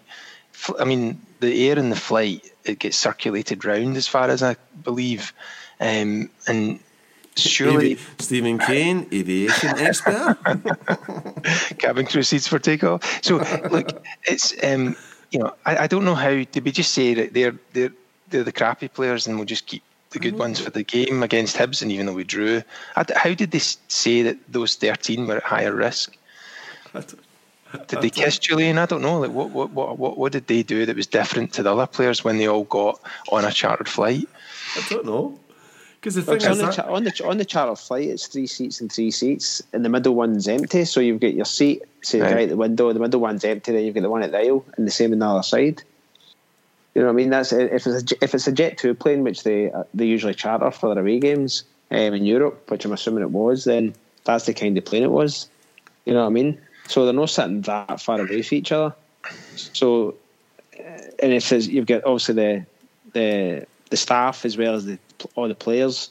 fl- 0.53 0.81
I 0.81 0.85
mean 0.85 1.21
the 1.41 1.69
air 1.69 1.79
in 1.79 1.91
the 1.91 1.97
flight 1.97 2.49
it 2.65 2.79
gets 2.79 2.97
circulated 2.97 3.65
round 3.65 3.97
as 3.97 4.07
far 4.07 4.29
as 4.29 4.43
I 4.45 4.55
believe, 4.85 5.33
um, 5.81 6.31
and 6.47 6.79
surely 7.37 7.99
Stephen 8.19 8.59
Kane, 8.59 9.07
aviation 9.13 9.71
expert. 9.79 10.37
cabin 11.79 12.07
crew 12.07 12.23
seats 12.23 12.47
for 12.47 12.59
takeoff. 12.59 13.23
So 13.23 13.39
look, 13.71 14.05
it's 14.25 14.55
um, 14.65 14.97
you 15.31 15.41
know 15.41 15.55
I, 15.65 15.85
I 15.85 15.87
don't 15.87 16.05
know 16.05 16.15
how 16.15 16.31
did 16.31 16.65
we 16.65 16.73
just 16.73 16.93
say 16.93 17.15
that 17.15 17.35
they're 17.35 17.55
they're 17.73 17.93
they're 18.29 18.45
the 18.45 18.53
crappy 18.53 18.89
players 18.89 19.27
and 19.27 19.37
we'll 19.37 19.47
just 19.47 19.67
keep 19.67 19.83
the 20.11 20.19
good 20.19 20.39
ones 20.39 20.61
for 20.61 20.71
the 20.71 20.83
game 20.83 21.23
against 21.23 21.57
Hibs 21.57 21.81
and 21.81 21.91
even 21.91 22.05
though 22.05 22.13
we 22.13 22.25
drew, 22.25 22.63
how 22.95 23.33
did 23.35 23.51
they 23.51 23.59
say 23.59 24.23
that 24.23 24.37
those 24.49 24.75
thirteen 24.75 25.27
were 25.27 25.37
at 25.37 25.43
higher 25.43 25.75
risk? 25.75 26.17
Did 27.89 28.03
they 28.03 28.11
kiss 28.11 28.39
Julian? 28.39 28.79
I 28.79 28.87
don't 28.87 29.03
know. 29.03 29.19
Like 29.19 29.31
what 29.31 29.51
what 29.51 29.71
what 29.71 29.99
what, 29.99 30.19
what 30.19 30.33
did 30.33 30.47
they 30.47 30.63
do 30.63 30.85
that 30.87 30.97
was 30.97 31.07
different 31.07 31.55
to 31.55 31.63
the 31.63 31.73
other 31.73 31.87
players 31.87 32.23
when 32.23 32.39
they 32.39 32.47
all 32.47 32.65
got 32.65 33.01
on 33.31 33.45
a 33.45 33.51
chartered 33.51 33.89
flight? 33.89 34.29
I 34.77 34.87
don't 34.89 35.07
know. 35.07 35.39
Because 36.03 36.17
the 36.17 36.23
thing 36.23 36.35
It's 36.35 36.47
on, 36.47 36.53
is, 36.53 36.59
the 36.59 36.65
that, 36.65 36.75
cha- 36.75 36.93
on 36.93 37.05
the 37.05 37.25
on 37.25 37.39
the 37.39 37.45
charter 37.45 37.77
flight, 37.77 38.09
it's 38.09 38.27
three 38.27 38.49
seats 38.49 38.81
and 38.81 38.91
three 38.91 39.13
seats, 39.13 39.63
and 39.73 39.85
the 39.85 39.89
middle 39.89 40.17
one's 40.17 40.49
empty. 40.49 40.85
So 40.85 40.99
you've 40.99 41.21
got 41.21 41.33
your 41.35 41.45
seat, 41.45 41.83
say 42.01 42.21
Right. 42.21 42.35
right 42.35 42.43
at 42.43 42.49
the 42.49 42.57
window. 42.57 42.93
The 42.93 42.99
middle 42.99 43.21
one's 43.21 43.45
empty. 43.45 43.71
Then 43.71 43.85
you've 43.85 43.95
got 43.95 44.01
the 44.01 44.11
one 44.11 44.25
at 44.25 44.33
the 44.33 44.39
aisle, 44.39 44.65
and 44.77 44.85
the 44.85 44.91
same 44.91 45.13
on 45.13 45.21
the 45.21 45.27
other 45.29 45.45
side. 45.45 45.81
You 46.97 47.03
know 47.03 47.07
what 47.07 47.13
I 47.13 47.15
mean? 47.15 47.31
That's 47.31 47.53
if 47.53 47.87
it's 47.87 47.87
a, 47.87 48.03
j- 48.03 48.17
if 48.21 48.35
it's 48.35 48.49
a 48.49 48.53
Jet2 48.53 48.99
plane, 48.99 49.23
which 49.23 49.45
they 49.45 49.71
uh, 49.71 49.85
they 49.95 50.07
usually 50.07 50.35
charter 50.35 50.73
for 50.73 50.93
their 50.93 51.05
away 51.05 51.21
games 51.21 51.63
um, 51.93 52.15
in 52.15 52.25
Europe, 52.25 52.69
which 52.69 52.85
I'm 52.85 52.93
assuming 52.93 53.23
it 53.23 53.31
was. 53.31 53.63
Then 53.63 53.95
that's 54.25 54.47
the 54.47 54.55
kind 54.55 54.77
of 54.77 54.85
plane 54.85 55.05
it 55.05 55.11
was. 55.13 55.49
You 56.05 56.15
know 56.15 56.23
what 56.23 56.27
I 56.27 56.31
mean? 56.31 56.61
So 56.89 57.05
they're 57.05 57.15
not 57.15 57.31
sitting 57.31 57.61
that 57.63 58.01
far 58.01 58.21
away 58.21 58.43
from 58.43 58.59
each 58.59 58.73
other. 58.73 58.93
So, 59.55 60.17
uh, 60.77 60.83
and 61.23 61.33
if 61.33 61.49
there's, 61.49 61.69
you've 61.69 61.87
got 61.87 62.03
obviously 62.05 62.35
the 62.35 62.67
the 63.13 63.67
the 63.91 63.97
staff 63.97 64.45
as 64.45 64.57
well 64.59 64.75
as 64.75 64.85
the 64.87 64.99
all 65.35 65.49
the 65.49 65.55
players, 65.55 66.11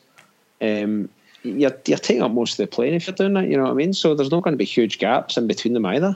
um, 0.62 1.10
you're 1.44 1.76
you're 1.86 1.98
taking 1.98 2.22
up 2.22 2.32
most 2.32 2.54
of 2.54 2.58
the 2.58 2.68
plane 2.68 2.94
if 2.94 3.08
you're 3.08 3.16
doing 3.16 3.34
that. 3.34 3.48
You 3.48 3.58
know 3.58 3.64
what 3.64 3.72
I 3.72 3.76
mean? 3.76 3.94
So 3.94 4.14
there's 4.16 4.32
not 4.32 4.44
going 4.44 4.54
to 4.54 4.58
be 4.58 4.66
huge 4.66 5.00
gaps 5.00 5.38
in 5.38 5.48
between 5.48 5.74
them 5.74 5.86
either. 5.86 6.16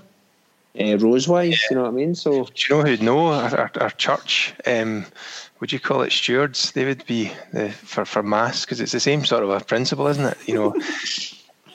Uh, 0.79 0.97
rows 0.97 1.25
wise, 1.27 1.63
you 1.69 1.75
know 1.77 1.83
what 1.83 1.89
I 1.89 1.91
mean? 1.91 2.15
So 2.15 2.43
Do 2.43 2.51
you 2.55 2.75
know 2.75 2.83
who'd 2.83 3.01
know? 3.01 3.27
Our, 3.27 3.57
our, 3.57 3.71
our 3.79 3.89
church, 3.91 4.53
um, 4.65 5.05
would 5.61 5.71
you 5.71 5.79
call 5.79 6.01
it 6.01 6.11
stewards? 6.11 6.73
They 6.73 6.83
would 6.83 7.05
be 7.05 7.31
the, 7.53 7.69
for 7.69 8.03
for 8.03 8.21
mass 8.21 8.65
because 8.65 8.81
it's 8.81 8.91
the 8.91 8.99
same 8.99 9.23
sort 9.23 9.43
of 9.43 9.49
a 9.49 9.61
principle, 9.61 10.07
isn't 10.07 10.25
it? 10.25 10.37
You 10.47 10.55
know. 10.55 10.75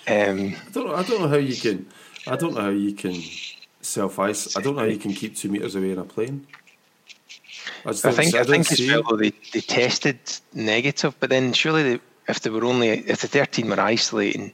Um, 0.09 0.57
I 0.67 0.71
don't 0.73 0.87
know. 0.87 0.95
I 0.97 1.03
don't 1.05 1.21
know 1.21 1.29
how 1.29 1.37
you 1.37 1.55
can. 1.55 1.87
I 2.27 2.35
don't 2.35 2.55
know 2.55 2.63
how 2.63 2.69
you 2.71 2.95
can 2.95 3.15
self 3.81 4.19
ice. 4.19 4.57
I 4.57 4.61
don't 4.61 4.75
know 4.75 4.83
how 4.83 4.89
you 4.89 4.99
can 4.99 5.13
keep 5.13 5.37
two 5.37 5.49
meters 5.49 5.77
away 5.77 5.93
in 5.93 5.99
a 5.99 6.05
plane. 6.05 6.47
I, 7.85 7.91
I 7.91 7.93
think 7.93 8.33
see- 8.33 8.39
I 8.39 8.45
think 8.45 8.71
as 8.73 8.81
well 8.81 9.17
they, 9.17 9.33
they 9.53 9.61
tested 9.61 10.19
negative, 10.55 11.15
but 11.21 11.31
then 11.31 11.53
surely 11.53 11.83
they, 11.83 12.01
if 12.29 12.41
they 12.41 12.51
were 12.51 12.65
only 12.65 12.89
if 12.89 13.21
the 13.23 13.29
thirteen 13.29 13.69
were 13.69 13.81
isolating, 13.81 14.53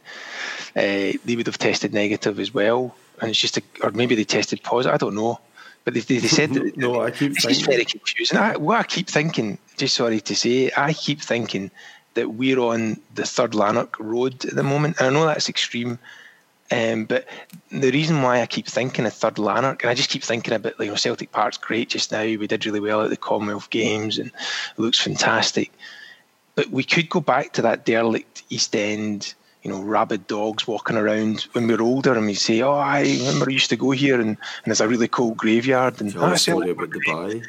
uh, 0.77 1.13
they 1.25 1.37
would 1.37 1.47
have 1.47 1.59
tested 1.59 1.93
negative 1.93 2.39
as 2.41 2.55
well, 2.55 2.95
and 3.21 3.31
it's 3.31 3.41
just 3.41 3.57
a, 3.59 3.63
or 3.83 3.91
maybe 3.91 4.15
they 4.15 4.25
tested 4.25 4.63
positive. 4.63 4.95
I 4.95 4.99
don't 4.99 5.15
know, 5.15 5.41
but 5.85 5.95
they, 5.95 6.01
they, 6.01 6.19
they 6.19 6.29
said 6.29 6.55
that, 6.55 6.77
No, 6.77 7.03
I 7.03 7.11
keep 7.11 7.33
it's 7.33 7.45
just 7.45 7.67
very 7.67 7.85
confusing. 7.85 8.39
I, 8.39 8.57
what 8.57 8.79
I 8.79 8.83
keep 8.85 9.09
thinking, 9.09 9.59
just 9.77 9.95
sorry 9.95 10.21
to 10.21 10.35
say, 10.35 10.71
I 10.77 10.93
keep 10.93 11.21
thinking 11.21 11.71
that 12.15 12.31
we're 12.31 12.61
on 12.61 12.99
the 13.15 13.25
third 13.27 13.55
Lanark 13.55 13.99
road 14.01 14.45
at 14.47 14.55
the 14.55 14.63
moment, 14.63 14.97
and 14.99 15.09
I 15.09 15.11
know 15.11 15.27
that's 15.27 15.49
extreme. 15.49 15.99
Um, 16.71 17.05
but 17.05 17.27
the 17.71 17.93
reason 17.93 18.23
why 18.23 18.41
I 18.41 18.47
keep 18.47 18.67
thinking 18.67 19.07
of 19.07 19.13
third 19.13 19.39
Lanark, 19.39 19.83
and 19.83 19.91
I 19.91 19.95
just 19.95 20.11
keep 20.11 20.25
thinking 20.25 20.55
about, 20.55 20.79
you 20.81 20.87
know, 20.87 20.97
Celtic 20.97 21.31
Park's 21.31 21.59
great 21.59 21.91
just 21.91 22.11
now. 22.11 22.23
We 22.23 22.47
did 22.47 22.67
really 22.67 22.81
well 22.81 23.03
at 23.03 23.11
the 23.11 23.17
Commonwealth 23.17 23.71
Games, 23.71 24.19
and 24.19 24.29
it 24.29 24.79
looks 24.79 24.99
fantastic. 24.99 25.73
But 26.57 26.71
we 26.71 26.83
could 26.83 27.09
go 27.09 27.21
back 27.21 27.53
to 27.55 27.63
that 27.63 27.85
derelict 27.85 28.43
East 28.49 28.75
End, 28.75 29.35
you 29.63 29.71
know, 29.71 29.81
rabid 29.81 30.27
dogs 30.27 30.67
walking 30.67 30.97
around 30.97 31.43
when 31.53 31.67
we 31.67 31.75
were 31.75 31.83
older, 31.83 32.15
and 32.15 32.27
we 32.27 32.35
say, 32.35 32.63
"Oh, 32.63 32.73
I 32.75 33.03
remember 33.03 33.47
I 33.49 33.53
used 33.53 33.71
to 33.71 33.77
go 33.77 33.91
here, 33.93 34.21
and, 34.21 34.31
and 34.31 34.39
there's 34.65 34.81
a 34.81 34.89
really 34.89 35.09
cool 35.09 35.35
graveyard." 35.35 36.01
And 36.01 36.17
"Oh, 36.17 36.35
story 36.35 36.71
about. 36.71 36.91
Dubai. 36.91 37.45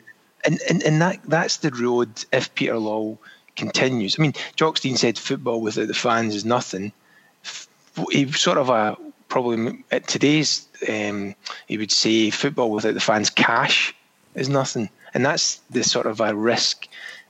and 0.45 0.59
and, 0.69 0.83
and 0.83 1.01
that 1.01 1.19
that's 1.25 1.57
the 1.57 1.71
road 1.71 2.09
if 2.31 2.53
Peter 2.53 2.73
Lawwell 2.73 3.17
continues. 3.55 4.17
I 4.17 4.21
mean, 4.21 4.33
Jock 4.55 4.77
Stein 4.77 4.97
said 4.97 5.17
football 5.17 5.61
without 5.61 5.87
the 5.87 5.93
fans 5.93 6.35
is 6.35 6.45
nothing. 6.45 6.91
He 8.11 8.31
sort 8.31 8.59
of 8.59 8.69
a 8.69 8.95
probably 9.27 9.83
at 9.91 10.07
today's 10.07 10.67
um, 10.87 11.35
he 11.67 11.77
would 11.77 11.91
say 11.91 12.29
football 12.29 12.71
without 12.71 12.93
the 12.93 12.99
fans 12.99 13.29
cash 13.29 13.95
is 14.35 14.49
nothing, 14.49 14.89
and 15.13 15.25
that's 15.25 15.57
the 15.69 15.83
sort 15.83 16.05
of 16.05 16.21
a 16.21 16.35
risk 16.35 16.87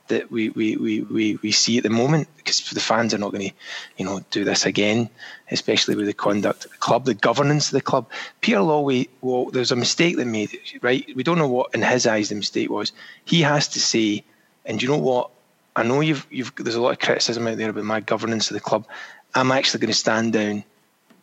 that 0.08 0.30
we 0.30 0.48
we, 0.50 0.76
we, 0.76 1.02
we, 1.02 1.38
we 1.42 1.52
see 1.52 1.76
at 1.76 1.84
the 1.84 1.90
moment 1.90 2.28
because 2.36 2.68
the 2.70 2.80
fans 2.80 3.14
are 3.14 3.18
not 3.18 3.32
going 3.32 3.50
to 3.50 3.54
you 3.96 4.04
know 4.04 4.20
do 4.30 4.44
this 4.44 4.66
again, 4.66 5.08
especially 5.50 5.94
with 5.94 6.06
the 6.06 6.14
conduct 6.14 6.64
of 6.64 6.72
the 6.72 6.78
club, 6.78 7.04
the 7.04 7.14
governance 7.14 7.68
of 7.68 7.72
the 7.72 7.80
club. 7.80 8.10
Peter 8.40 8.58
Lawwell, 8.58 9.08
well, 9.20 9.46
there's 9.46 9.72
a 9.72 9.76
mistake 9.76 10.16
they 10.16 10.24
made, 10.24 10.58
right? 10.82 11.06
We 11.14 11.22
don't 11.22 11.38
know 11.38 11.48
what 11.48 11.74
in 11.74 11.82
his 11.82 12.06
eyes 12.06 12.30
the 12.30 12.34
mistake 12.34 12.70
was. 12.70 12.92
He 13.24 13.42
has 13.42 13.68
to 13.68 13.80
say, 13.80 14.24
and 14.64 14.82
you 14.82 14.88
know 14.88 14.98
what? 14.98 15.30
I 15.76 15.82
know 15.82 16.00
you've 16.00 16.26
you've 16.30 16.54
there's 16.56 16.74
a 16.74 16.80
lot 16.80 16.92
of 16.92 16.98
criticism 16.98 17.46
out 17.46 17.56
there 17.56 17.70
about 17.70 17.84
my 17.84 18.00
governance 18.00 18.50
of 18.50 18.54
the 18.54 18.60
club. 18.60 18.86
I'm 19.34 19.52
actually 19.52 19.80
going 19.80 19.92
to 19.92 19.98
stand 19.98 20.32
down 20.32 20.64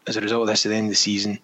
as 0.08 0.18
a 0.18 0.22
result 0.22 0.42
of 0.44 0.48
this 0.48 0.66
at 0.66 0.70
the 0.70 0.76
end 0.76 0.86
of 0.88 0.92
the 0.92 0.96
season, 0.96 1.40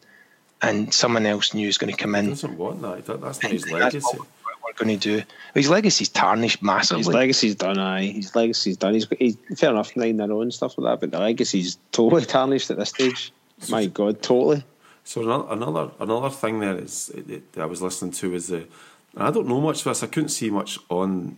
and 0.62 0.94
someone 0.94 1.26
else 1.26 1.54
new 1.54 1.68
is 1.68 1.78
going 1.78 1.92
to 1.94 1.98
come 1.98 2.14
He 2.14 2.20
in. 2.22 2.30
doesn't 2.30 2.58
want 2.58 2.82
that. 2.82 3.06
That- 3.06 3.22
That's 3.22 3.42
not 3.44 3.52
his 3.52 3.64
That's 3.64 3.74
legacy. 3.74 4.18
what 4.18 4.28
we're 4.64 4.86
going 4.86 5.00
to 5.00 5.18
do. 5.18 5.24
His 5.56 5.70
legacy's 5.70 6.10
tarnished 6.10 6.62
massively. 6.62 7.00
His 7.00 7.08
legacy's 7.08 7.56
done, 7.56 7.80
aye. 7.80 8.06
His 8.12 8.36
legacy's 8.36 8.78
done. 8.78 8.94
He's, 8.94 9.08
he's 9.18 9.38
fair 9.58 9.72
enough, 9.72 9.96
nine 9.96 10.10
in 10.12 10.22
a 10.22 10.28
row 10.28 10.42
and 10.42 10.54
stuff 10.54 10.78
like 10.78 10.94
that, 10.94 11.02
but 11.02 11.12
the 11.12 11.20
legacy's 11.20 11.78
totally 11.92 12.26
tarnished 12.26 12.70
at 12.72 12.78
this 12.78 12.90
stage. 12.90 13.32
My 13.70 13.86
God, 13.88 14.22
totally. 14.22 14.64
So 15.04 15.24
another 15.24 15.46
another 15.52 15.92
another 16.00 16.30
thing 16.30 16.60
there 16.60 16.78
is 16.78 17.10
it, 17.10 17.28
it, 17.30 17.54
that 17.54 17.62
I 17.64 17.66
was 17.66 17.82
listening 17.82 18.12
to 18.14 18.36
is 18.36 18.52
uh, 18.52 18.64
the. 19.16 19.26
I 19.26 19.32
don't 19.32 19.48
know 19.48 19.60
much 19.60 19.80
of 19.80 19.86
this. 19.86 20.04
I 20.04 20.08
couldn't 20.08 20.30
see 20.30 20.50
much 20.52 20.78
on 20.90 21.38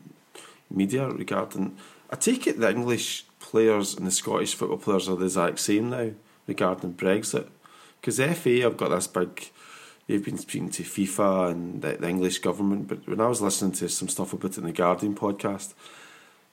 media 0.70 1.08
regarding. 1.08 1.76
I 2.12 2.16
take 2.18 2.46
it 2.46 2.60
the 2.60 2.70
English 2.70 3.26
players 3.40 3.96
and 3.96 4.06
the 4.06 4.12
Scottish 4.12 4.54
football 4.54 4.78
players 4.78 5.08
are 5.10 5.16
the 5.16 5.26
exact 5.26 5.60
same 5.60 5.90
now 5.90 6.12
regarding 6.48 6.94
Brexit, 6.94 7.48
because 8.00 8.18
the 8.18 8.34
FA 8.34 8.62
have 8.62 8.78
got 8.78 8.90
this 8.90 9.08
big. 9.08 9.50
They've 10.08 10.24
been 10.24 10.38
speaking 10.38 10.70
to 10.72 10.84
FIFA 10.84 11.52
and 11.52 11.82
the, 11.82 11.94
the 11.94 12.10
English 12.10 12.40
government, 12.40 12.90
but 12.90 13.08
when 13.08 13.22
I 13.22 13.28
was 13.28 13.42
listening 13.42 13.72
to 13.74 13.88
some 13.88 14.10
stuff 14.10 14.34
about 14.34 14.52
it 14.52 14.58
in 14.58 14.66
the 14.66 14.74
Guardian 14.74 15.16
podcast, 15.16 15.74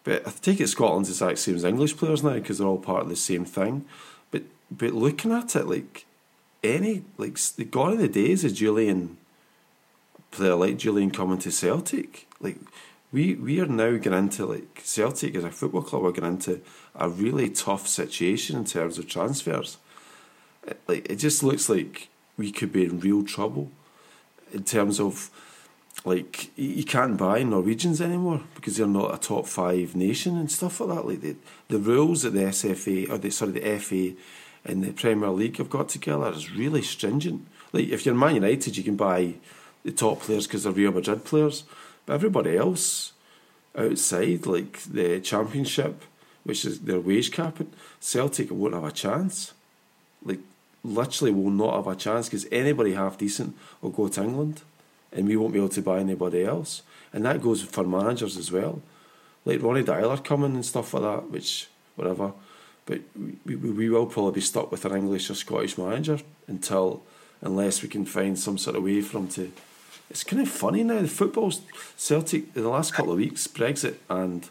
but 0.04 0.26
I 0.26 0.30
take 0.30 0.60
it 0.60 0.68
Scotland's 0.68 1.08
the 1.08 1.14
exact 1.14 1.40
same 1.40 1.56
as 1.56 1.64
English 1.64 1.96
players 1.96 2.22
now 2.22 2.34
because 2.34 2.58
they're 2.58 2.66
all 2.68 2.78
part 2.78 3.02
of 3.02 3.08
the 3.08 3.16
same 3.16 3.44
thing. 3.44 3.84
But 4.30 4.44
but 4.70 4.92
looking 4.92 5.32
at 5.32 5.56
it 5.56 5.66
like 5.66 6.06
any 6.62 7.04
like 7.18 7.38
the 7.38 7.64
gone 7.64 7.94
are 7.94 7.96
the 7.96 8.08
days 8.08 8.44
of 8.44 8.54
Julian 8.54 9.16
player 10.30 10.54
like 10.54 10.78
Julian 10.78 11.10
coming 11.10 11.38
to 11.38 11.50
Celtic. 11.50 12.26
Like 12.40 12.56
we 13.12 13.34
we 13.34 13.60
are 13.60 13.66
now 13.66 13.96
getting 13.96 14.18
into 14.18 14.46
like 14.46 14.80
Celtic 14.84 15.34
as 15.34 15.44
a 15.44 15.50
football 15.50 15.82
club 15.82 16.04
are 16.04 16.12
getting 16.12 16.30
into 16.34 16.60
a 16.94 17.08
really 17.08 17.48
tough 17.50 17.88
situation 17.88 18.56
in 18.56 18.64
terms 18.64 18.98
of 18.98 19.08
transfers. 19.08 19.78
It- 20.66 20.80
Like 20.88 21.10
it 21.10 21.16
just 21.16 21.42
looks 21.42 21.68
like 21.68 22.08
we 22.36 22.52
could 22.52 22.72
be 22.72 22.84
in 22.84 23.00
real 23.00 23.22
trouble 23.24 23.70
in 24.52 24.64
terms 24.64 25.00
of 25.00 25.30
like 26.04 26.56
you 26.56 26.84
can't 26.84 27.16
buy 27.18 27.42
Norwegians 27.42 28.00
anymore 28.00 28.42
because 28.54 28.76
they're 28.76 28.86
not 28.86 29.14
a 29.14 29.18
top 29.18 29.46
five 29.46 29.94
nation 29.96 30.36
and 30.36 30.50
stuff 30.50 30.80
like 30.80 30.90
that. 30.96 31.06
Like 31.06 31.20
the 31.20 31.36
the 31.68 31.78
rules 31.78 32.22
that 32.22 32.30
the 32.30 32.44
SFA 32.44 33.10
or 33.10 33.18
the 33.18 33.30
sorry 33.30 33.52
the 33.52 33.78
FA 33.78 34.14
and 34.64 34.84
the 34.84 34.92
Premier 34.92 35.30
League 35.30 35.56
have 35.56 35.70
got 35.70 35.88
together 35.88 36.30
is 36.30 36.52
really 36.52 36.82
stringent. 36.82 37.46
Like 37.72 37.88
if 37.88 38.04
you're 38.06 38.14
Man 38.14 38.34
United, 38.36 38.76
you 38.76 38.84
can 38.84 38.96
buy 38.96 39.34
the 39.84 39.92
top 39.92 40.20
players 40.20 40.46
because 40.46 40.62
they're 40.64 40.72
Real 40.72 40.92
Madrid 40.92 41.24
players, 41.24 41.64
everybody 42.10 42.56
else 42.56 43.12
outside 43.76 44.46
like 44.46 44.82
the 44.82 45.20
Championship, 45.20 46.02
which 46.44 46.64
is 46.64 46.80
their 46.80 47.00
wage 47.00 47.30
capping, 47.30 47.72
Celtic 48.00 48.50
won't 48.50 48.74
have 48.74 48.84
a 48.84 48.90
chance. 48.90 49.52
Like 50.24 50.40
literally 50.82 51.32
will 51.32 51.50
not 51.50 51.74
have 51.74 51.86
a 51.86 51.96
chance 51.96 52.28
because 52.28 52.46
anybody 52.50 52.94
half 52.94 53.18
decent 53.18 53.56
will 53.80 53.90
go 53.90 54.08
to 54.08 54.22
England 54.22 54.62
and 55.12 55.26
we 55.26 55.36
won't 55.36 55.52
be 55.52 55.58
able 55.58 55.68
to 55.68 55.82
buy 55.82 56.00
anybody 56.00 56.44
else. 56.44 56.82
And 57.12 57.24
that 57.24 57.42
goes 57.42 57.62
for 57.62 57.84
managers 57.84 58.36
as 58.36 58.52
well. 58.52 58.80
Like 59.44 59.62
Ronny 59.62 59.82
Deila 59.82 60.22
coming 60.24 60.54
and 60.54 60.64
stuff 60.64 60.94
like 60.94 61.02
that, 61.02 61.30
which, 61.30 61.68
whatever. 61.96 62.32
But 62.86 63.00
we, 63.16 63.56
we, 63.56 63.70
we 63.70 63.90
will 63.90 64.06
probably 64.06 64.32
be 64.32 64.40
stuck 64.40 64.70
with 64.70 64.84
an 64.84 64.96
English 64.96 65.30
or 65.30 65.34
Scottish 65.34 65.78
manager 65.78 66.18
until, 66.46 67.02
unless 67.40 67.82
we 67.82 67.88
can 67.88 68.04
find 68.04 68.38
some 68.38 68.58
sort 68.58 68.76
of 68.76 68.84
way 68.84 69.00
for 69.00 69.18
him 69.18 69.28
to. 69.28 69.52
It's 70.10 70.24
kind 70.24 70.42
of 70.42 70.48
funny 70.48 70.82
now. 70.82 71.00
The 71.00 71.08
football's 71.08 71.60
Celtic 71.96 72.44
in 72.56 72.62
the 72.62 72.68
last 72.68 72.92
couple 72.92 73.12
of 73.12 73.18
weeks, 73.18 73.46
Brexit 73.46 73.94
and 74.08 74.48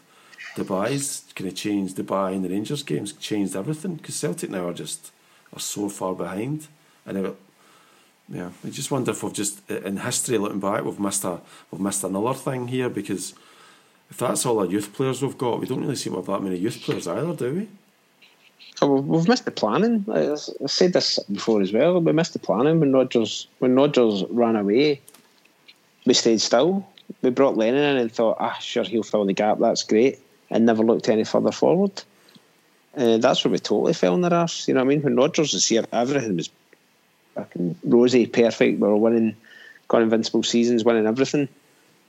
Dubai's 0.56 1.24
kind 1.34 1.48
of 1.48 1.54
changed. 1.54 1.96
Dubai 1.96 2.34
and 2.34 2.44
the 2.44 2.48
Rangers 2.48 2.82
games 2.82 3.12
changed 3.12 3.54
everything 3.54 3.96
because 3.96 4.16
Celtic 4.16 4.50
now 4.50 4.68
are 4.68 4.72
just 4.72 5.12
are 5.52 5.60
so 5.60 5.88
far 5.88 6.14
behind. 6.14 6.68
And 7.04 7.18
it, 7.18 7.36
yeah, 8.28 8.50
I 8.64 8.70
just 8.70 8.90
wonder 8.90 9.10
if 9.10 9.22
we've 9.22 9.32
just 9.32 9.68
in 9.70 9.98
history 9.98 10.38
looking 10.38 10.60
back, 10.60 10.84
we've 10.84 10.98
missed 10.98 11.24
a 11.24 11.40
we've 11.70 11.80
missed 11.80 12.04
another 12.04 12.34
thing 12.34 12.68
here 12.68 12.88
because 12.88 13.34
if 14.10 14.16
that's 14.18 14.46
all 14.46 14.58
our 14.60 14.66
youth 14.66 14.92
players 14.94 15.22
we've 15.22 15.38
got, 15.38 15.60
we 15.60 15.66
don't 15.66 15.82
really 15.82 15.94
seem 15.94 16.14
to 16.14 16.18
have 16.18 16.26
that 16.26 16.42
many 16.42 16.56
youth 16.56 16.80
players 16.82 17.06
either, 17.06 17.34
do 17.34 17.54
we? 17.54 17.68
Oh, 18.82 19.00
we've- 19.00 19.28
missed 19.28 19.44
the 19.44 19.50
planning. 19.50 20.04
I, 20.10 20.34
said 20.66 20.94
this 20.94 21.18
before 21.30 21.60
as 21.60 21.72
well. 21.72 22.00
We 22.00 22.12
missed 22.12 22.32
the 22.32 22.38
planning 22.38 22.80
when 22.80 22.92
Rodgers 22.92 23.46
when 23.58 23.74
Rodgers 23.76 24.24
ran 24.30 24.56
away. 24.56 25.02
We 26.06 26.14
stayed 26.14 26.40
still. 26.40 26.86
We 27.22 27.30
brought 27.30 27.56
Lennon 27.56 27.82
in 27.82 27.96
and 27.96 28.12
thought, 28.12 28.36
ah, 28.40 28.56
sure, 28.60 28.84
he'll 28.84 29.02
fill 29.02 29.22
in 29.22 29.26
the 29.26 29.32
gap. 29.32 29.58
That's 29.58 29.82
great, 29.82 30.18
and 30.50 30.66
never 30.66 30.82
looked 30.82 31.08
any 31.08 31.24
further 31.24 31.52
forward. 31.52 32.02
Uh, 32.96 33.18
that's 33.18 33.44
where 33.44 33.52
we 33.52 33.58
totally 33.58 33.92
fell 33.92 34.14
in 34.14 34.20
their 34.20 34.34
arse. 34.34 34.66
You 34.66 34.74
know 34.74 34.80
what 34.80 34.86
I 34.86 34.88
mean? 34.88 35.02
When 35.02 35.16
Rodgers 35.16 35.52
was 35.52 35.66
here, 35.66 35.84
everything 35.92 36.36
was 36.36 36.50
fucking 37.34 37.76
rosy, 37.84 38.26
perfect. 38.26 38.80
We 38.80 38.88
were 38.88 38.96
winning, 38.96 39.36
got 39.88 40.02
invincible 40.02 40.42
seasons, 40.42 40.84
winning 40.84 41.06
everything. 41.06 41.48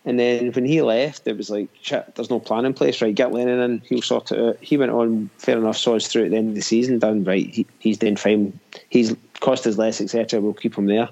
And 0.04 0.20
then 0.20 0.52
when 0.52 0.66
he 0.66 0.82
left, 0.82 1.28
it 1.28 1.38
was 1.38 1.52
like, 1.52 1.70
shit, 1.82 2.16
there's 2.16 2.32
no 2.32 2.40
plan 2.40 2.66
in 2.66 2.74
place, 2.74 3.02
right? 3.02 3.14
Get 3.14 3.32
Lennon 3.32 3.60
in, 3.60 3.80
he'll 3.82 4.02
sort 4.02 4.32
it 4.32 4.40
out. 4.40 4.58
He 4.60 4.78
went 4.78 4.92
on, 4.92 5.30
fair 5.38 5.58
enough, 5.58 5.78
saw 5.78 5.96
us 5.96 6.08
through 6.08 6.26
at 6.26 6.32
the 6.32 6.38
end 6.38 6.50
of 6.50 6.56
the 6.56 6.62
season, 6.62 6.98
done 6.98 7.24
right, 7.24 7.48
he, 7.48 7.68
he's 7.78 8.00
doing 8.00 8.16
fine. 8.16 8.60
He's 8.90 9.16
cost 9.40 9.68
us 9.68 9.78
less, 9.78 10.02
etc. 10.02 10.42
We'll 10.42 10.54
keep 10.54 10.76
him 10.76 10.88
there. 10.88 11.10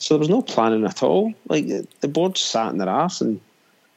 So 0.00 0.14
there 0.14 0.18
was 0.18 0.28
no 0.28 0.42
planning 0.42 0.84
at 0.84 1.02
all. 1.02 1.32
Like 1.48 1.66
the- 1.68 2.08
board 2.08 2.36
sat 2.36 2.72
in 2.72 2.78
their 2.78 2.88
ass 2.88 3.20
and 3.20 3.40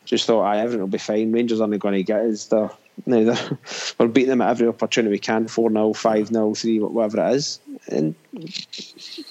just 0.06 0.28
thought, 0.28 0.44
aye, 0.44 0.60
everything 0.60 0.82
will 0.82 0.88
be 0.88 0.98
fine. 0.98 1.32
Rangers 1.32 1.60
aren't 1.62 1.80
going 1.80 1.96
to 1.96 2.04
get 2.04 2.22
us. 2.22 2.46
They're, 2.48 2.70
no, 3.06 3.24
they're, 3.24 3.58
we're 3.98 4.08
beating 4.10 4.30
them 4.30 4.42
at 4.42 4.50
every 4.50 4.68
opportunity 4.68 5.12
we 5.12 5.18
can 5.20 5.48
4 5.48 5.72
0, 5.72 5.94
5 5.94 6.28
0, 6.28 6.54
3, 6.54 6.80
whatever 6.80 7.26
it 7.26 7.36
is. 7.36 7.60
And 7.88 8.16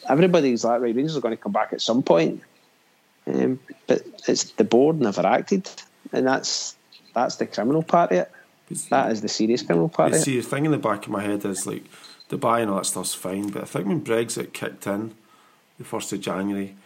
everybody's 0.08 0.64
like, 0.64 0.80
right, 0.80 0.94
Rangers 0.94 1.16
are 1.16 1.20
going 1.20 1.36
to 1.36 1.42
come 1.42 1.52
back 1.52 1.72
at 1.72 1.80
some 1.80 2.02
point. 2.02 2.42
Um, 3.26 3.60
but 3.86 4.02
it's 4.26 4.44
the 4.52 4.64
board 4.64 5.00
never 5.00 5.24
acted, 5.24 5.70
and 6.12 6.26
that's 6.26 6.74
that's 7.14 7.36
the 7.36 7.46
criminal 7.46 7.82
part 7.84 8.10
of 8.10 8.18
it. 8.18 8.32
That 8.90 9.12
is 9.12 9.20
the 9.20 9.28
serious 9.28 9.62
criminal 9.62 9.88
part 9.88 10.10
You 10.10 10.16
of 10.16 10.22
it. 10.22 10.24
see, 10.24 10.36
the 10.40 10.42
thing 10.42 10.64
in 10.64 10.72
the 10.72 10.78
back 10.78 11.04
of 11.04 11.10
my 11.10 11.22
head 11.22 11.44
is 11.44 11.64
like 11.66 11.84
Dubai 12.30 12.62
and 12.62 12.70
all 12.70 12.78
that 12.78 12.86
stuff's 12.86 13.14
fine, 13.14 13.48
but 13.50 13.62
I 13.62 13.66
think 13.66 13.86
when 13.86 14.00
Brexit 14.00 14.52
kicked 14.52 14.86
in, 14.88 15.14
the 15.78 15.84
first 15.84 16.12
of 16.12 16.20
January, 16.20 16.76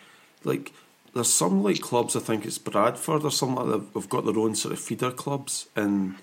like 0.45 0.73
there's 1.15 1.33
some 1.33 1.63
like 1.63 1.81
clubs. 1.81 2.17
I 2.17 2.21
think 2.21 2.45
it's 2.45 2.59
Bradford 2.59 3.25
or 3.25 3.31
something 3.31 3.57
like 3.57 3.81
that. 3.81 4.01
Have 4.01 4.09
got 4.09 4.25
their 4.25 4.39
own 4.39 4.55
sort 4.55 4.75
of 4.75 4.81
feeder 4.81 5.11
clubs 5.11 5.69
in 5.77 6.17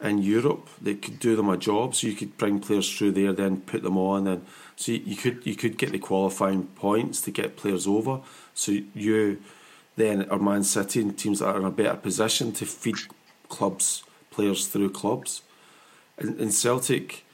in 0.00 0.18
Europe. 0.18 0.68
They 0.80 0.94
could 0.94 1.20
do 1.20 1.36
them 1.36 1.48
a 1.48 1.56
job, 1.56 1.94
so 1.94 2.06
you 2.06 2.14
could 2.14 2.36
bring 2.36 2.60
players 2.60 2.90
through 2.90 3.12
there, 3.12 3.32
then 3.32 3.60
put 3.60 3.82
them 3.82 3.96
on, 3.96 4.26
and 4.26 4.44
so 4.76 4.92
you, 4.92 5.16
could 5.16 5.46
you 5.46 5.54
could 5.54 5.78
get 5.78 5.92
the 5.92 5.98
qualifying 5.98 6.64
points 6.64 7.20
to 7.22 7.30
get 7.30 7.56
players 7.56 7.86
over. 7.86 8.20
So 8.54 8.78
you 8.94 9.42
then 9.96 10.28
are 10.30 10.38
Man 10.38 10.64
City 10.64 11.02
and 11.02 11.16
teams 11.16 11.38
that 11.40 11.48
are 11.48 11.58
in 11.58 11.64
a 11.64 11.70
better 11.70 11.96
position 11.96 12.52
to 12.52 12.66
feed 12.66 12.96
clubs 13.48 14.02
players 14.32 14.66
through 14.66 14.90
clubs. 14.90 15.42
And, 16.18 16.40
and 16.40 16.52
Celtic 16.52 17.24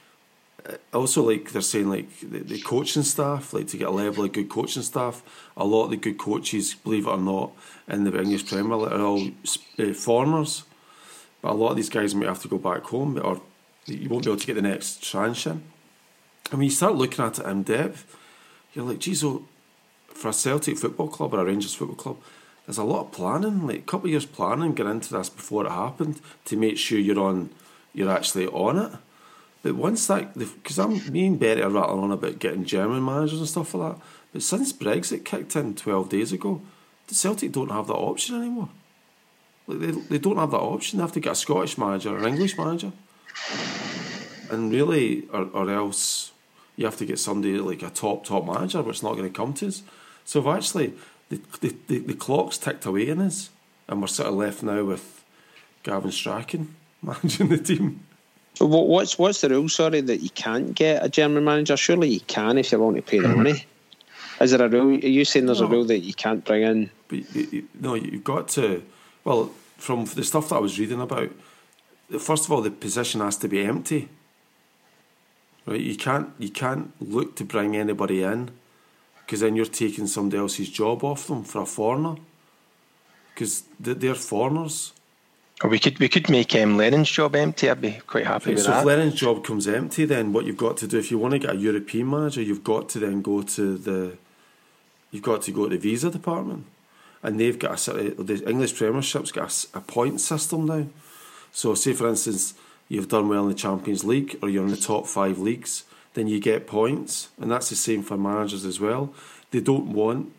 also 0.93 1.23
like 1.23 1.51
they're 1.51 1.61
saying 1.61 1.89
like 1.89 2.19
the, 2.19 2.39
the, 2.39 2.59
coaching 2.61 3.03
staff 3.03 3.53
like 3.53 3.67
to 3.67 3.77
get 3.77 3.87
a 3.87 3.91
level 3.91 4.23
of 4.23 4.31
good 4.31 4.49
coaching 4.49 4.83
staff 4.83 5.23
a 5.55 5.65
lot 5.65 5.85
of 5.85 5.91
the 5.91 5.97
good 5.97 6.17
coaches 6.17 6.73
believe 6.73 7.07
it 7.07 7.09
or 7.09 7.17
not 7.17 7.51
in 7.87 8.03
the 8.03 8.21
English 8.21 8.47
Premier 8.47 8.75
League 8.75 8.91
are 8.91 9.01
all 9.01 9.27
uh, 9.79 9.93
foreigners. 9.93 10.63
But 11.41 11.51
a 11.51 11.53
lot 11.53 11.71
of 11.71 11.77
these 11.77 11.89
guys 11.89 12.13
might 12.13 12.27
have 12.27 12.41
to 12.41 12.47
go 12.47 12.57
back 12.57 12.83
home 12.83 13.19
or 13.23 13.41
you 13.85 14.09
won't 14.09 14.25
be 14.25 14.29
able 14.29 14.39
to 14.39 14.47
get 14.47 14.55
the 14.55 14.61
next 14.61 15.01
chance 15.01 15.45
in 15.45 15.63
and 16.51 16.59
when 16.59 16.63
you 16.63 16.69
start 16.69 16.95
looking 16.95 17.23
at 17.23 17.39
it 17.39 17.45
in 17.45 17.63
depth 17.63 18.17
you're 18.73 18.85
like 18.85 18.99
geez 18.99 19.23
oh, 19.23 19.45
for 20.07 20.29
a 20.29 20.33
Celtic 20.33 20.77
football 20.77 21.07
club 21.07 21.33
or 21.33 21.39
a 21.39 21.45
Rangers 21.45 21.73
football 21.73 21.95
club 21.95 22.17
there's 22.65 22.77
a 22.77 22.83
lot 22.83 23.05
of 23.05 23.11
planning 23.11 23.65
like 23.65 23.77
a 23.77 23.81
couple 23.81 24.07
of 24.07 24.11
years 24.11 24.25
planning 24.25 24.73
get 24.73 24.85
into 24.85 25.13
this 25.13 25.29
before 25.29 25.65
it 25.65 25.71
happened 25.71 26.19
to 26.45 26.57
make 26.57 26.77
sure 26.77 26.99
you're 26.99 27.19
on 27.19 27.49
you're 27.93 28.11
actually 28.11 28.47
on 28.47 28.77
it 28.77 28.91
but 29.61 29.75
once 29.75 30.07
that, 30.07 30.37
because 30.37 30.79
I'm 30.79 31.11
me 31.11 31.27
and 31.27 31.39
Betty 31.39 31.61
are 31.61 31.69
rattling 31.69 32.03
on 32.03 32.11
about 32.11 32.39
getting 32.39 32.63
German 32.63 33.03
managers 33.03 33.39
and 33.39 33.47
stuff 33.47 33.73
like 33.73 33.93
that. 33.93 34.01
But 34.31 34.43
since 34.43 34.71
Brexit 34.71 35.25
kicked 35.25 35.55
in 35.55 35.75
twelve 35.75 36.09
days 36.09 36.31
ago, 36.31 36.61
the 37.07 37.15
Celtic 37.15 37.51
don't 37.51 37.71
have 37.71 37.87
that 37.87 37.93
option 37.93 38.35
anymore. 38.35 38.69
Like 39.67 39.79
they 39.79 39.91
they 39.91 40.17
don't 40.17 40.37
have 40.37 40.51
that 40.51 40.57
option. 40.57 40.97
They 40.97 41.03
have 41.03 41.11
to 41.13 41.19
get 41.19 41.33
a 41.33 41.35
Scottish 41.35 41.77
manager 41.77 42.15
or 42.15 42.19
an 42.19 42.25
English 42.25 42.57
manager, 42.57 42.91
and 44.49 44.71
really, 44.71 45.27
or, 45.33 45.49
or 45.53 45.69
else 45.69 46.31
you 46.77 46.85
have 46.85 46.97
to 46.97 47.05
get 47.05 47.19
somebody 47.19 47.57
like 47.57 47.83
a 47.83 47.89
top 47.89 48.25
top 48.25 48.45
manager, 48.45 48.81
which 48.81 48.97
is 48.97 49.03
not 49.03 49.17
going 49.17 49.29
to 49.29 49.35
come 49.35 49.53
to 49.55 49.67
us. 49.67 49.83
So 50.23 50.39
I've 50.39 50.57
actually 50.57 50.93
the, 51.29 51.41
the, 51.59 51.75
the, 51.87 51.99
the 51.99 52.13
clock's 52.13 52.57
ticked 52.57 52.85
away 52.85 53.09
in 53.09 53.19
us, 53.19 53.49
and 53.87 53.99
we're 53.99 54.07
sort 54.07 54.29
of 54.29 54.35
left 54.35 54.63
now 54.63 54.85
with 54.85 55.23
Gavin 55.83 56.11
Strachan 56.11 56.75
managing 57.01 57.49
the 57.49 57.57
team. 57.57 58.05
What's 58.59 59.17
what's 59.17 59.41
the 59.41 59.49
rule? 59.49 59.69
Sorry, 59.69 60.01
that 60.01 60.21
you 60.21 60.29
can't 60.29 60.73
get 60.75 61.03
a 61.03 61.09
German 61.09 61.45
manager. 61.45 61.77
Surely 61.77 62.09
you 62.09 62.19
can 62.21 62.57
if 62.57 62.71
you 62.71 62.79
want 62.79 62.97
to 62.97 63.01
pay 63.01 63.19
the 63.19 63.29
money. 63.29 63.65
Is 64.41 64.51
there 64.51 64.65
a 64.65 64.69
rule? 64.69 64.95
Are 64.95 65.07
you 65.07 65.25
saying 65.25 65.45
there's 65.45 65.61
no. 65.61 65.67
a 65.67 65.69
rule 65.69 65.85
that 65.85 65.99
you 65.99 66.13
can't 66.13 66.43
bring 66.43 66.63
in? 66.63 66.89
But 67.07 67.35
you, 67.35 67.47
you, 67.51 67.67
no, 67.79 67.95
you've 67.95 68.23
got 68.23 68.47
to. 68.49 68.83
Well, 69.23 69.51
from 69.77 70.05
the 70.05 70.23
stuff 70.23 70.49
that 70.49 70.55
I 70.55 70.59
was 70.59 70.79
reading 70.79 71.01
about, 71.01 71.29
first 72.19 72.45
of 72.45 72.51
all, 72.51 72.61
the 72.61 72.71
position 72.71 73.21
has 73.21 73.37
to 73.37 73.47
be 73.47 73.63
empty. 73.63 74.09
Right? 75.65 75.79
You 75.79 75.95
can't 75.95 76.29
you 76.39 76.49
can't 76.49 76.91
look 77.01 77.35
to 77.35 77.45
bring 77.45 77.75
anybody 77.75 78.23
in 78.23 78.51
because 79.25 79.41
then 79.41 79.55
you're 79.55 79.65
taking 79.65 80.07
somebody 80.07 80.39
else's 80.39 80.69
job 80.69 81.03
off 81.03 81.27
them 81.27 81.43
for 81.43 81.61
a 81.61 81.65
foreigner 81.65 82.15
because 83.33 83.63
they're 83.79 84.15
foreigners. 84.15 84.93
Or 85.61 85.69
we 85.69 85.79
could 85.79 85.99
we 85.99 86.07
could 86.07 86.29
make 86.29 86.55
um, 86.55 86.77
Lennon's 86.77 87.11
job 87.11 87.35
empty. 87.35 87.69
I'd 87.69 87.81
be 87.81 87.99
quite 88.07 88.25
happy 88.25 88.53
with 88.53 88.63
so 88.63 88.71
that. 88.71 88.79
if 88.79 88.85
Lennon's 88.85 89.15
job 89.15 89.43
comes 89.43 89.67
empty, 89.67 90.05
then 90.05 90.31
what 90.31 90.45
you've 90.45 90.57
got 90.57 90.77
to 90.77 90.87
do 90.87 90.97
if 90.97 91.11
you 91.11 91.17
want 91.17 91.33
to 91.33 91.39
get 91.39 91.51
a 91.51 91.57
European 91.57 92.09
manager, 92.09 92.41
you've 92.41 92.63
got 92.63 92.87
to 92.89 92.99
then 92.99 93.21
go 93.21 93.41
to 93.41 93.77
the 93.77 94.17
you've 95.11 95.23
got 95.23 95.41
to 95.43 95.51
go 95.51 95.67
to 95.67 95.75
the 95.75 95.77
visa 95.77 96.09
department, 96.09 96.65
and 97.21 97.39
they've 97.39 97.59
got 97.59 97.73
a 97.73 97.77
sort 97.77 97.99
of 97.99 98.27
the 98.27 98.49
English 98.49 98.73
Premiership's 98.73 99.33
got 99.33 99.65
a, 99.73 99.79
a 99.79 99.81
point 99.81 100.21
system 100.21 100.65
now. 100.65 100.85
So 101.51 101.75
say 101.75 101.91
for 101.91 102.07
instance 102.07 102.53
you've 102.87 103.09
done 103.09 103.27
well 103.27 103.43
in 103.43 103.49
the 103.49 103.55
Champions 103.55 104.05
League 104.05 104.39
or 104.41 104.49
you're 104.49 104.63
in 104.63 104.71
the 104.71 104.77
top 104.77 105.07
five 105.07 105.39
leagues, 105.39 105.83
then 106.13 106.27
you 106.27 106.39
get 106.39 106.67
points, 106.67 107.29
and 107.37 107.51
that's 107.51 107.69
the 107.69 107.75
same 107.75 108.01
for 108.01 108.17
managers 108.17 108.63
as 108.63 108.79
well. 108.79 109.13
They 109.51 109.59
don't 109.59 109.91
want 109.91 110.31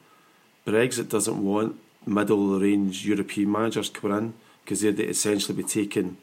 Brexit 0.67 1.11
doesn't 1.11 1.45
want 1.45 1.77
middle 2.07 2.59
range 2.59 3.07
European 3.07 3.53
managers 3.53 3.91
coming 3.91 4.17
in 4.17 4.35
because 4.71 4.83
they'd 4.83 5.01
essentially 5.01 5.57
be 5.61 5.65
taking 5.65 6.17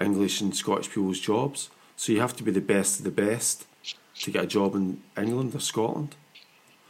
English 0.00 0.40
and 0.40 0.56
Scottish 0.56 0.88
people's 0.88 1.20
jobs. 1.20 1.70
So 1.94 2.10
you 2.10 2.20
have 2.20 2.34
to 2.34 2.42
be 2.42 2.50
the 2.50 2.60
best 2.60 2.98
of 2.98 3.04
the 3.04 3.12
best 3.12 3.64
to 4.22 4.32
get 4.32 4.42
a 4.42 4.46
job 4.48 4.74
in 4.74 5.00
England 5.16 5.54
or 5.54 5.60
Scotland. 5.60 6.16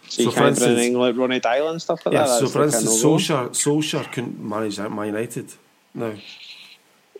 So, 0.08 0.22
so 0.22 0.30
for 0.30 0.46
instance, 0.46 0.80
England, 0.80 1.18
Ronny 1.18 1.38
Deila 1.38 1.72
and 1.72 1.82
stuff 1.82 2.06
like 2.06 2.14
yeah, 2.14 2.24
that. 2.24 2.40
so 2.40 2.46
for 2.46 2.64
instance, 2.64 3.04
Solskjaer, 3.04 3.50
Solskjaer 3.50 4.10
couldn't 4.10 4.40
manage 4.40 4.78
Man 4.78 5.08
United. 5.08 5.52
No. 5.92 6.16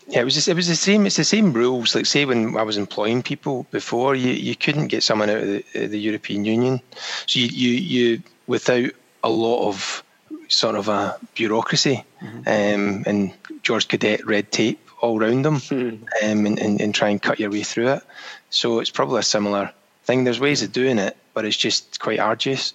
Yeah, 0.07 0.21
it 0.21 0.23
was 0.23 0.33
just, 0.33 0.47
it 0.47 0.55
was 0.55 0.67
the 0.67 0.75
same. 0.75 1.05
It's 1.05 1.17
the 1.17 1.23
same 1.23 1.53
rules. 1.53 1.93
Like 1.93 2.07
say 2.07 2.25
when 2.25 2.57
I 2.57 2.63
was 2.63 2.77
employing 2.77 3.21
people 3.21 3.67
before, 3.69 4.15
you, 4.15 4.31
you 4.31 4.55
couldn't 4.55 4.87
get 4.87 5.03
someone 5.03 5.29
out 5.29 5.37
of 5.37 5.47
the, 5.47 5.85
the 5.85 5.99
European 5.99 6.45
Union. 6.45 6.81
So 7.27 7.41
you, 7.41 7.47
you 7.47 7.69
you 7.69 8.23
without 8.47 8.89
a 9.23 9.29
lot 9.29 9.67
of 9.67 10.03
sort 10.47 10.75
of 10.75 10.87
a 10.87 11.17
bureaucracy 11.35 12.03
mm-hmm. 12.21 12.37
um, 12.39 13.03
and 13.05 13.33
George 13.63 13.87
Cadet 13.87 14.25
red 14.25 14.51
tape 14.51 14.79
all 15.01 15.19
round 15.19 15.45
them 15.45 15.57
mm-hmm. 15.57 16.03
um, 16.23 16.45
and, 16.45 16.59
and, 16.59 16.81
and, 16.81 16.95
try 16.95 17.09
and 17.09 17.21
cut 17.21 17.39
your 17.39 17.51
way 17.51 17.63
through 17.63 17.89
it. 17.89 18.03
So 18.49 18.79
it's 18.79 18.89
probably 18.89 19.19
a 19.19 19.23
similar 19.23 19.71
thing. 20.03 20.23
There's 20.23 20.39
ways 20.39 20.63
of 20.63 20.71
doing 20.71 20.97
it, 20.97 21.15
but 21.33 21.45
it's 21.45 21.57
just 21.57 21.99
quite 21.99 22.19
arduous. 22.19 22.73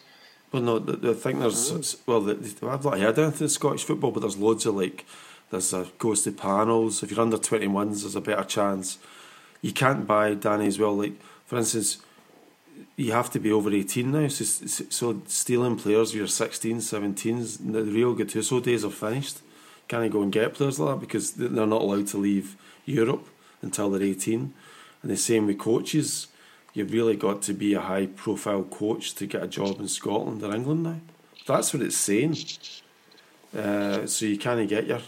Well, 0.52 0.62
no, 0.62 0.78
the, 0.78 0.96
the 0.96 1.14
thing 1.14 1.40
there's 1.40 1.96
well, 2.06 2.20
the, 2.20 2.34
I've 2.68 2.84
not 2.84 2.98
heard 2.98 3.18
anything 3.18 3.48
Scottish 3.48 3.84
football, 3.84 4.10
but 4.10 4.20
there's 4.20 4.36
loads 4.36 4.66
of 4.66 4.76
like 4.76 5.06
there's 5.50 5.72
a 5.72 5.86
goes 5.98 6.22
to 6.24 6.32
panels. 6.32 7.02
If 7.02 7.10
you're 7.10 7.20
under 7.20 7.38
21s, 7.38 8.02
there's 8.02 8.16
a 8.16 8.20
better 8.20 8.44
chance. 8.44 8.98
You 9.62 9.72
can't 9.72 10.06
buy 10.06 10.34
Danny 10.34 10.66
as 10.66 10.78
well. 10.78 10.94
Like 10.94 11.14
for 11.46 11.56
instance, 11.56 11.98
you 12.96 13.12
have 13.12 13.30
to 13.30 13.40
be 13.40 13.52
over 13.52 13.70
18 13.70 14.10
now. 14.10 14.28
So, 14.28 14.44
so 14.44 15.22
stealing 15.26 15.76
players, 15.76 16.14
you're 16.14 16.26
16, 16.26 16.78
17s, 16.78 17.72
the 17.72 17.84
real 17.84 18.14
Gattuso 18.14 18.62
days 18.62 18.84
are 18.84 18.90
finished. 18.90 19.38
Can't 19.88 20.10
go 20.12 20.22
and 20.22 20.32
get 20.32 20.54
players 20.54 20.78
like 20.78 20.94
that 20.94 21.00
because 21.00 21.32
they're 21.32 21.66
not 21.66 21.82
allowed 21.82 22.06
to 22.08 22.18
leave 22.18 22.56
Europe 22.84 23.28
until 23.60 23.90
they're 23.90 24.02
18. 24.02 24.52
And 25.02 25.10
the 25.10 25.16
same 25.16 25.46
with 25.46 25.58
coaches. 25.58 26.28
You've 26.74 26.92
really 26.92 27.16
got 27.16 27.42
to 27.42 27.52
be 27.52 27.74
a 27.74 27.80
high 27.80 28.06
profile 28.06 28.62
coach 28.62 29.14
to 29.16 29.26
get 29.26 29.42
a 29.42 29.48
job 29.48 29.80
in 29.80 29.88
Scotland 29.88 30.42
or 30.42 30.54
England 30.54 30.84
now. 30.84 31.00
That's 31.46 31.74
what 31.74 31.82
it's 31.82 31.96
saying. 31.96 32.36
Uh, 33.56 34.06
so 34.06 34.24
you 34.26 34.38
can't 34.38 34.66
get 34.68 34.86
your. 34.86 35.00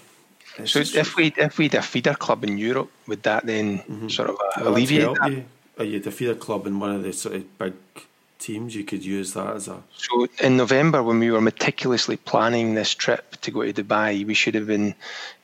So 0.66 0.80
if 0.80 1.16
we 1.16 1.32
if 1.37 1.59
we 1.59 1.64
had 1.64 1.76
a 1.76 1.82
feeder 1.82 2.14
club 2.14 2.45
in 2.45 2.59
Europe, 2.59 2.91
would 3.07 3.22
that 3.22 3.47
then 3.47 3.78
mm-hmm. 3.78 4.09
sort 4.09 4.30
of 4.30 4.37
alleviate 4.57 5.16
that? 5.20 5.30
You 5.30 5.45
or 5.78 5.84
you 5.84 5.98
defeat 5.98 6.08
a 6.08 6.10
feeder 6.10 6.34
club 6.34 6.66
in 6.66 6.78
one 6.80 6.94
of 6.94 7.02
the 7.02 7.12
sort 7.12 7.36
of 7.36 7.58
big 7.58 7.74
teams, 8.38 8.74
you 8.74 8.84
could 8.84 9.04
use 9.04 9.32
that 9.34 9.56
as 9.56 9.68
a. 9.68 9.82
So 9.96 10.26
in 10.40 10.56
November, 10.56 11.02
when 11.02 11.18
we 11.18 11.30
were 11.30 11.40
meticulously 11.40 12.16
planning 12.16 12.74
this 12.74 12.94
trip 12.94 13.36
to 13.40 13.50
go 13.50 13.62
to 13.62 13.72
Dubai, 13.72 14.26
we 14.26 14.34
should 14.34 14.54
have 14.54 14.66
been 14.66 14.94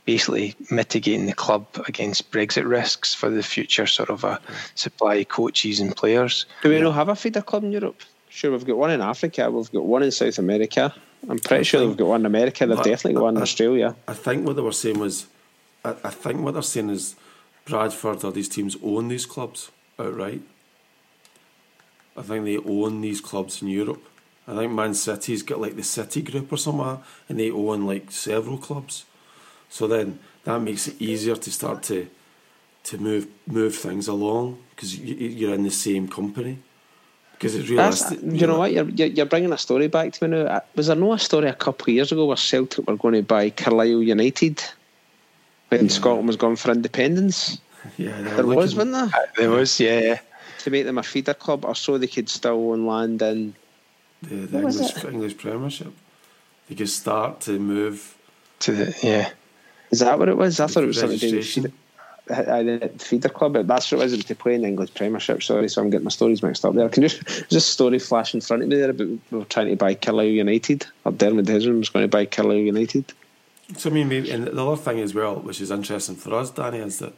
basically 0.05 0.55
mitigating 0.71 1.27
the 1.27 1.33
club 1.33 1.67
against 1.87 2.31
Brexit 2.31 2.69
risks 2.69 3.15
for 3.15 3.31
the 3.31 3.43
future 3.43 3.87
sort 3.87 4.11
of 4.11 4.25
a 4.25 4.41
supply 4.75 5.17
of 5.17 5.29
coaches 5.29 5.81
and 5.81 5.97
players. 5.97 6.47
Do 6.63 6.71
we 6.71 6.81
not 6.81 6.95
have 6.95 7.09
a 7.09 7.17
feeder 7.17 7.43
club 7.43 7.65
in 7.65 7.73
Europe? 7.73 8.01
Sure, 8.29 8.53
we've 8.53 8.67
got 8.67 8.77
one 8.77 8.91
in 8.91 9.01
Africa, 9.01 9.51
we've 9.51 9.73
got 9.73 9.85
one 9.85 10.03
in 10.03 10.11
South 10.11 10.39
America. 10.39 10.95
I'm 11.29 11.39
pretty 11.39 11.65
sure 11.65 11.87
we've 11.87 11.97
got 11.97 12.07
one 12.07 12.21
in 12.21 12.27
America. 12.27 12.67
They've 12.67 12.77
definitely 12.79 13.15
got 13.15 13.25
one 13.25 13.37
in 13.37 13.43
Australia. 13.43 13.95
I 14.09 14.15
think 14.15 14.47
what 14.47 14.57
they 14.57 14.63
were 14.63 14.73
saying 14.73 14.99
was, 14.99 15.27
I, 15.85 15.91
I 16.05 16.11
think 16.11 16.41
what 16.41 16.55
they're 16.55 16.63
saying 16.63 16.91
is, 16.91 17.17
Bradford 17.67 18.25
or 18.25 18.33
these 18.33 18.49
teams 18.49 18.77
own 18.83 19.09
these 19.09 19.27
clubs 19.27 19.71
outright. 20.01 20.43
I 22.17 22.23
think 22.23 22.45
they 22.45 22.59
own 22.59 23.01
these 23.01 23.21
clubs 23.21 23.63
in 23.63 23.69
Europe. 23.69 24.03
I 24.49 24.57
think 24.57 24.73
Man 24.73 24.95
City's 24.95 25.43
got 25.43 25.61
like 25.61 25.77
the 25.77 25.83
City 25.83 26.23
Group 26.23 26.53
or 26.53 26.57
something, 26.57 26.99
and 27.29 27.39
they 27.39 27.51
own 27.51 27.87
like 27.87 28.11
several 28.11 28.59
clubs. 28.59 29.05
So 29.69 29.87
then 29.87 30.19
that 30.45 30.61
makes 30.61 30.89
it 30.89 31.01
easier 31.01 31.37
to 31.37 31.51
start 31.51 31.83
to 31.85 32.09
to 32.85 32.99
move 32.99 33.29
move 33.47 33.75
things 33.75 34.09
along 34.09 34.59
because 34.71 34.99
you, 34.99 35.51
are 35.51 35.55
in 35.55 35.63
the 35.63 35.71
same 35.71 36.09
company. 36.09 36.59
Because 37.33 37.55
it's 37.55 37.69
realistic. 37.71 38.21
You, 38.23 38.33
you 38.33 38.47
know, 38.47 38.59
what? 38.59 38.73
You're, 38.73 38.89
you're 38.89 39.27
bringing 39.27 39.53
a 39.53 39.59
story 39.59 39.89
back 39.89 40.13
to 40.13 40.29
me 40.29 40.45
now. 40.45 40.63
Was 40.75 40.89
there 40.89 40.97
no 40.97 41.13
a 41.13 41.19
story 41.19 41.49
a 41.49 41.55
couple 41.55 41.85
of 41.85 41.89
years 41.89 42.13
ago 42.13 42.27
where 42.27 42.37
Celtic 42.37 42.87
were 42.87 42.97
going 42.97 43.15
to 43.15 43.23
buy 43.23 43.51
Carlisle 43.51 44.03
United 44.03 44.63
when 45.69 45.85
yeah. 45.85 45.91
Scotland 45.91 46.27
was 46.27 46.37
going 46.37 46.57
for 46.57 46.71
independence? 46.71 47.59
Yeah, 47.97 48.21
there 48.21 48.47
was, 48.47 48.75
wasn't 48.75 48.93
there? 48.93 49.05
Uh, 49.05 49.27
there 49.37 49.51
was, 49.51 49.81
yeah. 49.81 50.21
To 50.61 50.71
make 50.71 50.85
them 50.85 50.99
a 50.99 51.03
feeder 51.03 51.35
club, 51.35 51.65
or 51.65 51.75
so 51.75 51.99
they 51.99 52.07
could 52.07 52.29
still 52.29 52.73
own 52.73 52.87
land 52.87 53.23
in 53.23 53.55
the, 54.23 54.35
the 54.35 54.59
English, 54.59 55.05
English 55.05 55.37
Premiership. 55.39 55.93
They 56.69 56.75
could 56.75 56.91
start 56.91 57.41
to 57.43 57.59
move 57.59 58.17
to 58.61 58.73
the 58.73 58.95
yeah. 59.03 59.31
Is 59.91 60.01
that 60.01 60.19
what 60.19 60.29
it 60.29 60.37
was? 60.37 60.61
I 60.61 60.67
thought 60.67 60.85
it 60.85 60.87
was 60.87 61.01
something 61.01 61.19
to 61.19 61.31
do 61.31 61.37
with 61.37 61.73
the 62.29 62.91
feeder 62.99 63.29
club. 63.29 63.55
That's 63.67 63.91
what 63.91 64.01
it 64.01 64.05
was 64.05 64.25
to 64.25 64.35
play 64.35 64.55
in 64.55 64.63
the 64.63 64.69
English 64.69 64.95
Premiership. 64.95 65.43
Sorry, 65.43 65.69
so 65.69 65.83
I'm 65.83 65.91
getting 65.91 66.05
my 66.05 66.11
stories 66.11 66.43
mixed 66.43 66.65
up 66.65 66.75
there. 66.75 66.89
Can 66.89 67.03
you 67.03 67.09
just 67.09 67.71
story 67.71 67.99
flash 67.99 68.35
in 68.35 68.41
front 68.41 68.63
of 68.63 68.69
me 68.69 68.77
there 68.77 68.91
about 68.91 69.09
we 69.09 69.39
were 69.39 69.45
trying 69.47 69.69
to 69.69 69.77
buy 69.77 69.95
Carlisle 69.95 70.27
United 70.27 70.87
or 71.05 71.13
Dermot 71.13 71.47
Desmond 71.47 71.79
was 71.79 71.89
going 71.89 72.05
to 72.05 72.09
buy 72.09 72.27
Carlisle 72.27 72.59
United. 72.59 73.13
So 73.77 73.91
I 73.91 73.93
mean, 73.93 74.09
maybe, 74.09 74.31
and 74.31 74.47
the 74.47 74.67
other 74.67 74.81
thing 74.81 75.01
as 75.01 75.15
well, 75.15 75.37
which 75.37 75.61
is 75.61 75.71
interesting 75.71 76.17
for 76.17 76.35
us, 76.35 76.51
Danny, 76.51 76.79
is 76.79 76.99
that 76.99 77.15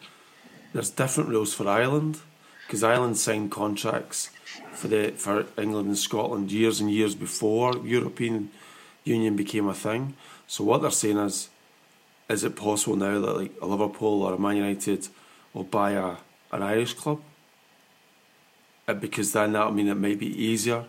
there's 0.73 0.91
different 0.91 1.31
rules 1.31 1.55
for 1.55 1.69
Ireland 1.69 2.21
because 2.67 2.83
Ireland 2.83 3.19
signed 3.19 3.51
contracts 3.51 4.31
for 4.73 4.89
the 4.89 5.13
for 5.17 5.47
England 5.59 5.89
and 5.89 5.99
Scotland 5.99 6.51
years 6.51 6.81
and 6.81 6.91
years 6.91 7.15
before 7.15 7.77
European 7.85 8.51
Union 9.05 9.37
became 9.37 9.69
a 9.69 9.75
thing. 9.75 10.15
So 10.47 10.65
what 10.65 10.83
they're 10.83 10.91
saying 10.91 11.19
is, 11.19 11.49
is 12.29 12.45
it 12.45 12.57
possible 12.57 12.97
now 12.97 13.21
that 13.21 13.37
like 13.37 13.53
a 13.61 13.67
Liverpool 13.67 14.23
or 14.23 14.35
a 14.35 14.39
Man 14.39 14.57
United 14.57 15.09
will 15.53 15.65
buy 15.65 15.93
a 15.93 16.17
an 16.53 16.63
Irish 16.63 16.95
club? 16.95 17.21
Uh, 18.89 18.95
because 18.95 19.33
then 19.33 19.53
that'll 19.53 19.73
mean 19.73 19.89
it 19.89 19.95
might 19.95 20.19
be 20.19 20.43
easier 20.43 20.85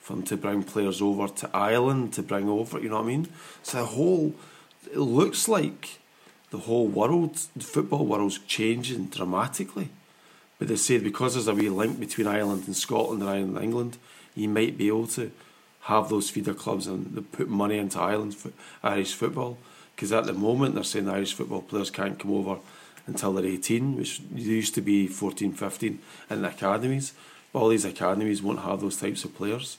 for 0.00 0.14
them 0.14 0.22
to 0.24 0.36
bring 0.36 0.62
players 0.62 1.02
over 1.02 1.28
to 1.28 1.50
Ireland 1.54 2.12
to 2.14 2.22
bring 2.22 2.48
over. 2.48 2.80
You 2.80 2.88
know 2.88 2.96
what 2.96 3.04
I 3.04 3.08
mean? 3.08 3.28
So 3.62 3.78
the 3.78 3.84
whole 3.86 4.34
it 4.90 4.98
looks 4.98 5.48
like 5.48 5.98
the 6.56 6.62
whole 6.62 6.86
world, 6.86 7.38
the 7.54 7.64
football 7.64 8.06
world's 8.06 8.38
changing 8.38 9.06
dramatically. 9.06 9.90
But 10.58 10.68
they 10.68 10.76
said 10.76 11.04
because 11.04 11.34
there's 11.34 11.48
a 11.48 11.54
wee 11.54 11.68
link 11.68 12.00
between 12.00 12.26
Ireland 12.26 12.64
and 12.66 12.74
Scotland 12.74 13.20
and 13.20 13.30
Ireland 13.30 13.56
and 13.56 13.64
England, 13.64 13.98
you 14.34 14.48
might 14.48 14.78
be 14.78 14.88
able 14.88 15.06
to 15.08 15.30
have 15.82 16.08
those 16.08 16.30
feeder 16.30 16.54
clubs 16.54 16.86
and 16.86 17.30
put 17.32 17.48
money 17.48 17.78
into 17.78 18.00
Ireland 18.00 18.34
for 18.34 18.52
Irish 18.82 19.14
football. 19.14 19.58
Because 19.94 20.12
at 20.12 20.24
the 20.24 20.32
moment 20.32 20.74
they're 20.74 20.84
saying 20.84 21.06
the 21.06 21.12
Irish 21.12 21.34
football 21.34 21.62
players 21.62 21.90
can't 21.90 22.18
come 22.18 22.32
over 22.32 22.58
until 23.06 23.34
they're 23.34 23.46
18, 23.46 23.96
which 23.96 24.20
used 24.34 24.74
to 24.74 24.80
be 24.80 25.06
14, 25.06 25.52
15 25.52 25.98
in 26.30 26.42
the 26.42 26.48
academies. 26.48 27.12
But 27.52 27.60
all 27.60 27.68
these 27.68 27.84
academies 27.84 28.42
won't 28.42 28.60
have 28.60 28.80
those 28.80 28.96
types 28.96 29.24
of 29.24 29.34
players. 29.34 29.78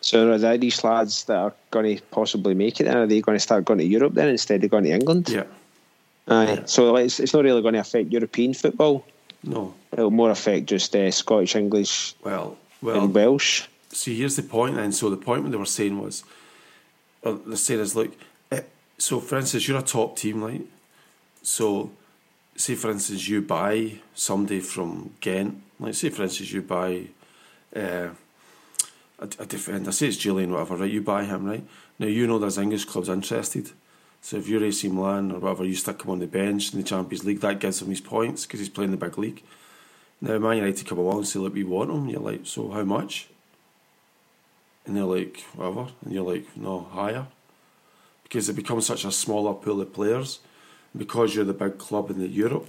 So 0.00 0.32
are 0.32 0.38
the 0.38 0.48
Irish 0.48 0.82
lads 0.84 1.24
that 1.24 1.36
are 1.36 1.54
going 1.70 1.96
to 1.96 2.02
possibly 2.10 2.54
make 2.54 2.80
it 2.80 2.84
then? 2.84 2.96
Are 2.96 3.06
they 3.06 3.20
going 3.20 3.36
to 3.36 3.40
start 3.40 3.64
going 3.64 3.78
to 3.78 3.84
Europe 3.84 4.14
then 4.14 4.28
instead 4.28 4.64
of 4.64 4.70
going 4.70 4.84
to 4.84 4.90
England? 4.90 5.28
Yeah. 5.28 5.44
Aye. 6.28 6.62
So 6.66 6.96
it's, 6.96 7.20
it's 7.20 7.32
not 7.34 7.44
really 7.44 7.62
going 7.62 7.74
to 7.74 7.80
affect 7.80 8.12
European 8.12 8.54
football. 8.54 9.04
No. 9.42 9.74
It'll 9.92 10.10
more 10.10 10.30
affect 10.30 10.66
just 10.66 10.94
uh, 10.94 11.10
Scottish, 11.10 11.56
English, 11.56 12.14
Well, 12.22 12.56
well, 12.82 13.04
and 13.04 13.14
Welsh. 13.14 13.66
see, 13.90 14.16
here's 14.16 14.36
the 14.36 14.42
point 14.42 14.76
then. 14.76 14.92
So 14.92 15.10
the 15.10 15.16
point 15.16 15.42
what 15.42 15.52
they 15.52 15.58
were 15.58 15.64
saying 15.66 15.98
was, 16.00 16.24
uh, 17.24 17.36
they 17.46 17.56
said 17.56 17.78
is 17.78 17.94
look, 17.96 18.12
eh, 18.50 18.62
so 18.98 19.20
for 19.20 19.38
instance, 19.38 19.66
you're 19.66 19.78
a 19.78 19.82
top 19.82 20.16
team, 20.16 20.42
right? 20.42 20.64
So, 21.42 21.90
say 22.56 22.74
for 22.74 22.90
instance, 22.90 23.26
you 23.28 23.40
buy 23.40 23.94
somebody 24.14 24.60
from 24.60 25.14
Ghent. 25.20 25.62
Like, 25.80 25.94
say 25.94 26.10
for 26.10 26.24
instance, 26.24 26.52
you 26.52 26.62
buy 26.62 27.04
uh, 27.74 28.08
a, 29.18 29.24
a 29.38 29.46
defender. 29.46 29.92
Say 29.92 30.08
it's 30.08 30.16
Julian, 30.16 30.52
whatever, 30.52 30.76
right? 30.76 30.90
You 30.90 31.00
buy 31.00 31.24
him, 31.24 31.46
right? 31.46 31.64
Now 31.98 32.06
you 32.06 32.26
know 32.26 32.38
there's 32.38 32.58
English 32.58 32.84
clubs 32.84 33.08
interested. 33.08 33.70
So 34.20 34.36
if 34.36 34.48
you're 34.48 34.64
AC 34.64 34.88
Milan 34.88 35.32
or 35.32 35.38
whatever, 35.38 35.64
you 35.64 35.74
stick 35.74 36.02
him 36.02 36.10
on 36.10 36.18
the 36.18 36.26
bench 36.26 36.72
in 36.72 36.78
the 36.78 36.84
Champions 36.84 37.24
League. 37.24 37.40
That 37.40 37.60
gives 37.60 37.80
him 37.80 37.88
his 37.88 38.00
points 38.00 38.44
because 38.44 38.60
he's 38.60 38.68
playing 38.68 38.90
the 38.90 38.96
big 38.96 39.16
league. 39.16 39.42
Now 40.20 40.38
Man 40.38 40.56
United 40.56 40.86
come 40.86 40.98
along 40.98 41.18
and 41.18 41.28
say, 41.28 41.38
look, 41.38 41.54
we 41.54 41.64
want 41.64 41.90
him. 41.90 42.08
You're 42.08 42.20
like, 42.20 42.40
so 42.44 42.70
how 42.70 42.82
much? 42.82 43.28
And 44.86 44.96
they're 44.96 45.04
like, 45.04 45.40
whatever. 45.54 45.88
And 46.04 46.12
you're 46.12 46.24
like, 46.24 46.56
no, 46.56 46.88
higher. 46.92 47.26
Because 48.22 48.48
it 48.48 48.56
becomes 48.56 48.86
such 48.86 49.04
a 49.04 49.12
smaller 49.12 49.54
pool 49.54 49.80
of 49.80 49.92
players. 49.92 50.40
Because 50.96 51.34
you're 51.34 51.44
the 51.44 51.52
big 51.52 51.78
club 51.78 52.10
in 52.10 52.18
the 52.18 52.28
Europe, 52.28 52.68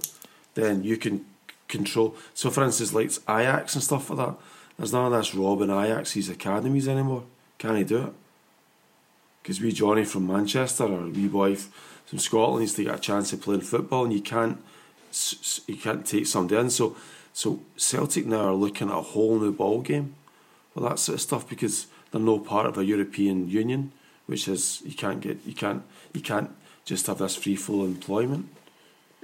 then 0.54 0.84
you 0.84 0.96
can 0.96 1.24
control. 1.68 2.14
So, 2.34 2.50
for 2.50 2.62
instance, 2.62 2.92
like 2.92 3.10
Ajax 3.28 3.74
and 3.74 3.82
stuff 3.82 4.10
like 4.10 4.18
that, 4.18 4.36
there's 4.76 4.92
none 4.92 5.12
of 5.12 5.18
this 5.18 5.34
robbing 5.34 5.70
Ajax's 5.70 6.28
academies 6.28 6.86
anymore. 6.86 7.24
Can 7.58 7.76
he 7.76 7.84
do 7.84 8.04
it? 8.04 8.12
Because 9.42 9.60
we 9.60 9.72
Johnny 9.72 10.04
from 10.04 10.26
Manchester 10.26 10.84
or 10.84 11.06
we 11.08 11.26
boy 11.26 11.56
from 12.06 12.18
Scotland 12.18 12.60
needs 12.60 12.74
to 12.74 12.84
get 12.84 12.94
a 12.94 12.98
chance 12.98 13.32
of 13.32 13.40
playing 13.40 13.62
football, 13.62 14.04
and 14.04 14.12
you 14.12 14.20
can't 14.20 14.62
you 15.66 15.76
can't 15.76 16.06
take 16.06 16.26
somebody 16.26 16.60
in. 16.60 16.70
So, 16.70 16.96
so 17.32 17.60
Celtic 17.76 18.26
now 18.26 18.48
are 18.48 18.54
looking 18.54 18.90
at 18.90 18.96
a 18.96 19.02
whole 19.02 19.38
new 19.38 19.52
ball 19.52 19.80
game 19.80 20.14
well 20.74 20.88
that 20.88 20.98
sort 20.98 21.14
of 21.14 21.20
stuff 21.20 21.48
because 21.48 21.86
they're 22.10 22.20
no 22.20 22.38
part 22.38 22.66
of 22.66 22.78
a 22.78 22.84
European 22.84 23.48
Union, 23.48 23.92
which 24.26 24.48
is 24.48 24.82
you 24.84 24.94
can't 24.94 25.20
get 25.20 25.38
you 25.44 25.54
can't 25.54 25.82
you 26.12 26.20
can't 26.20 26.50
just 26.84 27.06
have 27.06 27.18
this 27.18 27.36
free 27.36 27.56
flow 27.56 27.84
employment. 27.84 28.48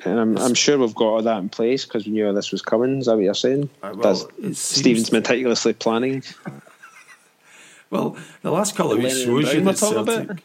And 0.04 0.20
I'm, 0.20 0.36
I'm 0.36 0.54
sure 0.54 0.78
we've 0.78 0.94
got 0.94 1.06
all 1.06 1.22
that 1.22 1.38
in 1.38 1.48
place 1.48 1.86
because 1.86 2.04
we 2.04 2.12
knew 2.12 2.30
this 2.34 2.52
was 2.52 2.60
coming. 2.60 2.98
Is 2.98 3.06
that 3.06 3.14
what 3.14 3.24
you're 3.24 3.34
saying? 3.34 3.70
Uh, 3.82 3.94
well, 3.96 4.14
That's 4.14 4.26
it 4.38 4.56
Stephen's 4.56 5.10
meticulously 5.10 5.72
planning. 5.72 6.22
Well, 7.90 8.16
the 8.42 8.50
last 8.50 8.74
couple 8.74 8.92
of 8.92 8.98
weeks 8.98 9.14
and 9.16 9.24
shows 9.24 9.44
you 9.54 9.60
Brown 9.60 9.64
were 9.64 9.72
that 9.72 9.78
Celtic. 9.78 10.42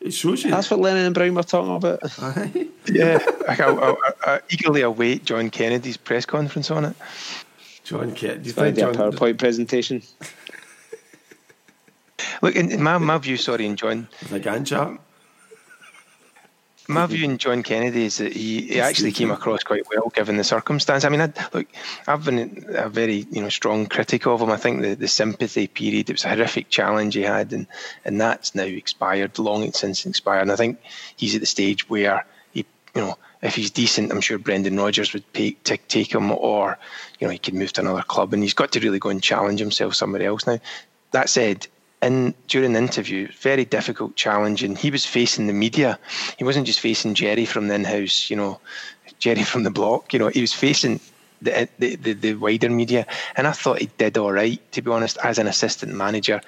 It 0.00 0.10
shows 0.12 0.42
you. 0.42 0.50
That's 0.50 0.68
what 0.68 0.80
Lennon 0.80 1.06
and 1.06 1.14
Brown 1.14 1.34
were 1.34 1.44
talking 1.44 1.76
about. 1.76 2.00
Aye. 2.20 2.66
Yeah, 2.86 3.24
I, 3.48 3.54
I, 3.54 3.90
I, 3.90 3.94
I 4.26 4.40
eagerly 4.50 4.82
await 4.82 5.24
John 5.24 5.48
Kennedy's 5.48 5.96
press 5.96 6.26
conference 6.26 6.72
on 6.72 6.86
it. 6.86 6.96
John 7.84 8.12
Kennedy. 8.12 8.42
Do 8.42 8.48
you 8.48 8.52
I 8.52 8.72
think 8.72 8.76
did 8.76 8.88
a 8.88 8.92
John? 8.92 9.12
PowerPoint 9.12 9.38
presentation. 9.38 10.02
Look, 12.40 12.56
in, 12.56 12.72
in 12.72 12.82
my, 12.82 12.98
my 12.98 13.18
view, 13.18 13.36
sorry, 13.36 13.66
in 13.66 13.76
John, 13.76 14.08
The 14.28 14.40
Gantt 14.40 14.66
chart? 14.66 15.00
My 16.88 17.06
view 17.06 17.24
in 17.24 17.38
John 17.38 17.62
Kennedy 17.62 18.04
is 18.04 18.18
that 18.18 18.32
he, 18.32 18.62
he 18.62 18.80
actually 18.80 19.12
came 19.12 19.30
across 19.30 19.62
quite 19.62 19.86
well 19.94 20.10
given 20.14 20.36
the 20.36 20.44
circumstance. 20.44 21.04
I 21.04 21.08
mean, 21.08 21.20
I, 21.20 21.32
look, 21.52 21.66
I've 22.06 22.24
been 22.24 22.66
a 22.68 22.88
very 22.88 23.26
you 23.30 23.42
know 23.42 23.48
strong 23.48 23.86
critic 23.86 24.26
of 24.26 24.40
him. 24.40 24.50
I 24.50 24.56
think 24.56 24.82
the, 24.82 24.94
the 24.94 25.08
sympathy 25.08 25.66
period 25.66 26.10
it 26.10 26.14
was 26.14 26.24
a 26.24 26.28
horrific 26.28 26.68
challenge 26.68 27.14
he 27.14 27.22
had, 27.22 27.52
and 27.52 27.66
and 28.04 28.20
that's 28.20 28.54
now 28.54 28.64
expired, 28.64 29.38
long 29.38 29.72
since 29.72 30.06
expired. 30.06 30.42
And 30.42 30.52
I 30.52 30.56
think 30.56 30.80
he's 31.16 31.34
at 31.34 31.40
the 31.40 31.46
stage 31.46 31.88
where 31.88 32.26
he, 32.52 32.66
you 32.94 33.00
know, 33.00 33.18
if 33.42 33.54
he's 33.54 33.70
decent, 33.70 34.12
I'm 34.12 34.20
sure 34.20 34.38
Brendan 34.38 34.76
Rodgers 34.76 35.12
would 35.12 35.30
pay, 35.32 35.52
take 35.52 35.86
take 35.88 36.14
him, 36.14 36.30
or 36.32 36.78
you 37.20 37.26
know, 37.26 37.32
he 37.32 37.38
could 37.38 37.54
move 37.54 37.72
to 37.74 37.80
another 37.80 38.02
club, 38.02 38.32
and 38.32 38.42
he's 38.42 38.54
got 38.54 38.72
to 38.72 38.80
really 38.80 38.98
go 38.98 39.10
and 39.10 39.22
challenge 39.22 39.60
himself 39.60 39.94
somewhere 39.94 40.22
else 40.22 40.46
now. 40.46 40.58
That 41.12 41.28
said, 41.28 41.66
in 42.02 42.34
during 42.48 42.72
the 42.72 42.78
interview, 42.78 43.28
very 43.40 43.64
difficult 43.64 44.16
challenge, 44.16 44.62
and 44.62 44.76
he 44.76 44.90
was 44.90 45.06
facing 45.06 45.46
the 45.46 45.52
media. 45.52 45.98
He 46.36 46.44
wasn't 46.44 46.66
just 46.66 46.80
facing 46.80 47.14
Jerry 47.14 47.46
from 47.46 47.68
the 47.68 47.74
in-house, 47.74 48.28
you 48.28 48.36
know, 48.36 48.60
Jerry 49.18 49.42
from 49.52 49.62
the 49.62 49.70
block. 49.70 50.12
You 50.12 50.18
know, 50.18 50.28
he 50.28 50.40
was 50.40 50.52
facing 50.52 51.00
the 51.40 51.68
the, 51.78 51.96
the, 51.96 52.12
the 52.12 52.34
wider 52.34 52.68
media, 52.68 53.06
and 53.36 53.46
I 53.46 53.52
thought 53.52 53.78
he 53.78 53.90
did 53.98 54.18
all 54.18 54.32
right, 54.32 54.60
to 54.72 54.82
be 54.82 54.90
honest, 54.90 55.18
as 55.22 55.38
an 55.38 55.46
assistant 55.46 55.94
manager, 55.94 56.40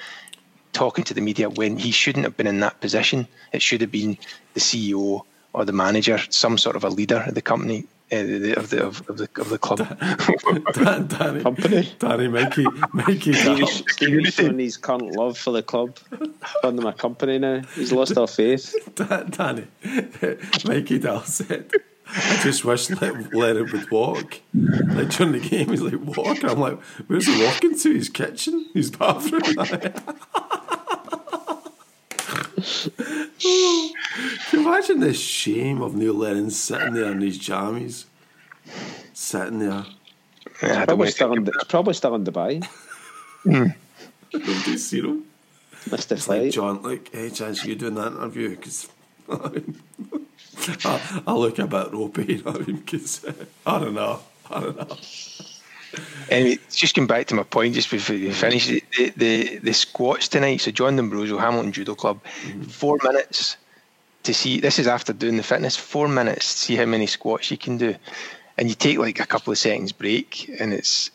talking 0.72 1.04
to 1.04 1.14
the 1.14 1.20
media 1.20 1.48
when 1.48 1.78
he 1.78 1.92
shouldn't 1.92 2.24
have 2.24 2.36
been 2.36 2.46
in 2.46 2.60
that 2.60 2.80
position. 2.80 3.28
It 3.52 3.62
should 3.62 3.80
have 3.80 3.92
been 3.92 4.18
the 4.54 4.60
CEO 4.60 5.24
or 5.54 5.64
the 5.64 5.72
manager, 5.72 6.18
some 6.30 6.58
sort 6.58 6.76
of 6.76 6.84
a 6.84 6.90
leader 6.90 7.24
of 7.26 7.34
the 7.34 7.42
company. 7.42 7.86
Uh, 8.12 8.22
the, 8.22 8.54
of 8.54 8.68
the 8.68 8.84
of, 8.84 9.08
of 9.08 9.16
the 9.16 9.28
of 9.40 9.48
the 9.48 9.58
club. 9.58 9.78
Dan, 10.74 11.06
Danny, 11.06 11.42
Company. 11.42 11.92
Danny, 11.98 12.28
Mikey, 12.28 12.66
Mikey. 12.92 13.32
Dal. 13.32 13.56
Stevie's, 13.66 13.92
Stevie's 13.92 14.34
showing 14.34 14.58
his 14.58 14.76
current 14.76 15.16
love 15.16 15.38
for 15.38 15.52
the 15.52 15.62
club. 15.62 15.96
Calling 16.60 16.76
them 16.76 16.86
a 16.86 16.92
company 16.92 17.38
now. 17.38 17.62
He's 17.74 17.92
lost 17.92 18.18
all 18.18 18.26
faith. 18.26 18.74
Dan, 18.94 19.30
Danny, 19.30 19.66
Mikey 20.66 20.98
Dal 20.98 21.22
said, 21.22 21.70
I 22.06 22.40
just 22.42 22.64
wish 22.64 22.90
let 22.90 23.34
Lennon 23.34 23.70
would 23.72 23.90
walk. 23.90 24.40
Like 24.52 25.08
during 25.08 25.32
the 25.32 25.40
game, 25.40 25.70
he's 25.70 25.80
like, 25.80 25.98
walk. 26.16 26.44
I'm 26.44 26.60
like, 26.60 26.80
where's 27.06 27.26
he 27.26 27.42
walking 27.42 27.78
to? 27.78 27.94
His 27.94 28.10
kitchen? 28.10 28.68
His 28.74 28.90
bathroom? 28.90 29.42
Can 32.56 33.92
you 34.52 34.60
imagine 34.68 35.00
the 35.00 35.12
shame 35.14 35.82
of 35.82 35.94
Neil 35.94 36.14
Lennon 36.14 36.50
sitting 36.50 36.94
there 36.94 37.12
in 37.12 37.20
his 37.20 37.38
jammies? 37.38 38.04
Sitting 39.12 39.58
there. 39.58 39.84
Yeah, 40.62 40.84
Probably 40.84 40.96
want 40.96 41.08
to 41.08 41.12
still, 41.14 41.32
in, 41.32 41.46
it's 41.46 41.64
probably 41.64 41.94
still 41.94 42.14
in 42.14 42.24
Dubai. 42.24 42.66
Nobody's 43.44 44.86
seen 44.88 45.04
him. 45.04 45.24
Missed 45.90 46.08
the 46.08 46.14
It's 46.14 46.28
like. 46.28 46.50
John, 46.52 46.82
like, 46.82 47.12
hey, 47.12 47.30
chance 47.30 47.64
you 47.64 47.74
doing 47.74 47.94
that 47.94 48.12
interview? 48.12 48.50
Because 48.50 48.88
I, 49.28 51.22
I 51.26 51.32
look 51.34 51.58
a 51.58 51.66
bit 51.66 51.92
ropey, 51.92 52.24
you 52.34 52.42
know 52.42 52.52
what 52.52 52.62
I 52.62 52.64
mean? 52.66 52.82
'Cause, 52.82 53.24
uh, 53.24 53.32
I 53.66 53.78
don't 53.80 53.94
know. 53.94 54.20
I 54.50 54.60
don't 54.60 54.76
know. 54.76 54.96
Anyway, 56.30 56.58
just 56.70 56.94
going 56.94 57.06
back 57.06 57.26
to 57.26 57.34
my 57.34 57.42
point, 57.42 57.74
just 57.74 57.90
before 57.90 58.16
you 58.16 58.28
mm-hmm. 58.28 58.34
finish, 58.34 58.66
the, 58.66 58.82
the, 59.16 59.58
the 59.58 59.72
squats 59.72 60.28
tonight. 60.28 60.60
So, 60.60 60.70
John 60.70 60.96
D'Ambrosio, 60.96 61.38
Hamilton 61.38 61.72
Judo 61.72 61.94
Club, 61.94 62.20
mm-hmm. 62.24 62.62
four 62.62 62.98
minutes 63.02 63.56
to 64.24 64.34
see. 64.34 64.60
This 64.60 64.78
is 64.78 64.86
after 64.86 65.12
doing 65.12 65.36
the 65.36 65.42
fitness, 65.42 65.76
four 65.76 66.08
minutes 66.08 66.54
to 66.54 66.58
see 66.60 66.76
how 66.76 66.86
many 66.86 67.06
squats 67.06 67.50
you 67.50 67.58
can 67.58 67.78
do. 67.78 67.94
And 68.56 68.68
you 68.68 68.74
take 68.74 68.98
like 68.98 69.20
a 69.20 69.26
couple 69.26 69.52
of 69.52 69.58
seconds 69.58 69.92
break, 69.92 70.50
and 70.60 70.72
it's 70.72 71.10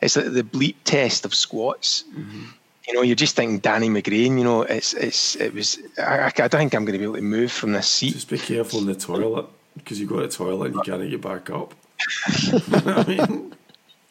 it's 0.00 0.16
like 0.16 0.32
the 0.32 0.42
bleep 0.42 0.76
test 0.84 1.24
of 1.24 1.34
squats. 1.34 2.04
Mm-hmm. 2.10 2.44
You 2.86 2.94
know, 2.94 3.02
you're 3.02 3.16
just 3.16 3.36
thinking 3.36 3.60
Danny 3.60 3.88
McGrain. 3.88 4.38
You 4.38 4.44
know, 4.44 4.62
it's 4.62 4.94
it's 4.94 5.36
it 5.36 5.54
was. 5.54 5.78
I, 5.98 6.26
I 6.26 6.30
don't 6.30 6.50
think 6.50 6.74
I'm 6.74 6.84
going 6.84 6.92
to 6.92 6.98
be 6.98 7.04
able 7.04 7.16
to 7.16 7.22
move 7.22 7.50
from 7.50 7.72
this 7.72 7.88
seat. 7.88 8.12
Just 8.12 8.28
be 8.28 8.38
careful 8.38 8.80
in 8.80 8.86
the 8.86 8.94
toilet 8.94 9.46
because 9.76 10.00
you 10.00 10.06
go 10.06 10.20
to 10.20 10.26
the 10.26 10.32
toilet 10.32 10.66
and 10.66 10.74
you 10.76 10.82
can't 10.82 11.10
get 11.10 11.20
back 11.20 11.50
up. 11.50 11.74
you 12.42 12.52
know 12.52 12.58
what 12.58 13.08
I 13.08 13.26
mean? 13.26 13.54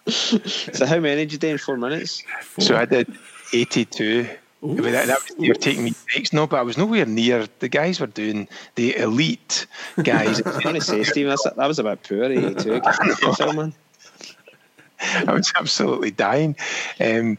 So 0.73 0.85
how 0.85 0.99
many 0.99 1.21
did 1.21 1.33
you 1.33 1.37
do 1.37 1.47
in 1.49 1.57
four 1.57 1.77
minutes? 1.77 2.23
So 2.59 2.75
I 2.75 2.85
did 2.85 3.07
82. 3.53 4.27
I 4.63 4.65
mean, 4.65 4.81
that, 4.93 5.07
that 5.07 5.19
was, 5.37 5.47
were 5.47 5.53
taking 5.55 5.83
me 5.83 5.93
breaks. 6.11 6.31
No, 6.31 6.47
but 6.47 6.57
I 6.57 6.61
was 6.61 6.77
nowhere 6.77 7.05
near. 7.05 7.47
The 7.59 7.67
guys 7.67 7.99
were 7.99 8.07
doing 8.07 8.47
the 8.75 8.95
elite 8.95 9.67
guys. 10.03 10.41
I 10.45 10.59
want 10.63 10.75
to 10.75 10.81
say, 10.81 11.03
Stephen, 11.03 11.35
that 11.57 11.67
was 11.67 11.79
about 11.79 12.03
poor. 12.03 12.23
82. 12.23 12.79
Good 13.21 13.35
filming. 13.35 13.73
I 14.99 15.33
was 15.33 15.51
absolutely 15.55 16.11
dying. 16.11 16.55
Um, 16.99 17.37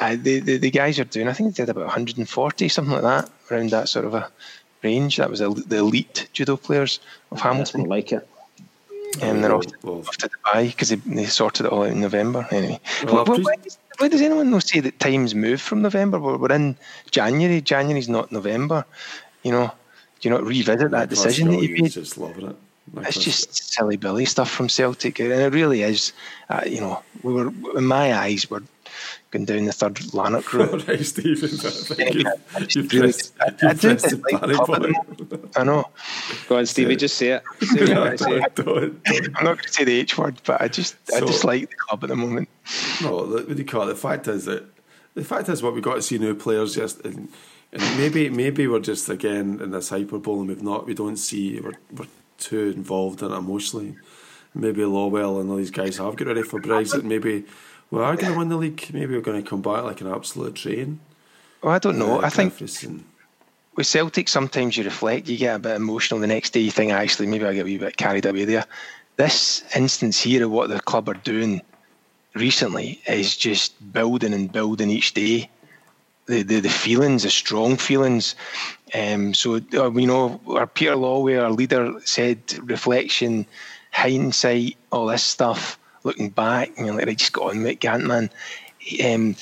I, 0.00 0.16
the, 0.16 0.40
the 0.40 0.56
the 0.56 0.70
guys 0.70 0.98
are 0.98 1.04
doing. 1.04 1.28
I 1.28 1.34
think 1.34 1.54
they 1.54 1.62
did 1.62 1.70
about 1.70 1.84
140, 1.84 2.68
something 2.68 2.92
like 2.92 3.02
that, 3.02 3.30
around 3.50 3.70
that 3.70 3.88
sort 3.88 4.06
of 4.06 4.14
a 4.14 4.30
range. 4.82 5.18
That 5.18 5.30
was 5.30 5.40
the, 5.40 5.76
elite 5.76 6.28
judo 6.32 6.56
players 6.56 7.00
of 7.30 7.40
Hamilton. 7.40 7.82
not 7.82 7.88
like 7.88 8.12
it. 8.12 8.26
And 9.20 9.42
they're 9.44 9.54
off, 9.54 9.66
Well, 9.82 9.98
off 9.98 10.16
to 10.18 10.28
Dubai 10.28 10.68
because 10.68 10.88
they, 10.90 10.96
they 10.96 11.24
sorted 11.26 11.66
it 11.66 11.72
all 11.72 11.82
out 11.82 11.90
in 11.90 12.00
November. 12.00 12.46
Anyway, 12.50 12.80
Well, 13.04 13.24
Why- 13.24 13.38
why, 13.38 13.56
does, 13.56 13.78
why 13.98 14.08
does 14.08 14.20
anyone 14.20 14.50
not 14.50 14.66
say 14.66 14.80
that 14.80 14.98
times 15.00 15.34
move 15.34 15.60
from 15.60 15.82
November? 15.82 16.18
We're, 16.18 16.38
we're 16.38 16.52
in 16.52 16.76
January. 17.10 17.60
January's 17.60 18.08
not 18.08 18.32
November. 18.32 18.84
You 19.42 19.52
know, 19.52 19.72
do 20.20 20.28
you 20.28 20.34
not 20.34 20.44
revisit 20.44 20.90
that 20.92 21.08
decision 21.08 21.50
that 21.50 21.62
you 21.62 21.82
made? 21.82 21.90
just 21.92 22.16
loving 22.16 22.48
it. 22.50 22.56
It's 22.98 23.18
just 23.18 23.54
silly 23.72 23.96
Billy 23.96 24.24
stuff 24.24 24.50
from 24.50 24.68
Celtic, 24.68 25.20
and 25.20 25.30
it 25.32 25.52
really 25.52 25.82
is. 25.82 26.12
Uh, 26.50 26.62
you 26.66 26.80
know, 26.80 27.02
we 27.22 27.32
were 27.32 27.52
in 27.76 27.84
my 27.84 28.12
eyes, 28.14 28.50
we're 28.50 28.60
going 29.32 29.44
down 29.46 29.64
the 29.64 29.72
third 29.72 30.14
Lanark 30.14 30.52
route. 30.54 30.70
All 30.70 30.78
right, 30.78 31.04
Stephen. 31.04 31.50
I 31.98 32.32
I 32.54 32.66
you've 32.70 32.92
really- 32.92 33.00
pressed, 33.12 33.32
I- 33.40 33.44
I 33.46 33.72
do 33.74 33.88
pressed 33.88 34.10
the 34.10 34.16
dislike 34.16 34.40
panic 34.40 34.56
club 34.58 34.84
at 34.84 34.92
the 35.18 35.24
button. 35.24 35.50
I 35.56 35.64
know. 35.64 35.88
Go 36.48 36.58
on, 36.58 36.66
Stevie, 36.66 36.96
just 36.96 37.16
say 37.16 37.28
it. 37.30 37.42
Say 37.62 37.80
what 37.80 37.88
you 37.88 37.94
want 37.96 38.18
to 38.18 38.24
say. 38.24 38.40
Don't- 38.54 38.56
don't- 38.56 39.02
I'm 39.04 39.32
not 39.32 39.42
going 39.44 39.58
to 39.58 39.72
say 39.72 39.84
the 39.84 39.98
H 39.98 40.16
word, 40.18 40.40
but 40.44 40.60
I 40.62 40.68
just 40.68 40.94
I 41.14 41.20
just 41.20 41.44
like 41.44 41.68
the 41.70 41.76
club 41.88 42.04
at 42.04 42.10
the 42.10 42.16
moment. 42.16 42.48
No, 43.02 43.26
the- 43.26 43.36
what 43.44 43.48
do 43.48 43.54
you 43.56 43.64
call 43.64 43.82
it? 43.82 43.86
The 43.86 43.94
fact 43.96 44.28
is 44.28 44.44
that 44.44 44.64
the 45.14 45.24
fact 45.24 45.48
is 45.48 45.62
what 45.62 45.74
we 45.74 45.80
got 45.80 45.94
to 45.96 46.02
see 46.02 46.18
new 46.18 46.34
players 46.34 46.74
just 46.74 47.00
and, 47.04 47.28
and 47.72 47.82
maybe 47.98 48.28
maybe 48.30 48.66
we're 48.66 48.80
just 48.80 49.08
again 49.08 49.60
in 49.62 49.70
this 49.70 49.88
hyperbole 49.88 50.40
and 50.40 50.48
we've 50.48 50.62
not 50.62 50.86
we 50.86 50.94
don't 50.94 51.16
see 51.16 51.58
we're, 51.60 51.72
we're 51.90 52.06
too 52.38 52.70
involved 52.76 53.22
in 53.22 53.32
it 53.32 53.36
emotionally. 53.36 53.96
Maybe 54.54 54.82
Lawwell 54.82 55.40
and 55.40 55.48
all 55.50 55.56
these 55.56 55.70
guys 55.70 55.96
have 55.96 56.14
got 56.16 56.26
ready 56.28 56.42
for 56.42 56.60
Brexit. 56.60 57.04
Maybe 57.04 57.44
we 57.92 58.00
are 58.00 58.16
going 58.16 58.32
to 58.32 58.38
win 58.38 58.48
the 58.48 58.56
league. 58.56 58.88
Maybe 58.92 59.14
we're 59.14 59.20
going 59.20 59.42
to 59.42 59.48
come 59.48 59.60
back 59.60 59.84
like 59.84 60.00
an 60.00 60.08
absolute 60.08 60.54
train. 60.54 60.98
Well, 61.62 61.74
I 61.74 61.78
don't 61.78 61.98
know. 61.98 62.20
Uh, 62.20 62.26
I 62.26 62.30
think 62.30 62.58
and- 62.58 63.04
with 63.76 63.86
Celtic, 63.86 64.28
sometimes 64.28 64.76
you 64.76 64.84
reflect, 64.84 65.28
you 65.28 65.36
get 65.36 65.56
a 65.56 65.58
bit 65.58 65.76
emotional. 65.76 66.18
The 66.18 66.26
next 66.26 66.50
day, 66.50 66.60
you 66.60 66.70
think, 66.70 66.90
actually, 66.92 67.26
maybe 67.26 67.44
I 67.44 67.52
get 67.52 67.62
a 67.62 67.64
wee 67.64 67.78
bit 67.78 67.96
carried 67.98 68.26
away 68.26 68.46
there. 68.46 68.64
This 69.16 69.62
instance 69.76 70.20
here 70.20 70.44
of 70.44 70.50
what 70.50 70.70
the 70.70 70.80
club 70.80 71.08
are 71.08 71.14
doing 71.14 71.60
recently 72.34 73.00
is 73.06 73.36
just 73.36 73.92
building 73.92 74.32
and 74.32 74.50
building 74.50 74.90
each 74.90 75.12
day. 75.12 75.50
The 76.26 76.42
the, 76.42 76.60
the 76.60 76.70
feelings, 76.70 77.24
the 77.24 77.30
strong 77.30 77.76
feelings. 77.76 78.36
Um, 78.94 79.34
so 79.34 79.60
uh, 79.74 79.90
we 79.90 80.06
know 80.06 80.40
our 80.48 80.66
Peter 80.66 80.94
Lawwell, 80.94 81.44
our 81.44 81.50
leader, 81.50 81.94
said 82.04 82.38
reflection, 82.62 83.44
hindsight, 83.90 84.76
all 84.90 85.06
this 85.06 85.22
stuff. 85.22 85.78
Looking 86.04 86.30
back, 86.30 86.72
and 86.76 86.86
you're 86.86 86.96
like, 86.96 87.06
right, 87.06 87.16
just 87.16 87.32
got 87.32 87.50
on, 87.50 87.62
mate, 87.62 87.80
Gant 87.80 88.04
man. 88.04 88.30
Um, 89.04 89.36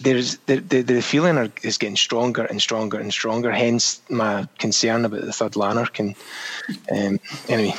there's 0.00 0.36
the, 0.38 0.56
the, 0.56 0.82
the 0.82 1.00
feeling 1.00 1.38
are, 1.38 1.50
is 1.62 1.78
getting 1.78 1.96
stronger 1.96 2.44
and 2.44 2.60
stronger 2.60 2.98
and 2.98 3.12
stronger. 3.12 3.50
Hence 3.50 4.02
my 4.10 4.46
concern 4.58 5.04
about 5.04 5.22
the 5.22 5.32
third 5.32 5.56
Lanark. 5.56 5.98
And 6.00 6.14
um, 6.90 7.20
anyway, 7.48 7.74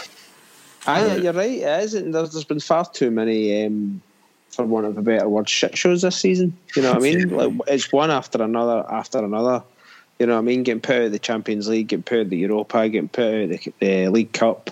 Aye, 0.86 1.16
you're 1.18 1.34
right. 1.34 1.52
It 1.52 1.84
is. 1.84 1.94
There's, 1.94 2.12
there's 2.32 2.44
been 2.44 2.60
far 2.60 2.86
too 2.86 3.12
many, 3.12 3.66
um, 3.66 4.02
for 4.50 4.66
want 4.66 4.86
of 4.86 4.98
a 4.98 5.02
better 5.02 5.28
word, 5.28 5.50
shit 5.50 5.78
shows 5.78 6.02
this 6.02 6.18
season. 6.18 6.56
You 6.76 6.82
know 6.82 6.94
what 6.94 6.98
I 6.98 7.02
mean? 7.02 7.30
Like 7.36 7.54
it's 7.68 7.92
one 7.92 8.12
after 8.12 8.42
another 8.44 8.86
after 8.90 9.24
another. 9.24 9.64
You 10.20 10.28
know 10.28 10.34
what 10.34 10.40
I 10.40 10.44
mean? 10.44 10.64
Getting 10.64 10.82
put 10.82 10.96
out 10.96 11.02
of 11.04 11.12
the 11.12 11.20
Champions 11.20 11.68
League, 11.68 11.88
getting 11.88 12.04
put 12.04 12.20
out 12.20 12.22
of 12.22 12.30
the 12.30 12.38
Europa, 12.38 12.88
getting 12.90 13.10
put 13.10 13.24
out 13.24 13.42
of 13.42 13.50
the, 13.50 13.74
the 13.80 14.08
League 14.10 14.32
Cup. 14.32 14.70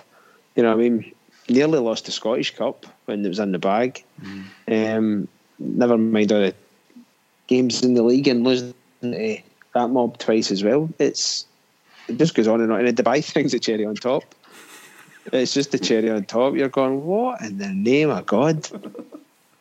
You 0.54 0.62
know 0.62 0.70
what 0.76 0.84
I 0.84 0.88
mean? 0.88 1.12
Nearly 1.48 1.78
lost 1.78 2.06
the 2.06 2.12
Scottish 2.12 2.54
Cup 2.54 2.86
when 3.06 3.24
it 3.24 3.28
was 3.28 3.38
in 3.38 3.52
the 3.52 3.58
bag. 3.58 4.04
Um, 4.68 5.28
never 5.58 5.98
mind 5.98 6.32
all 6.32 6.40
the 6.40 6.54
games 7.46 7.82
in 7.82 7.94
the 7.94 8.02
league 8.02 8.28
and 8.28 8.44
losing 8.44 8.74
to 9.02 9.38
that 9.74 9.88
mob 9.88 10.18
twice 10.18 10.50
as 10.50 10.62
well. 10.62 10.88
It's 10.98 11.46
it 12.08 12.18
just 12.18 12.34
goes 12.34 12.48
on 12.48 12.60
and 12.60 12.72
on. 12.72 12.84
And 12.84 12.96
the 12.96 13.02
Dubai 13.02 13.24
thing's 13.32 13.54
a 13.54 13.58
cherry 13.58 13.84
on 13.84 13.94
top. 13.94 14.34
It's 15.32 15.54
just 15.54 15.70
the 15.70 15.78
cherry 15.78 16.10
on 16.10 16.24
top. 16.24 16.54
You're 16.54 16.68
going, 16.68 17.04
what 17.04 17.40
in 17.42 17.58
the 17.58 17.68
name 17.68 18.10
of 18.10 18.26
God? 18.26 18.62
Do 18.62 18.78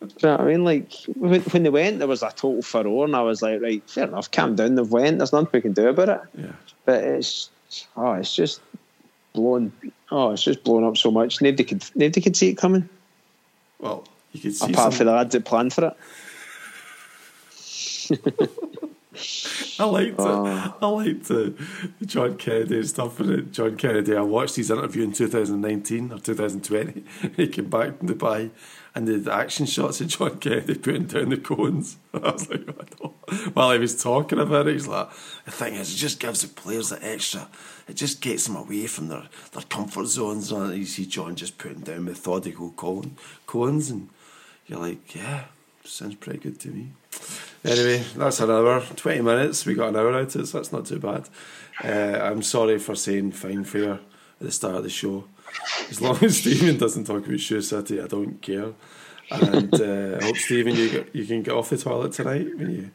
you 0.07 0.09
know 0.23 0.31
what 0.31 0.41
I 0.41 0.45
mean? 0.45 0.63
Like 0.63 0.93
when, 1.15 1.41
when 1.41 1.63
they 1.63 1.69
went, 1.69 1.99
there 1.99 2.07
was 2.07 2.23
a 2.23 2.29
total 2.29 2.63
furore, 2.63 3.05
and 3.05 3.15
I 3.15 3.21
was 3.21 3.43
like, 3.43 3.61
right, 3.61 3.87
fair 3.87 4.07
enough, 4.07 4.31
calm 4.31 4.55
down. 4.55 4.75
They've 4.75 4.89
went. 4.89 5.19
There's 5.19 5.31
nothing 5.31 5.49
we 5.53 5.61
can 5.61 5.73
do 5.73 5.89
about 5.89 6.09
it. 6.09 6.21
yeah. 6.35 6.51
But 6.85 7.03
it's 7.03 7.49
oh, 7.95 8.13
it's 8.13 8.35
just 8.35 8.61
blown. 9.33 9.71
Oh, 10.11 10.31
it's 10.31 10.43
just 10.43 10.63
blown 10.63 10.83
up 10.83 10.97
so 10.97 11.09
much. 11.11 11.41
Nobody 11.41 11.63
could 11.63 11.83
nobody 11.95 12.21
could 12.21 12.35
see 12.35 12.49
it 12.49 12.55
coming. 12.57 12.89
Well, 13.79 14.03
you 14.33 14.41
could 14.41 14.55
see 14.55 14.71
Apart 14.71 14.93
from 14.93 15.05
the 15.07 15.13
lads 15.13 15.31
that 15.33 15.45
planned 15.45 15.73
for 15.73 15.85
it. 15.87 15.95
I 19.79 19.85
liked 19.85 20.15
Oh. 20.19 20.45
it. 20.45 20.71
I 20.81 20.87
liked 20.87 21.23
the 21.27 21.53
John 22.05 22.37
Kennedy 22.37 22.83
stuff. 22.85 23.19
And. 23.19 23.51
John 23.51 23.75
Kennedy, 23.77 24.15
I 24.15 24.21
watched 24.21 24.55
his 24.57 24.69
interview 24.71 25.03
in 25.03 25.11
2019 25.11 26.11
or 26.13 26.19
2020. 26.19 27.03
he 27.37 27.47
came 27.47 27.69
back 27.69 27.97
from 27.97 28.07
Dubai 28.09 28.51
and 28.93 29.07
the, 29.07 29.33
action 29.33 29.65
shots 29.65 30.01
of 30.01 30.07
John 30.07 30.37
Kennedy 30.39 30.75
putting 30.75 31.05
down 31.05 31.29
the 31.29 31.37
cones. 31.37 31.97
I 32.13 32.17
was 32.31 32.49
like, 32.49 32.65
don't. 32.65 33.55
while 33.55 33.71
he 33.71 33.79
was 33.79 34.01
talking 34.01 34.39
about 34.39 34.67
it, 34.67 34.73
he's 34.73 34.87
like, 34.87 35.09
the 35.45 35.51
thing 35.51 35.75
is, 35.75 35.93
it 35.93 35.97
just 35.97 36.19
gives 36.19 36.41
the 36.41 36.49
players 36.49 36.89
the 36.89 37.03
extra. 37.05 37.47
It 37.87 37.95
just 37.95 38.21
gets 38.21 38.47
them 38.47 38.57
away 38.57 38.87
from 38.87 39.07
their, 39.07 39.23
their 39.53 39.63
comfort 39.63 40.07
zones. 40.07 40.51
And 40.51 40.75
you 40.77 40.85
see 40.85 41.05
John 41.05 41.35
just 41.35 41.57
putting 41.57 41.81
down 41.81 42.05
methodical 42.05 42.71
cone, 42.71 43.15
cones, 43.47 43.89
and 43.89 44.09
you're 44.67 44.79
like, 44.79 45.15
yeah, 45.15 45.45
sounds 45.85 46.15
pretty 46.15 46.39
good 46.39 46.59
to 46.59 46.69
me. 46.69 46.91
Anyway, 47.63 48.03
that's 48.15 48.39
an 48.39 48.49
hour. 48.49 48.81
20 48.81 49.21
minutes. 49.21 49.65
We 49.65 49.75
got 49.75 49.89
an 49.89 49.95
hour 49.95 50.13
out 50.13 50.35
of 50.35 50.41
it, 50.41 50.47
so 50.47 50.57
that's 50.57 50.71
not 50.71 50.85
too 50.85 50.99
bad. 50.99 51.29
Uh, 51.83 52.19
I'm 52.21 52.41
sorry 52.41 52.77
for 52.79 52.95
saying 52.95 53.31
fine 53.31 53.63
fair 53.63 53.93
at 53.93 53.99
the 54.39 54.51
start 54.51 54.75
of 54.75 54.83
the 54.83 54.89
show. 54.89 55.25
As 55.89 56.01
long 56.01 56.17
as 56.23 56.37
Stephen 56.37 56.77
doesn't 56.77 57.05
talk 57.05 57.25
about 57.25 57.39
Shoe 57.39 57.61
City, 57.61 58.01
I 58.01 58.07
don't 58.07 58.41
care. 58.41 58.73
And 59.29 59.73
uh, 59.73 60.17
I 60.19 60.23
hope, 60.25 60.35
Stephen, 60.37 60.75
you, 60.75 61.05
you 61.13 61.25
can 61.25 61.41
get 61.43 61.53
off 61.53 61.69
the 61.69 61.77
toilet 61.77 62.11
tonight 62.13 62.47
when 62.57 62.71
you, 62.71 62.91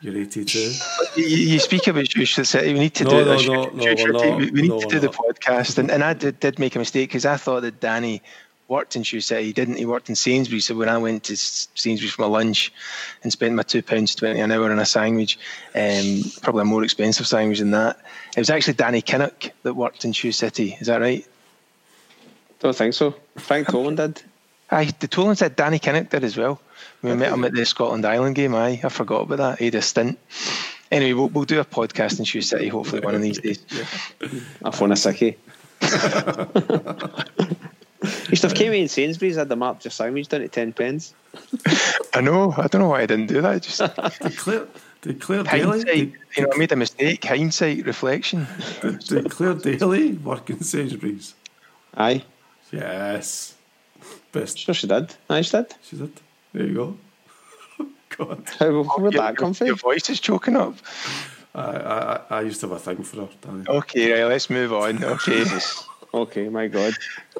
you're 0.00 0.16
82. 0.22 0.72
you, 1.16 1.24
you 1.24 1.58
speak 1.58 1.86
about 1.86 2.10
Shoe 2.10 2.44
City. 2.44 2.72
We 2.74 2.78
need 2.78 2.94
to 2.94 3.04
No, 3.04 3.10
do 3.10 3.16
no, 3.24 3.24
this. 3.24 3.46
no, 3.46 3.64
no, 3.70 3.84
we're. 3.94 4.36
We 4.36 4.50
we 4.50 4.62
need 4.62 4.68
No, 4.68 4.80
to 4.80 4.86
do 4.88 4.98
the 5.00 5.08
podcast. 5.08 5.78
And, 5.78 5.90
and 5.90 6.04
I 6.04 6.12
did, 6.14 6.40
did 6.40 6.58
make 6.58 6.76
a 6.76 6.78
mistake 6.78 7.08
because 7.08 7.24
I 7.24 7.36
thought 7.38 7.62
that 7.62 7.80
Danny 7.80 8.22
worked 8.68 8.96
in 8.96 9.02
Shoe 9.02 9.22
City. 9.22 9.44
He 9.44 9.52
didn't. 9.54 9.76
He 9.76 9.86
worked 9.86 10.10
in 10.10 10.14
Sainsbury's. 10.14 10.66
So 10.66 10.74
when 10.74 10.90
I 10.90 10.98
went 10.98 11.24
to 11.24 11.36
Sainsbury's 11.38 12.12
for 12.12 12.22
my 12.22 12.28
lunch 12.28 12.70
and 13.22 13.32
spent 13.32 13.54
my 13.54 13.62
£2.20 13.62 14.44
an 14.44 14.52
hour 14.52 14.70
on 14.70 14.78
a 14.78 14.84
sandwich, 14.84 15.38
um, 15.74 16.20
probably 16.42 16.62
a 16.62 16.64
more 16.66 16.84
expensive 16.84 17.26
sandwich 17.26 17.60
than 17.60 17.70
that, 17.70 17.98
it 18.36 18.40
was 18.40 18.50
actually 18.50 18.74
Danny 18.74 19.00
Kinnock 19.00 19.52
that 19.62 19.72
worked 19.72 20.04
in 20.04 20.12
Shoe 20.12 20.32
City. 20.32 20.76
Is 20.80 20.88
that 20.88 21.00
right? 21.00 21.26
Don't 22.60 22.74
think 22.76 22.94
so. 22.94 23.14
Frank 23.36 23.68
Tolan 23.68 23.96
did. 23.96 24.22
Aye, 24.70 24.92
the 24.98 25.08
Tolan 25.08 25.36
said 25.36 25.56
Danny 25.56 25.78
Kinnock 25.78 26.10
did 26.10 26.24
as 26.24 26.36
well. 26.36 26.60
We 27.02 27.14
met 27.14 27.32
him 27.32 27.44
at 27.44 27.52
the 27.52 27.64
Scotland 27.64 28.04
Island 28.04 28.34
game. 28.34 28.54
Aye, 28.54 28.80
I 28.82 28.88
forgot 28.88 29.22
about 29.22 29.38
that. 29.38 29.58
He 29.58 29.66
had 29.66 29.76
a 29.76 29.82
stint. 29.82 30.18
Anyway, 30.90 31.12
we'll, 31.12 31.28
we'll 31.28 31.44
do 31.44 31.60
a 31.60 31.64
podcast 31.64 32.18
in 32.18 32.24
Shoe 32.24 32.42
City 32.42 32.68
hopefully 32.68 33.00
one 33.00 33.14
of 33.14 33.22
these 33.22 33.38
days. 33.38 33.62
I 34.64 34.70
phone 34.70 34.90
a 34.90 34.94
sickie. 34.94 35.36
Used 38.30 38.42
to 38.42 38.48
have 38.48 38.56
came 38.56 38.72
in 38.72 38.88
Sainsbury's, 38.88 39.36
had 39.36 39.48
them 39.48 39.62
up 39.62 39.82
your 39.84 39.90
sandwich 39.90 40.28
down 40.28 40.40
to 40.40 40.48
10 40.48 40.72
pence. 40.72 41.14
I 42.14 42.20
know. 42.20 42.54
I 42.56 42.66
don't 42.68 42.80
know 42.80 42.88
why 42.88 43.02
I 43.02 43.06
didn't 43.06 43.26
do 43.26 43.40
that. 43.40 43.62
Just 43.62 43.78
Did 44.22 44.36
Claire, 44.36 44.66
did 45.02 45.20
Claire 45.20 45.42
Daly, 45.42 45.84
did, 45.84 46.12
You 46.36 46.42
know, 46.42 46.50
I 46.54 46.58
made 46.58 46.72
a 46.72 46.76
mistake. 46.76 47.24
Hindsight, 47.24 47.84
reflection. 47.86 48.46
did, 48.80 48.98
did 49.04 49.30
Claire 49.30 49.54
Daly 49.54 50.12
work 50.12 50.50
in 50.50 50.62
Sainsbury's? 50.62 51.34
Aye, 51.96 52.24
Yes. 52.72 53.54
Best. 54.32 54.58
sure 54.58 54.74
she 54.74 54.86
did. 54.86 55.14
Aye, 55.30 55.40
she 55.42 55.50
did. 55.56 55.74
She 55.82 55.96
did. 55.96 56.12
There 56.52 56.66
you 56.66 56.74
go. 56.74 56.96
God. 58.16 58.42
How, 58.58 58.82
where'd 58.82 59.12
Your- 59.14 59.22
that 59.22 59.36
come 59.36 59.48
your, 59.48 59.54
from? 59.54 59.66
your 59.68 59.76
voice 59.76 60.08
is 60.10 60.20
choking 60.20 60.56
up. 60.56 60.74
I, 61.54 61.60
I, 61.60 62.14
I- 62.16 62.22
I 62.38 62.40
used 62.42 62.60
to 62.60 62.68
have 62.68 62.76
a 62.76 62.80
thing 62.80 63.02
for 63.02 63.22
her, 63.22 63.28
Danny. 63.40 63.64
Okay, 63.68 64.12
right, 64.22 64.28
let's 64.28 64.50
move 64.50 64.72
on. 64.72 65.02
Okay. 65.02 65.44
Okay, 66.14 66.48
my 66.48 66.68
God. 66.68 66.94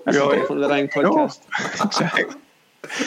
That's 0.05 0.15
Really? 0.19 0.41
definitely 0.41 0.63
the 0.69 0.69
wrong 1.03 1.17
No. 1.17 1.27
podcast. 1.27 1.85
exactly. 1.87 2.37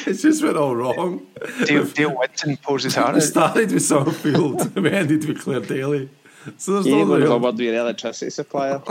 It 0.07 0.13
just 0.15 0.43
went 0.43 0.57
all 0.57 0.75
wrong. 0.75 1.27
Dale, 1.65 1.85
Dale 1.85 2.17
Winton 2.17 2.57
pours 2.57 2.81
his 2.81 2.95
heart 2.95 3.13
We 3.13 3.21
started 3.21 3.71
with 3.71 3.83
Somerfield 3.83 4.59
and 4.75 4.77
we 4.83 4.89
ended 4.89 5.23
with 5.25 5.39
Claire 5.41 5.59
Daly. 5.59 6.09
So 6.57 6.73
there's 6.73 6.85
You 6.87 6.93
no 6.93 6.99
ain't 6.99 7.07
going 7.07 7.19
to 7.21 7.25
real, 7.27 7.35
cover 7.39 7.51
with 7.51 7.59
your 7.59 7.75
electricity 7.75 8.29
supplier. 8.31 8.81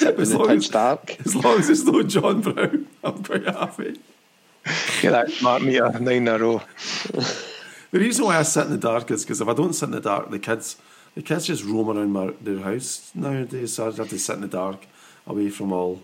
As 0.00 0.34
long 0.34 0.50
as- 0.50 0.68
dark. 0.68 1.18
as 1.20 1.34
long 1.34 1.58
as 1.58 1.66
there's 1.66 1.84
no 1.84 2.02
John 2.02 2.40
Brown, 2.40 2.86
I'm 3.04 3.22
quite 3.22 3.44
happy. 3.44 3.98
Get 5.00 5.12
that 5.12 5.30
smart 5.30 5.62
meter 5.62 5.90
nine 5.98 6.08
in 6.16 6.28
a 6.28 6.38
row. 6.38 6.60
The 7.90 7.98
reason 7.98 8.26
why 8.26 8.36
I 8.38 8.42
sit 8.42 8.66
in 8.66 8.70
the 8.70 8.76
dark 8.76 9.10
is 9.10 9.24
because 9.24 9.40
if 9.40 9.48
I 9.48 9.54
don't 9.54 9.72
sit 9.72 9.86
in 9.86 9.92
the 9.92 10.00
dark, 10.00 10.30
the 10.30 10.38
kids, 10.38 10.76
the 11.14 11.22
kids 11.22 11.46
just 11.46 11.64
roam 11.64 11.88
around 11.88 12.12
my, 12.12 12.32
their 12.42 12.58
house 12.60 13.10
nowadays. 13.14 13.74
So 13.74 13.88
I 13.88 13.94
have 13.94 14.08
to 14.10 14.18
sit 14.18 14.34
in 14.34 14.42
the 14.42 14.48
dark, 14.48 14.86
away 15.26 15.48
from 15.48 15.72
all 15.72 16.02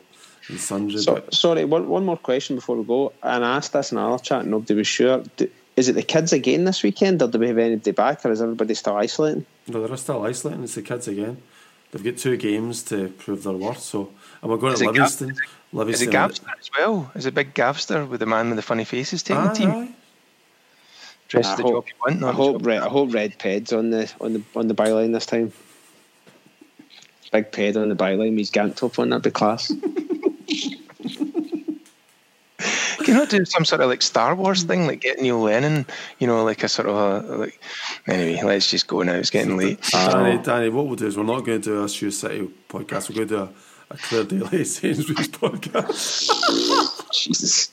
the 0.49 0.59
sundry. 0.59 0.99
So, 0.99 1.23
sorry, 1.31 1.65
one, 1.67 1.89
one 1.89 2.05
more 2.07 2.17
question 2.17 2.57
before 2.57 2.77
we 2.77 2.85
go. 2.85 3.13
And 3.23 3.45
I 3.45 3.57
asked 3.57 3.75
this 3.75 3.93
in 3.93 3.99
another 3.99 4.23
chat, 4.23 4.43
and 4.43 4.51
nobody 4.51 4.75
was 4.75 4.87
sure. 4.87 5.23
Do, 5.37 5.51
is 5.77 5.89
it 5.89 5.95
the 5.95 6.03
kids 6.03 6.33
again 6.33 6.65
this 6.65 6.83
weekend, 6.83 7.21
or 7.23 7.29
do 7.29 7.39
we 7.39 7.49
have 7.49 7.59
anybody 7.59 7.91
back, 7.91 8.25
or 8.25 8.31
is 8.31 8.41
everybody 8.43 8.75
still 8.75 8.97
isolating? 8.97 9.47
no, 9.67 9.87
they're 9.87 9.97
still 9.97 10.25
isolating. 10.25 10.65
It's 10.65 10.75
the 10.75 10.83
kids 10.83 11.09
again. 11.09 11.39
they've 11.91 12.05
got 12.05 12.17
two 12.17 12.37
games 12.37 12.83
to 12.85 13.09
prove 13.09 13.43
their 13.45 13.53
worth. 13.55 13.81
So, 13.81 14.11
and 14.43 14.51
we're 14.51 14.57
going 14.59 14.75
Is 14.75 14.81
to 14.81 14.85
it 14.85 14.95
Gav- 14.95 14.95
Livingston. 14.95 15.31
Is 15.31 15.39
Livingston. 15.73 16.09
it 16.09 16.13
Gavster 16.13 16.59
as 16.61 16.71
well? 16.79 17.11
Is 17.15 17.27
it 17.27 17.35
Big 17.35 17.55
Gavster 17.55 18.09
with 18.09 18.21
the 18.21 18.27
man 18.27 18.49
with 18.49 18.57
the 18.57 18.63
funny 18.63 18.85
faces 18.85 19.23
taking 19.23 19.43
Aye, 19.43 19.49
the 19.49 19.55
team? 19.55 19.71
aye. 19.71 19.95
Dress 21.29 21.47
I 21.47 21.57
the 21.57 21.63
hope- 21.63 21.73
job 21.73 21.85
you 21.89 21.95
want. 22.21 22.25
I 22.25 22.33
hope 22.33 22.65
red, 22.67 22.83
I 22.83 22.89
hope 22.89 23.13
red 23.15 23.39
Ped's 23.39 23.73
on 23.73 23.91
the 23.91 24.13
on 24.21 24.33
the 24.35 24.43
on 24.55 24.69
the 24.69 24.75
byline 24.75 25.13
this 25.13 25.27
time. 25.27 25.53
Big 27.33 27.51
Ped 27.51 27.77
on 27.77 27.89
the 27.89 27.97
byline 27.97 28.35
means 28.35 28.51
Gantop 28.53 28.99
on 29.01 29.09
that'd 29.09 29.23
be 29.25 29.31
class. 29.31 29.73
Can 32.99 33.07
you 33.09 33.15
not 33.15 33.29
do 33.29 33.45
some 33.45 33.65
sort 33.65 33.81
of 33.81 33.89
like 33.89 34.03
Star 34.03 34.35
Wars 34.35 34.63
hmm. 34.63 34.69
thing, 34.69 34.87
like 34.87 35.01
get 35.01 35.21
Neil 35.21 35.41
Lennon, 35.41 35.87
you 36.19 36.27
know, 36.27 36.45
like 36.45 36.63
a 36.63 36.69
sort 36.69 36.89
of 36.89 36.97
a 36.97 37.37
like. 37.37 37.61
Anyway, 38.07 38.41
let's 38.43 38.71
just 38.71 38.87
go 38.87 39.03
now. 39.03 39.15
It's 39.15 39.31
getting 39.31 39.57
late. 39.57 39.81
Danny, 39.91 40.37
um, 40.37 40.43
Danny, 40.43 40.69
what 40.69 40.87
we'll 40.87 40.97
do 40.97 41.07
is 41.07 41.17
we're 41.17 41.25
not 41.25 41.45
going 41.45 41.61
to 41.61 41.71
do 41.71 41.85
a 41.85 41.89
Shoe 41.89 42.11
City 42.11 42.51
podcast. 42.69 43.09
We're 43.09 43.27
going 43.27 43.29
to 43.29 43.35
do 43.35 43.43
a, 43.43 43.51
a 43.91 43.97
Claire 43.97 44.25
Daly 44.25 44.65
Sainsbury's 44.65 45.29
podcast. 45.29 47.13
Jesus. 47.13 47.71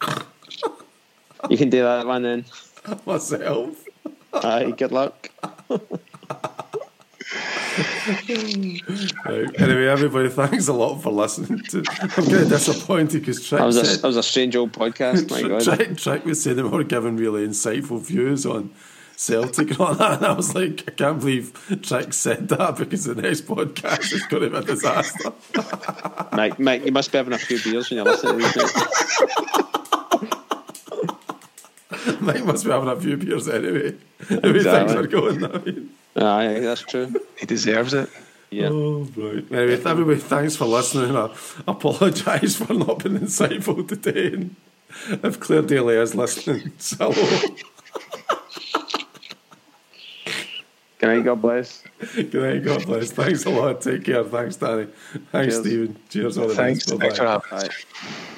You 1.48 1.56
can 1.56 1.70
do 1.70 1.82
that 1.82 2.04
one 2.04 2.24
then. 2.24 2.44
Myself. 3.06 3.84
Aye, 4.34 4.72
good 4.76 4.92
luck. 4.92 5.30
Right. 9.24 9.60
Anyway, 9.60 9.86
everybody, 9.86 10.28
thanks 10.30 10.68
a 10.68 10.72
lot 10.72 11.02
for 11.02 11.10
listening. 11.12 11.60
To, 11.64 11.84
I'm 12.00 12.08
kind 12.08 12.32
of 12.32 12.48
disappointed 12.48 13.20
because 13.20 13.46
Trick 13.46 13.58
That 13.58 13.66
was 13.66 13.76
a 13.76 13.84
said, 13.84 13.98
that 14.00 14.06
was 14.06 14.16
a 14.16 14.22
strange 14.22 14.56
old 14.56 14.72
podcast. 14.72 15.30
My 15.30 15.42
God. 15.42 15.62
Trick, 15.62 15.96
Trick 15.98 16.24
was 16.24 16.42
saying 16.42 16.56
we 16.56 16.62
were 16.62 16.84
giving 16.84 17.16
really 17.16 17.46
insightful 17.46 18.00
views 18.00 18.46
on 18.46 18.70
Celtic 19.16 19.72
and 19.72 19.80
all 19.80 19.94
that, 19.94 20.18
and 20.18 20.26
I 20.26 20.32
was 20.32 20.54
like, 20.54 20.84
I 20.88 20.92
can't 20.92 21.18
believe 21.20 21.52
Trick 21.82 22.14
said 22.14 22.48
that 22.48 22.76
because 22.78 23.04
the 23.04 23.14
next 23.14 23.46
podcast 23.46 24.12
is 24.12 24.22
going 24.24 24.44
to 24.44 24.50
be 24.50 24.56
a 24.56 24.62
disaster. 24.62 25.32
Mike, 26.32 26.58
Mike, 26.58 26.86
you 26.86 26.92
must 26.92 27.12
be 27.12 27.18
having 27.18 27.34
a 27.34 27.38
few 27.38 27.62
beers 27.62 27.90
when 27.90 27.96
you're 27.96 28.06
listening 28.06 28.40
to. 28.40 28.68
Mike 32.20 32.44
must 32.44 32.64
be 32.64 32.70
having 32.70 32.88
a 32.88 32.96
few 32.96 33.16
beers 33.16 33.48
anyway. 33.48 33.94
The 34.28 34.40
way 34.40 34.62
things 34.62 34.94
are 34.94 35.06
going, 35.06 35.44
I 35.44 35.58
mean. 35.58 35.90
Ah, 36.20 36.38
Aye, 36.38 36.60
that's 36.60 36.80
true. 36.82 37.14
He 37.38 37.46
deserves 37.46 37.94
it. 37.94 38.08
Yeah. 38.50 38.68
Oh, 38.72 39.06
right. 39.16 39.44
Anyway, 39.52 39.80
everybody, 39.84 40.18
thanks 40.18 40.56
for 40.56 40.64
listening. 40.64 41.16
I 41.16 41.32
apologise 41.68 42.56
for 42.56 42.72
not 42.74 43.04
being 43.04 43.18
insightful 43.18 43.86
today. 43.86 44.32
And 44.32 44.56
if 45.22 45.38
Claire 45.38 45.62
Daly 45.62 45.94
is 45.96 46.14
listening, 46.14 46.72
so 46.78 47.12
hello. 47.12 47.56
Good 50.98 51.06
night, 51.06 51.24
God 51.24 51.40
bless. 51.42 51.84
Good 52.14 52.34
night, 52.34 52.64
God 52.64 52.84
bless. 52.86 53.12
Thanks 53.12 53.44
a 53.44 53.50
lot. 53.50 53.80
Take 53.82 54.04
care. 54.04 54.24
Thanks, 54.24 54.56
Danny. 54.56 54.88
Thanks, 55.30 55.54
Cheers. 55.54 55.60
Stephen. 55.60 55.96
Cheers, 56.08 56.38
all 56.38 56.48
the 56.48 56.54
Thanks. 56.54 56.86
best. 56.86 57.00
Thanks 57.00 57.18
for 57.18 57.24
Bye-bye. 57.24 57.46
having 57.52 57.68
us. 57.68 57.74
Aye. 58.02 58.34